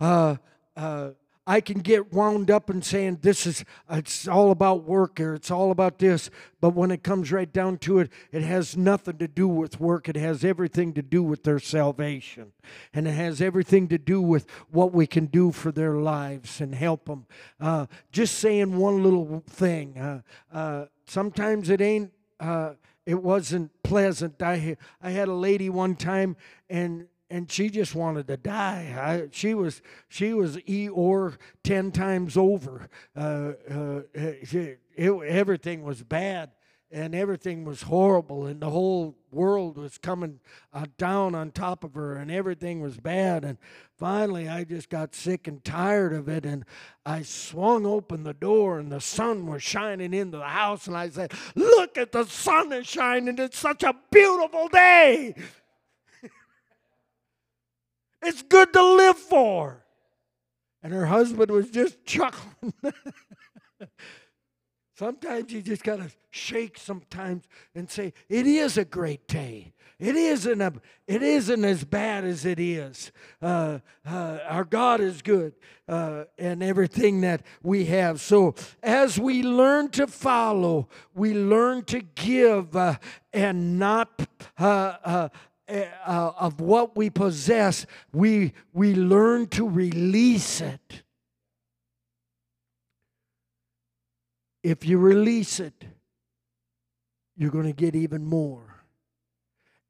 Uh, 0.00 0.36
uh, 0.74 1.10
I 1.46 1.60
can 1.60 1.78
get 1.78 2.12
wound 2.12 2.50
up 2.50 2.68
and 2.68 2.84
saying 2.84 3.20
this 3.22 3.46
is 3.46 3.64
it's 3.88 4.26
all 4.26 4.50
about 4.50 4.82
work 4.82 5.20
or 5.20 5.34
it's 5.34 5.50
all 5.50 5.70
about 5.70 5.98
this, 5.98 6.28
but 6.60 6.70
when 6.70 6.90
it 6.90 7.04
comes 7.04 7.30
right 7.30 7.50
down 7.52 7.78
to 7.78 8.00
it, 8.00 8.10
it 8.32 8.42
has 8.42 8.76
nothing 8.76 9.18
to 9.18 9.28
do 9.28 9.46
with 9.46 9.78
work. 9.78 10.08
It 10.08 10.16
has 10.16 10.44
everything 10.44 10.92
to 10.94 11.02
do 11.02 11.22
with 11.22 11.44
their 11.44 11.60
salvation, 11.60 12.52
and 12.92 13.06
it 13.06 13.12
has 13.12 13.40
everything 13.40 13.86
to 13.88 13.98
do 13.98 14.20
with 14.20 14.46
what 14.70 14.92
we 14.92 15.06
can 15.06 15.26
do 15.26 15.52
for 15.52 15.70
their 15.70 15.94
lives 15.94 16.60
and 16.60 16.74
help 16.74 17.04
them. 17.04 17.26
Uh, 17.60 17.86
just 18.10 18.38
saying 18.38 18.76
one 18.76 19.04
little 19.04 19.44
thing. 19.48 19.96
Uh, 19.96 20.22
uh, 20.52 20.86
sometimes 21.06 21.70
it 21.70 21.80
ain't 21.80 22.10
uh, 22.40 22.72
it 23.04 23.22
wasn't 23.22 23.70
pleasant. 23.84 24.42
I 24.42 24.76
I 25.00 25.10
had 25.10 25.28
a 25.28 25.34
lady 25.34 25.70
one 25.70 25.94
time 25.94 26.36
and 26.68 27.06
and 27.30 27.50
she 27.50 27.70
just 27.70 27.94
wanted 27.94 28.28
to 28.28 28.36
die. 28.36 28.94
I, 28.96 29.28
she 29.32 29.54
was 29.54 29.82
she 30.08 30.32
was 30.32 30.56
Eeyore 30.58 31.36
ten 31.62 31.90
times 31.90 32.36
over. 32.36 32.88
Uh, 33.16 33.52
uh, 33.68 34.00
she, 34.44 34.76
it, 34.94 35.10
everything 35.10 35.82
was 35.82 36.02
bad, 36.02 36.50
and 36.90 37.14
everything 37.14 37.64
was 37.64 37.82
horrible, 37.82 38.46
and 38.46 38.60
the 38.60 38.70
whole 38.70 39.16
world 39.32 39.76
was 39.76 39.98
coming 39.98 40.40
uh, 40.72 40.86
down 40.98 41.34
on 41.34 41.50
top 41.50 41.82
of 41.84 41.94
her, 41.94 42.16
and 42.16 42.30
everything 42.30 42.80
was 42.80 42.96
bad. 42.96 43.44
And 43.44 43.58
finally, 43.98 44.48
I 44.48 44.64
just 44.64 44.88
got 44.88 45.14
sick 45.14 45.48
and 45.48 45.62
tired 45.64 46.12
of 46.12 46.28
it, 46.28 46.46
and 46.46 46.64
I 47.04 47.22
swung 47.22 47.84
open 47.84 48.22
the 48.22 48.34
door, 48.34 48.78
and 48.78 48.90
the 48.90 49.00
sun 49.00 49.46
was 49.46 49.62
shining 49.62 50.14
into 50.14 50.38
the 50.38 50.44
house, 50.44 50.86
and 50.86 50.96
I 50.96 51.08
said, 51.10 51.32
"Look 51.56 51.98
at 51.98 52.12
the 52.12 52.24
sun 52.24 52.72
is 52.72 52.86
shining! 52.86 53.36
It's 53.38 53.58
such 53.58 53.82
a 53.82 53.96
beautiful 54.12 54.68
day." 54.68 55.34
It's 58.22 58.42
good 58.42 58.72
to 58.72 58.82
live 58.82 59.18
for. 59.18 59.84
And 60.82 60.92
her 60.92 61.06
husband 61.06 61.50
was 61.50 61.70
just 61.70 62.04
chuckling. 62.04 62.72
sometimes 64.96 65.52
you 65.52 65.62
just 65.62 65.82
got 65.82 65.96
to 65.96 66.10
shake 66.30 66.78
sometimes 66.78 67.44
and 67.74 67.90
say, 67.90 68.12
It 68.28 68.46
is 68.46 68.78
a 68.78 68.84
great 68.84 69.26
day. 69.26 69.72
It 69.98 70.14
isn't, 70.14 70.60
a, 70.60 70.74
it 71.06 71.22
isn't 71.22 71.64
as 71.64 71.84
bad 71.84 72.24
as 72.24 72.44
it 72.44 72.60
is. 72.60 73.10
Uh, 73.40 73.78
uh, 74.04 74.38
our 74.46 74.64
God 74.64 75.00
is 75.00 75.22
good 75.22 75.54
uh, 75.88 76.24
and 76.36 76.62
everything 76.62 77.22
that 77.22 77.42
we 77.62 77.86
have. 77.86 78.20
So, 78.20 78.54
as 78.82 79.18
we 79.18 79.42
learn 79.42 79.88
to 79.92 80.06
follow, 80.06 80.88
we 81.14 81.32
learn 81.32 81.84
to 81.84 82.02
give 82.02 82.76
uh, 82.76 82.98
and 83.32 83.78
not 83.78 84.20
uh, 85.68 85.84
uh, 86.06 86.32
of 86.38 86.60
what 86.60 86.96
we 86.96 87.10
possess, 87.10 87.86
we, 88.12 88.52
we 88.72 88.94
learn 88.94 89.46
to 89.48 89.68
release 89.68 90.60
it. 90.60 91.02
If 94.62 94.84
you 94.84 94.98
release 94.98 95.60
it, 95.60 95.84
you're 97.36 97.50
going 97.50 97.66
to 97.66 97.72
get 97.72 97.94
even 97.94 98.24
more. 98.24 98.84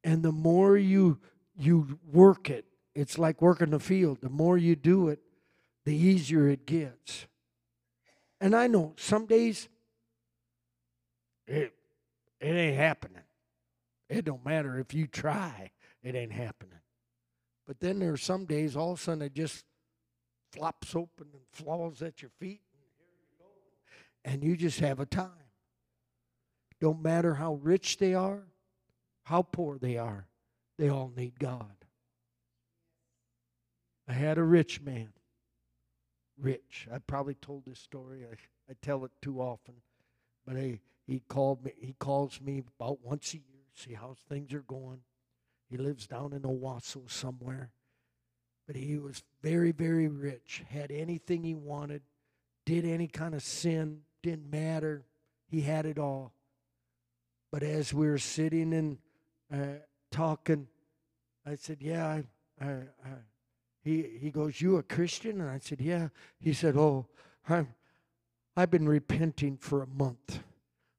And 0.05 0.23
the 0.23 0.33
more 0.33 0.77
you 0.77 1.19
you 1.59 1.99
work 2.13 2.51
it, 2.51 2.67
it's 2.95 3.19
like 3.19 3.41
working 3.41 3.71
the 3.71 3.81
field. 3.81 4.19
The 4.21 4.29
more 4.29 4.59
you 4.59 4.77
do 4.77 5.09
it, 5.09 5.21
the 5.85 5.95
easier 5.97 6.49
it 6.49 6.67
gets. 6.67 7.27
And 8.41 8.55
I 8.55 8.67
know 8.67 8.93
some 8.97 9.27
days 9.27 9.69
it, 11.47 11.73
it 12.41 12.47
ain't 12.47 12.77
happening. 12.77 13.23
It 14.09 14.25
don't 14.25 14.45
matter 14.45 14.79
if 14.79 14.95
you 14.95 15.07
try, 15.07 15.73
it 16.03 16.15
ain't 16.15 16.33
happening. 16.33 16.79
But 17.67 17.81
then 17.81 17.99
there 17.99 18.13
are 18.13 18.17
some 18.17 18.45
days 18.47 18.77
all 18.77 18.93
of 18.93 19.01
a 19.01 19.03
sudden 19.03 19.23
it 19.23 19.35
just 19.35 19.65
flops 20.53 20.95
open 20.95 21.27
and 21.33 21.43
falls 21.53 22.03
at 22.03 22.23
your 22.23 22.31
feet, 22.39 22.61
and 24.25 24.45
you 24.45 24.57
just 24.57 24.81
have 24.81 25.01
a 25.01 25.07
time. 25.07 25.31
Don't 26.81 27.03
matter 27.03 27.35
how 27.35 27.55
rich 27.55 27.97
they 27.97 28.15
are, 28.15 28.45
how 29.25 29.43
poor 29.43 29.79
they 29.79 29.97
are, 29.97 30.29
they 30.79 30.89
all 30.89 31.13
need 31.17 31.39
God. 31.39 31.75
I 34.09 34.13
had 34.13 34.39
a 34.39 34.45
rich 34.45 34.81
man. 34.81 35.11
Rich. 36.39 36.87
I 36.93 36.99
probably 36.99 37.35
told 37.35 37.65
this 37.65 37.81
story. 37.81 38.25
I, 38.25 38.37
I 38.71 38.75
tell 38.83 39.05
it 39.05 39.11
too 39.21 39.41
often. 39.41 39.75
But 40.47 40.57
he, 40.57 40.81
he 41.07 41.23
called 41.29 41.65
me 41.65 41.73
he 41.81 41.95
calls 41.99 42.41
me 42.41 42.63
about 42.79 43.03
once 43.03 43.35
a 43.35 43.39
year 43.39 43.56
see 43.77 43.95
how 43.95 44.17
things 44.29 44.53
are 44.53 44.63
going. 44.63 45.01
He 45.69 45.77
lives 45.77 46.07
down 46.07 46.33
in 46.33 46.43
Owasso 46.43 47.11
somewhere. 47.11 47.71
But 48.67 48.77
he 48.77 48.99
was 48.99 49.23
very, 49.43 49.73
very 49.73 50.09
rich, 50.09 50.65
had 50.69 50.91
anything 50.91 51.45
he 51.45 51.55
wanted, 51.55 52.03
did 52.65 52.85
any 52.85 53.07
kind 53.07 53.35
of 53.35 53.43
sin, 53.43 54.01
didn't 54.23 54.51
matter. 54.51 55.05
He 55.49 55.61
had 55.61 55.87
it 55.87 55.99
all. 55.99 56.33
But 57.53 57.63
as 57.63 57.95
we 57.95 58.09
were 58.09 58.19
sitting 58.19 58.73
and 58.75 58.99
uh, 59.53 59.79
talking, 60.11 60.67
I 61.47 61.55
said, 61.55 61.79
Yeah, 61.81 62.07
I, 62.07 62.25
I, 62.61 62.71
I, 62.71 63.11
he, 63.85 64.03
he 64.21 64.31
goes, 64.31 64.61
You 64.61 64.79
a 64.79 64.83
Christian? 64.83 65.41
And 65.41 65.49
I 65.49 65.61
said, 65.61 65.81
Yeah. 65.81 66.09
He 66.41 66.53
said, 66.53 66.77
Oh, 66.77 67.07
I'm, 67.49 67.69
I've 68.57 68.71
been 68.71 68.89
repenting 68.89 69.59
for 69.59 69.83
a 69.83 69.87
month. 69.87 70.41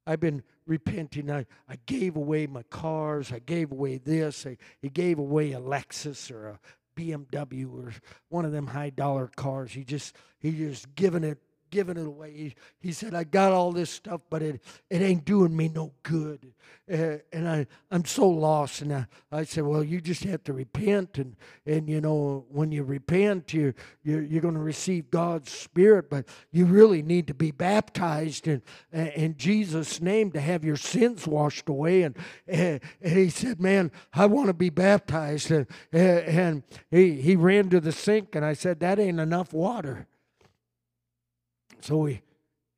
I've 0.07 0.21
been 0.21 0.41
repenting. 0.65 1.29
I, 1.29 1.45
I 1.67 1.77
gave 1.85 2.15
away 2.15 2.47
my 2.47 2.63
cars. 2.63 3.31
I 3.33 3.39
gave 3.39 3.71
away 3.71 3.97
this. 3.97 4.47
I, 4.47 4.57
he 4.81 4.89
gave 4.89 5.19
away 5.19 5.51
a 5.51 5.59
Lexus 5.59 6.31
or 6.31 6.47
a 6.47 6.59
BMW 6.95 7.71
or 7.71 7.93
one 8.29 8.45
of 8.45 8.53
them 8.53 8.67
high 8.67 8.89
dollar 8.89 9.29
cars. 9.35 9.73
He 9.73 9.83
just 9.83 10.15
he 10.39 10.51
just 10.51 10.95
given 10.95 11.23
it 11.23 11.39
giving 11.69 11.97
it 11.97 12.05
away. 12.07 12.31
He, 12.31 12.55
he 12.79 12.91
said, 12.91 13.13
I 13.13 13.23
got 13.23 13.51
all 13.51 13.71
this 13.71 13.89
stuff, 13.89 14.21
but 14.29 14.41
it, 14.41 14.61
it 14.89 15.01
ain't 15.01 15.25
doing 15.25 15.55
me 15.55 15.69
no 15.69 15.93
good. 16.03 16.53
Uh, 16.91 17.17
and 17.33 17.49
I, 17.49 17.67
I'm 17.91 18.05
so 18.05 18.29
lost. 18.29 18.81
And 18.81 18.93
I, 18.93 19.07
I 19.29 19.43
said, 19.43 19.65
Well, 19.65 19.83
you 19.83 19.99
just 19.99 20.23
have 20.23 20.43
to 20.45 20.53
repent. 20.53 21.17
And, 21.17 21.35
and 21.65 21.89
you 21.89 21.99
know, 21.99 22.45
when 22.49 22.71
you 22.71 22.83
repent, 22.83 23.53
you're, 23.53 23.75
you're, 24.03 24.21
you're 24.21 24.41
going 24.41 24.53
to 24.53 24.59
receive 24.61 25.11
God's 25.11 25.51
Spirit, 25.51 26.09
but 26.09 26.25
you 26.51 26.65
really 26.65 27.01
need 27.01 27.27
to 27.27 27.33
be 27.33 27.51
baptized 27.51 28.47
in, 28.47 28.61
in 28.93 29.35
Jesus' 29.37 30.01
name 30.01 30.31
to 30.31 30.39
have 30.39 30.63
your 30.63 30.77
sins 30.77 31.27
washed 31.27 31.67
away. 31.67 32.03
And, 32.03 32.15
and 32.47 32.81
he 33.01 33.29
said, 33.29 33.59
Man, 33.59 33.91
I 34.13 34.25
want 34.27 34.47
to 34.47 34.53
be 34.53 34.69
baptized. 34.69 35.51
And, 35.51 35.67
and 35.91 36.63
he, 36.89 37.21
he 37.21 37.35
ran 37.35 37.69
to 37.69 37.81
the 37.81 37.91
sink, 37.91 38.33
and 38.33 38.45
I 38.45 38.53
said, 38.53 38.79
That 38.79 38.97
ain't 38.97 39.19
enough 39.19 39.51
water. 39.51 40.07
So 41.81 41.97
we 41.97 42.21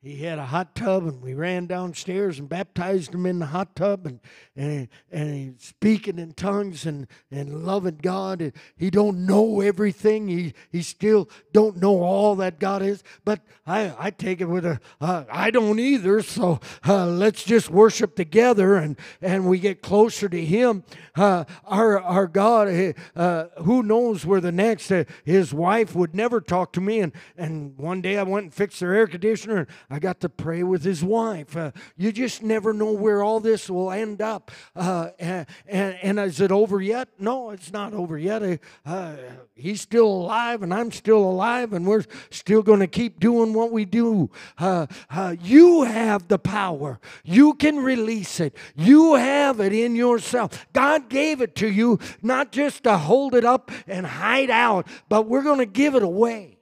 he 0.02 0.24
had 0.24 0.40
a 0.40 0.46
hot 0.46 0.76
tub 0.76 1.04
and 1.04 1.22
we 1.22 1.34
ran 1.34 1.66
downstairs 1.66 2.40
and 2.40 2.48
baptized 2.48 3.14
him 3.14 3.26
in 3.26 3.40
the 3.40 3.48
hot 3.48 3.76
tub 3.76 4.06
and 4.06 4.22
and, 4.56 4.88
and 5.12 5.34
he 5.34 5.54
speaking 5.58 6.20
in 6.20 6.34
tongues 6.34 6.86
and, 6.86 7.08
and 7.32 7.66
loving 7.66 8.00
God. 8.02 8.42
And 8.42 8.54
he 8.78 8.90
don't 8.90 9.26
know 9.26 9.62
everything. 9.62 10.28
He 10.28 10.54
he 10.72 10.82
still 10.82 11.30
don't 11.52 11.78
know 11.78 12.02
all 12.02 12.36
that 12.38 12.60
God 12.60 12.82
is. 12.82 13.04
But 13.26 13.42
I, 13.68 13.94
I 13.98 14.12
take 14.12 14.40
it 14.40 14.46
with 14.46 14.66
a 14.66 14.80
uh, 15.02 15.26
I 15.30 15.52
don't 15.52 15.80
either. 15.80 16.22
So 16.22 16.62
uh, 16.88 17.06
let's 17.08 17.44
just 17.44 17.70
worship 17.70 18.16
together 18.16 18.76
and, 18.76 18.98
and 19.22 19.50
we 19.50 19.60
get 19.60 19.82
closer 19.82 20.30
to 20.30 20.46
him. 20.46 20.84
Uh, 21.16 21.44
our 21.66 22.00
our 22.00 22.28
God, 22.28 22.70
eh, 22.70 22.94
uh, 23.18 23.46
who 23.64 23.84
knows 23.84 24.26
where 24.26 24.42
the 24.42 24.52
next 24.52 24.92
uh, 24.92 25.04
his 25.26 25.54
wife 25.54 25.94
would 25.94 26.16
never 26.16 26.40
talk 26.40 26.72
to 26.74 26.82
me 26.82 27.02
and, 27.02 27.12
and 27.38 27.78
one 27.78 28.02
day 28.02 28.18
I 28.18 28.24
went 28.24 28.44
and 28.46 28.54
fixed 28.54 28.80
their 28.80 28.94
air 28.94 29.08
conditioner 29.08 29.60
and 29.60 29.68
I 29.92 29.98
got 29.98 30.20
to 30.20 30.30
pray 30.30 30.62
with 30.62 30.84
his 30.84 31.04
wife. 31.04 31.58
Uh, 31.58 31.72
you 31.98 32.12
just 32.12 32.44
never 32.44 32.74
know 32.74 32.92
where 32.92 33.24
all 33.24 33.40
this 33.40 33.70
will 33.70 33.92
end 33.92 34.22
up. 34.22 34.52
Uh, 34.76 35.10
and, 35.18 35.48
and, 35.68 36.20
is 36.20 36.40
it 36.40 36.52
over 36.52 36.80
yet? 36.80 37.10
No, 37.18 37.50
it's 37.50 37.74
not 37.74 37.94
over 37.94 38.16
yet. 38.18 38.44
Uh, 38.44 38.58
uh 38.86 39.16
he's 39.56 39.82
still 39.82 40.06
alive, 40.06 40.62
and 40.62 40.72
I'm 40.72 40.92
still 40.92 41.24
alive, 41.24 41.74
and 41.74 41.88
we're 41.88 42.06
still 42.30 42.62
going 42.62 42.82
to 42.82 42.88
keep 42.88 43.20
doing 43.20 43.54
what 43.54 43.72
we 43.72 43.84
do. 43.86 44.30
Uh, 44.60 44.86
uh, 45.10 45.36
you 45.42 45.84
have 45.84 46.28
the 46.28 46.40
power, 46.40 47.00
you 47.24 47.56
can 47.56 47.78
release 47.78 48.40
it, 48.40 48.56
you 48.76 49.16
have 49.16 49.60
it 49.60 49.74
in 49.74 49.96
yourself. 49.96 50.68
God 50.72 51.10
gave 51.10 51.42
it 51.42 51.56
to 51.56 51.68
you, 51.68 52.00
not 52.22 52.52
just 52.52 52.84
to 52.84 52.98
hold 52.98 53.34
it 53.34 53.46
up 53.46 53.72
and 53.88 54.06
hide 54.06 54.52
out, 54.52 54.88
but 55.10 55.28
we're 55.28 55.44
going 55.44 55.60
to 55.60 55.66
give 55.66 55.96
it 55.96 56.04
away. 56.04 56.59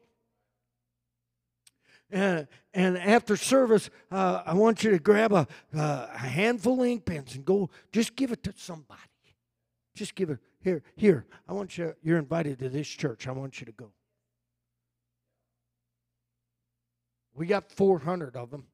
Uh, 2.13 2.43
and 2.73 2.97
after 2.97 3.35
service, 3.35 3.89
uh, 4.11 4.43
I 4.45 4.53
want 4.53 4.83
you 4.83 4.91
to 4.91 4.99
grab 4.99 5.33
a, 5.33 5.47
uh, 5.75 6.07
a 6.13 6.17
handful 6.17 6.81
of 6.81 6.87
ink 6.87 7.05
pens 7.05 7.35
and 7.35 7.43
go 7.43 7.69
just 7.91 8.15
give 8.15 8.31
it 8.31 8.43
to 8.43 8.53
somebody. 8.55 9.01
Just 9.93 10.15
give 10.15 10.29
it 10.29 10.39
here. 10.61 10.83
Here, 10.95 11.25
I 11.47 11.53
want 11.53 11.77
you. 11.77 11.95
You're 12.01 12.19
invited 12.19 12.59
to 12.59 12.69
this 12.69 12.87
church. 12.87 13.27
I 13.27 13.31
want 13.31 13.59
you 13.59 13.65
to 13.65 13.71
go. 13.73 13.91
We 17.33 17.45
got 17.45 17.71
400 17.71 18.35
of 18.35 18.51
them. 18.51 18.67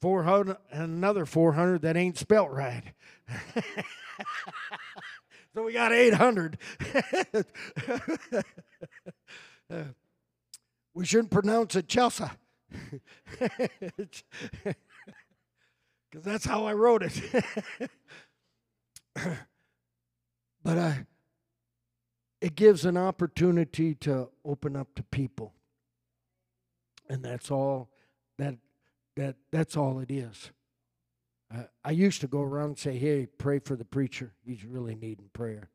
400 0.00 0.56
and 0.72 0.82
another 0.82 1.24
400 1.24 1.82
that 1.82 1.96
ain't 1.96 2.18
spelt 2.18 2.50
right. 2.50 2.82
so 5.54 5.62
we 5.62 5.72
got 5.72 5.92
800. 5.92 6.58
uh, 10.94 10.94
we 10.94 11.04
shouldn't 11.04 11.30
pronounce 11.30 11.76
it 11.76 11.88
Chelsea. 11.88 12.24
Because 16.12 16.26
that's 16.26 16.44
how 16.44 16.66
I 16.66 16.74
wrote 16.74 17.02
it. 17.02 17.22
but 20.62 20.78
I, 20.78 21.06
it 22.42 22.54
gives 22.54 22.84
an 22.84 22.98
opportunity 22.98 23.94
to 23.94 24.28
open 24.44 24.76
up 24.76 24.94
to 24.96 25.02
people. 25.04 25.54
And 27.08 27.24
that's 27.24 27.50
all 27.50 27.88
that 28.38 28.56
that 29.16 29.36
that's 29.50 29.76
all 29.76 30.00
it 30.00 30.10
is. 30.10 30.50
Uh, 31.54 31.64
I 31.84 31.92
used 31.92 32.20
to 32.22 32.26
go 32.26 32.42
around 32.42 32.66
and 32.66 32.78
say, 32.78 32.98
"Hey, 32.98 33.26
pray 33.26 33.58
for 33.58 33.76
the 33.76 33.84
preacher. 33.84 34.32
He's 34.44 34.64
really 34.64 34.94
needing 34.94 35.28
prayer," 35.32 35.70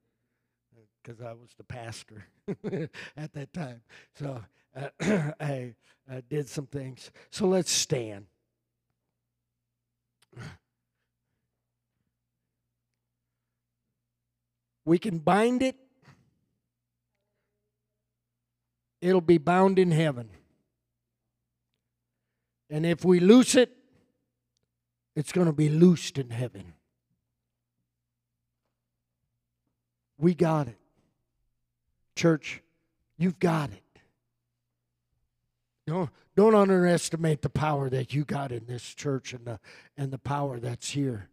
because 1.03 1.21
I 1.21 1.33
was 1.33 1.49
the 1.57 1.63
pastor 1.63 2.27
at 3.17 3.33
that 3.33 3.53
time. 3.53 3.81
So 4.15 4.43
I 4.99 5.73
did 6.29 6.47
some 6.47 6.67
things. 6.67 7.11
So 7.29 7.47
let's 7.47 7.71
stand. 7.71 8.25
We 14.85 14.97
can 14.97 15.17
bind 15.17 15.63
it, 15.63 15.75
it'll 19.01 19.19
be 19.19 19.37
bound 19.37 19.79
in 19.79 19.91
heaven. 19.91 20.29
And 22.69 22.85
if 22.85 23.03
we 23.03 23.19
loose 23.19 23.55
it, 23.55 23.71
it's 25.13 25.31
going 25.31 25.47
to 25.47 25.53
be 25.53 25.67
loosed 25.67 26.17
in 26.17 26.29
heaven. 26.29 26.73
We 30.17 30.33
got 30.33 30.67
it. 30.67 30.77
Church, 32.15 32.61
you've 33.17 33.39
got 33.39 33.71
it. 33.71 33.83
Don't, 35.87 36.09
don't 36.35 36.53
underestimate 36.53 37.41
the 37.41 37.49
power 37.49 37.89
that 37.89 38.13
you 38.13 38.25
got 38.25 38.51
in 38.51 38.65
this 38.65 38.93
church 38.93 39.33
and 39.33 39.45
the, 39.45 39.59
and 39.95 40.11
the 40.11 40.17
power 40.17 40.59
that's 40.59 40.91
here. 40.91 41.29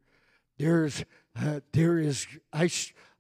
There's, 0.59 1.05
uh, 1.36 1.61
there 1.72 1.98
is, 1.98 2.28
I, 2.52 2.70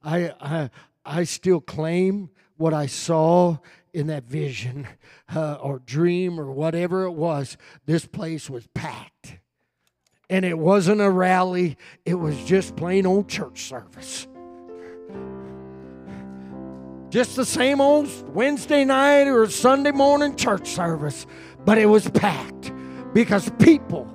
I, 0.02 0.32
I, 0.40 0.70
I 1.04 1.24
still 1.24 1.60
claim 1.60 2.30
what 2.56 2.72
I 2.72 2.86
saw 2.86 3.58
in 3.92 4.06
that 4.06 4.24
vision 4.24 4.86
uh, 5.34 5.54
or 5.54 5.80
dream 5.80 6.38
or 6.38 6.52
whatever 6.52 7.02
it 7.02 7.12
was. 7.12 7.56
This 7.84 8.06
place 8.06 8.48
was 8.48 8.68
packed. 8.68 9.40
And 10.30 10.44
it 10.44 10.58
wasn't 10.58 11.00
a 11.00 11.10
rally, 11.10 11.76
it 12.04 12.14
was 12.14 12.36
just 12.44 12.76
plain 12.76 13.06
old 13.06 13.28
church 13.28 13.64
service. 13.64 14.28
Just 17.14 17.36
the 17.36 17.44
same 17.44 17.80
old 17.80 18.08
Wednesday 18.34 18.84
night 18.84 19.28
or 19.28 19.48
Sunday 19.48 19.92
morning 19.92 20.34
church 20.34 20.66
service, 20.70 21.28
but 21.64 21.78
it 21.78 21.86
was 21.86 22.10
packed 22.10 22.72
because 23.12 23.48
people 23.60 24.12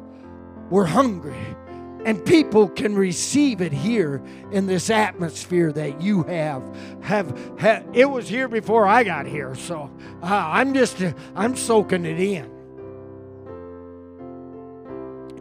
were 0.70 0.86
hungry 0.86 1.56
and 2.04 2.26
people 2.26 2.68
can 2.68 2.96
receive 2.96 3.62
it 3.62 3.72
here 3.72 4.22
in 4.52 4.66
this 4.68 4.90
atmosphere 4.90 5.72
that 5.72 6.02
you 6.02 6.24
have 6.24 6.62
have, 7.02 7.58
have 7.58 7.88
it 7.94 8.04
was 8.04 8.28
here 8.28 8.50
before 8.50 8.86
i 8.86 9.02
got 9.02 9.26
here 9.26 9.56
so 9.56 9.90
uh, 10.22 10.26
i'm 10.26 10.74
just 10.74 11.02
i'm 11.36 11.56
soaking 11.56 12.04
it 12.04 12.20
in. 12.20 12.52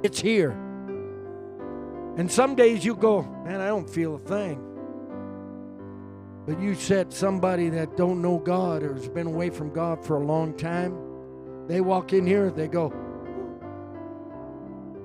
It's 0.05 0.21
here. 0.21 0.53
And 2.17 2.31
some 2.31 2.55
days 2.55 2.85
you 2.85 2.95
go 2.95 3.23
man 3.45 3.61
i 3.61 3.67
don't 3.67 3.91
feel 3.91 4.15
a 4.15 4.21
thing 4.21 4.68
but 6.49 6.59
you 6.63 6.75
said 6.75 7.13
somebody 7.13 7.69
that 7.69 7.95
don't 7.99 8.23
know 8.23 8.39
god 8.39 8.83
or 8.83 8.95
has 8.95 9.07
been 9.07 9.27
away 9.27 9.51
from 9.51 9.71
god 9.71 10.03
for 10.03 10.17
a 10.17 10.25
long 10.25 10.57
time 10.57 10.97
they 11.69 11.83
walk 11.83 12.15
in 12.15 12.27
here 12.27 12.51
they 12.51 12.67
go 12.67 12.91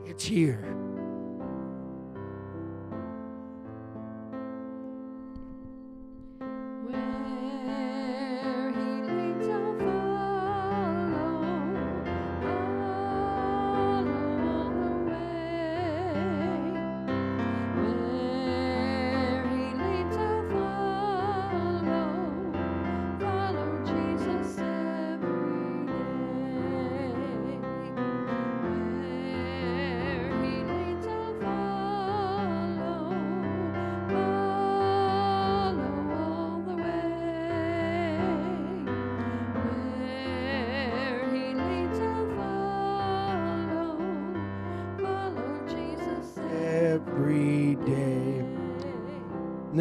it's 0.05 0.23
here 0.23 0.72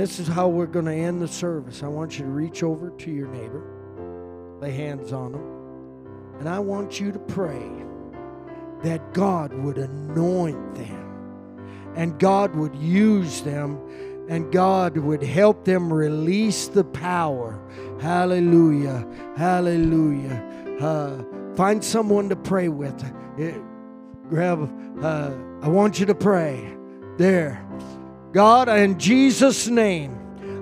this 0.03 0.19
is 0.19 0.27
how 0.27 0.49
we're 0.49 0.67
going 0.67 0.87
to 0.87 0.93
end 0.93 1.23
the 1.23 1.29
service. 1.29 1.85
I 1.85 1.87
want 1.87 2.19
you 2.19 2.25
to 2.25 2.31
reach 2.33 2.65
over 2.65 2.91
to 2.91 3.11
your 3.13 3.29
neighbor, 3.29 3.63
lay 4.61 4.73
hands 4.73 5.13
on 5.13 5.31
them, 5.31 6.41
and 6.41 6.49
I 6.49 6.59
want 6.59 6.99
you 6.99 7.13
to 7.13 7.21
pray 7.21 7.71
that 8.83 9.15
God 9.15 9.55
would 9.55 9.79
anoint 9.79 10.75
them 10.75 11.93
and 11.95 12.19
God 12.19 12.57
would 12.57 12.75
use 12.75 13.43
them 13.43 13.79
and 14.29 14.51
God 14.51 14.99
would 14.99 15.23
help 15.23 15.65
them 15.65 15.93
release 15.93 16.67
the 16.67 16.83
power. 16.83 17.63
Hallelujah. 18.01 19.07
Hallelujah. 19.37 20.45
Uh, 20.81 21.23
find 21.55 21.85
someone 21.85 22.29
to 22.29 22.35
pray 22.35 22.69
with. 22.69 23.01
Eh, 23.39 23.53
grab, 24.29 24.69
uh, 25.01 25.31
I 25.63 25.69
want 25.69 26.01
you 26.01 26.07
to 26.07 26.15
pray. 26.17 26.77
There. 27.19 27.65
God, 28.33 28.71
in 28.71 28.99
Jesus' 28.99 29.69
name, 29.69 30.19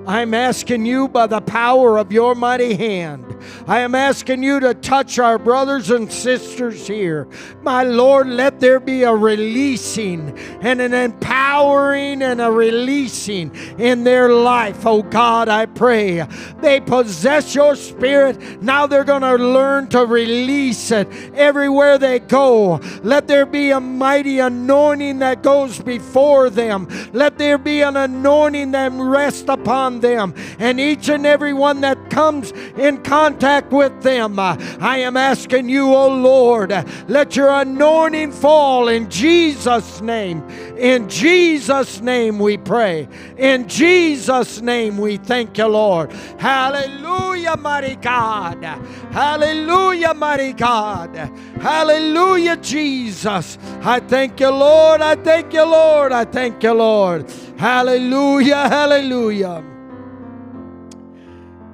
I'm 0.07 0.35
asking 0.35 0.87
you 0.87 1.07
by 1.07 1.29
the 1.29 1.41
power 1.41 1.99
of 1.99 2.11
your 2.11 2.35
mighty 2.35 2.75
hand. 2.75 3.40
I 3.67 3.81
am 3.81 3.95
asking 3.95 4.43
you 4.43 4.61
to 4.61 4.75
touch 4.75 5.19
our 5.19 5.39
brothers 5.39 5.91
and 5.91 6.11
sisters 6.11 6.87
here. 6.87 7.29
My 7.63 7.83
Lord, 7.83 8.29
let 8.29 8.61
there 8.61 8.81
be 8.81 9.03
a 9.03 9.13
releasing 9.13 10.39
and 10.61 10.81
an 10.81 10.95
empowering 10.95 12.23
and 12.23 12.41
a 12.41 12.51
releasing 12.51 13.55
in 13.79 14.05
their 14.05 14.33
life. 14.33 14.87
Oh 14.87 15.03
God, 15.03 15.49
I 15.49 15.67
pray 15.67 16.27
they 16.61 16.81
possess 16.81 17.55
your 17.55 17.77
spirit. 17.77 18.63
Now 18.63 18.87
they're 18.87 19.05
going 19.05 19.23
to 19.23 19.37
learn 19.37 19.89
to 19.89 20.05
release 20.07 20.91
it 20.91 21.09
everywhere 21.35 21.99
they 21.99 22.19
go. 22.19 22.81
Let 23.03 23.29
there 23.29 23.47
be 23.47 23.71
a 23.71 23.81
mighty 23.81 24.39
anointing 24.39 25.19
that 25.21 25.43
goes 25.43 25.81
before 25.81 26.51
them. 26.51 26.89
Let 27.13 27.39
there 27.39 27.59
be 27.59 27.83
an 27.83 27.97
anointing 27.97 28.73
that 28.73 28.93
rests 28.93 29.49
upon 29.49 30.01
them 30.01 30.35
and 30.59 30.81
each 30.81 31.09
and 31.09 31.27
every 31.27 31.53
one 31.53 31.81
that 31.81 32.11
comes 32.11 32.53
in 32.77 33.03
contact 33.03 33.40
with 33.71 34.03
them. 34.03 34.39
I 34.39 34.99
am 34.99 35.17
asking 35.17 35.69
you, 35.69 35.95
oh 35.95 36.09
Lord, 36.09 36.73
let 37.09 37.37
your 37.37 37.51
anointing 37.51 38.33
fall 38.33 38.89
in 38.89 39.09
Jesus' 39.09 40.01
name. 40.03 40.43
In 40.77 41.09
Jesus' 41.09 42.01
name 42.01 42.39
we 42.39 42.59
pray. 42.59 43.09
In 43.39 43.67
Jesus' 43.67 44.61
name 44.61 44.99
we 44.99 45.17
thank 45.17 45.57
you, 45.57 45.67
Lord. 45.67 46.13
Hallelujah, 46.39 47.57
mighty 47.57 47.97
God. 47.97 48.63
Hallelujah, 49.11 50.13
mighty 50.13 50.53
God. 50.53 51.17
Hallelujah, 51.61 52.57
Jesus. 52.59 53.57
I 53.83 54.01
thank 54.01 54.41
you, 54.41 54.51
Lord. 54.51 55.01
I 55.01 55.15
thank 55.15 55.55
you, 55.55 55.65
Lord. 55.65 56.13
I 56.13 56.25
thank 56.25 56.63
you, 56.63 56.73
Lord. 56.73 57.31
Hallelujah, 57.57 58.69
hallelujah. 58.69 59.65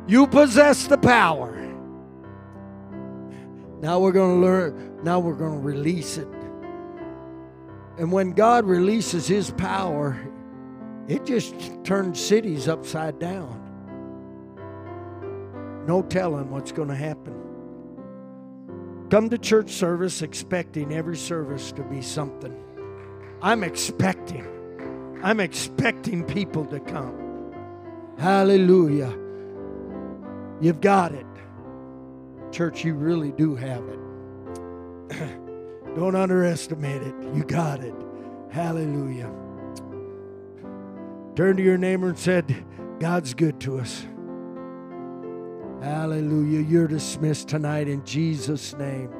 You 0.06 0.26
possess 0.28 0.86
the 0.86 0.98
power. 0.98 1.55
Now 3.80 3.98
we're 3.98 4.12
going 4.12 4.40
to 4.40 4.46
learn, 4.46 5.00
now 5.02 5.18
we're 5.18 5.34
going 5.34 5.60
to 5.60 5.66
release 5.66 6.16
it. 6.16 6.28
And 7.98 8.10
when 8.12 8.32
God 8.32 8.64
releases 8.64 9.26
His 9.26 9.50
power, 9.52 10.18
it 11.08 11.24
just 11.24 11.54
turns 11.84 12.20
cities 12.20 12.68
upside 12.68 13.18
down. 13.18 13.62
No 15.86 16.02
telling 16.02 16.50
what's 16.50 16.72
going 16.72 16.88
to 16.88 16.96
happen. 16.96 17.34
Come 19.10 19.30
to 19.30 19.38
church 19.38 19.70
service 19.70 20.22
expecting 20.22 20.92
every 20.92 21.16
service 21.16 21.70
to 21.72 21.82
be 21.82 22.02
something. 22.02 22.56
I'm 23.40 23.62
expecting. 23.62 24.46
I'm 25.22 25.38
expecting 25.38 26.24
people 26.24 26.64
to 26.66 26.80
come. 26.80 27.52
Hallelujah. 28.18 29.16
You've 30.60 30.80
got 30.80 31.12
it. 31.12 31.25
Church, 32.56 32.86
you 32.86 32.94
really 32.94 33.32
do 33.32 33.54
have 33.54 33.84
it. 33.86 33.98
Don't 35.94 36.16
underestimate 36.16 37.02
it. 37.02 37.14
You 37.34 37.44
got 37.44 37.84
it. 37.84 37.94
Hallelujah. 38.50 39.30
Turn 41.34 41.58
to 41.58 41.62
your 41.62 41.76
neighbor 41.76 42.08
and 42.08 42.18
said, 42.18 42.64
God's 42.98 43.34
good 43.34 43.60
to 43.60 43.78
us. 43.78 44.06
Hallelujah. 45.82 46.60
You're 46.60 46.88
dismissed 46.88 47.48
tonight 47.48 47.88
in 47.88 48.02
Jesus' 48.06 48.74
name. 48.78 49.10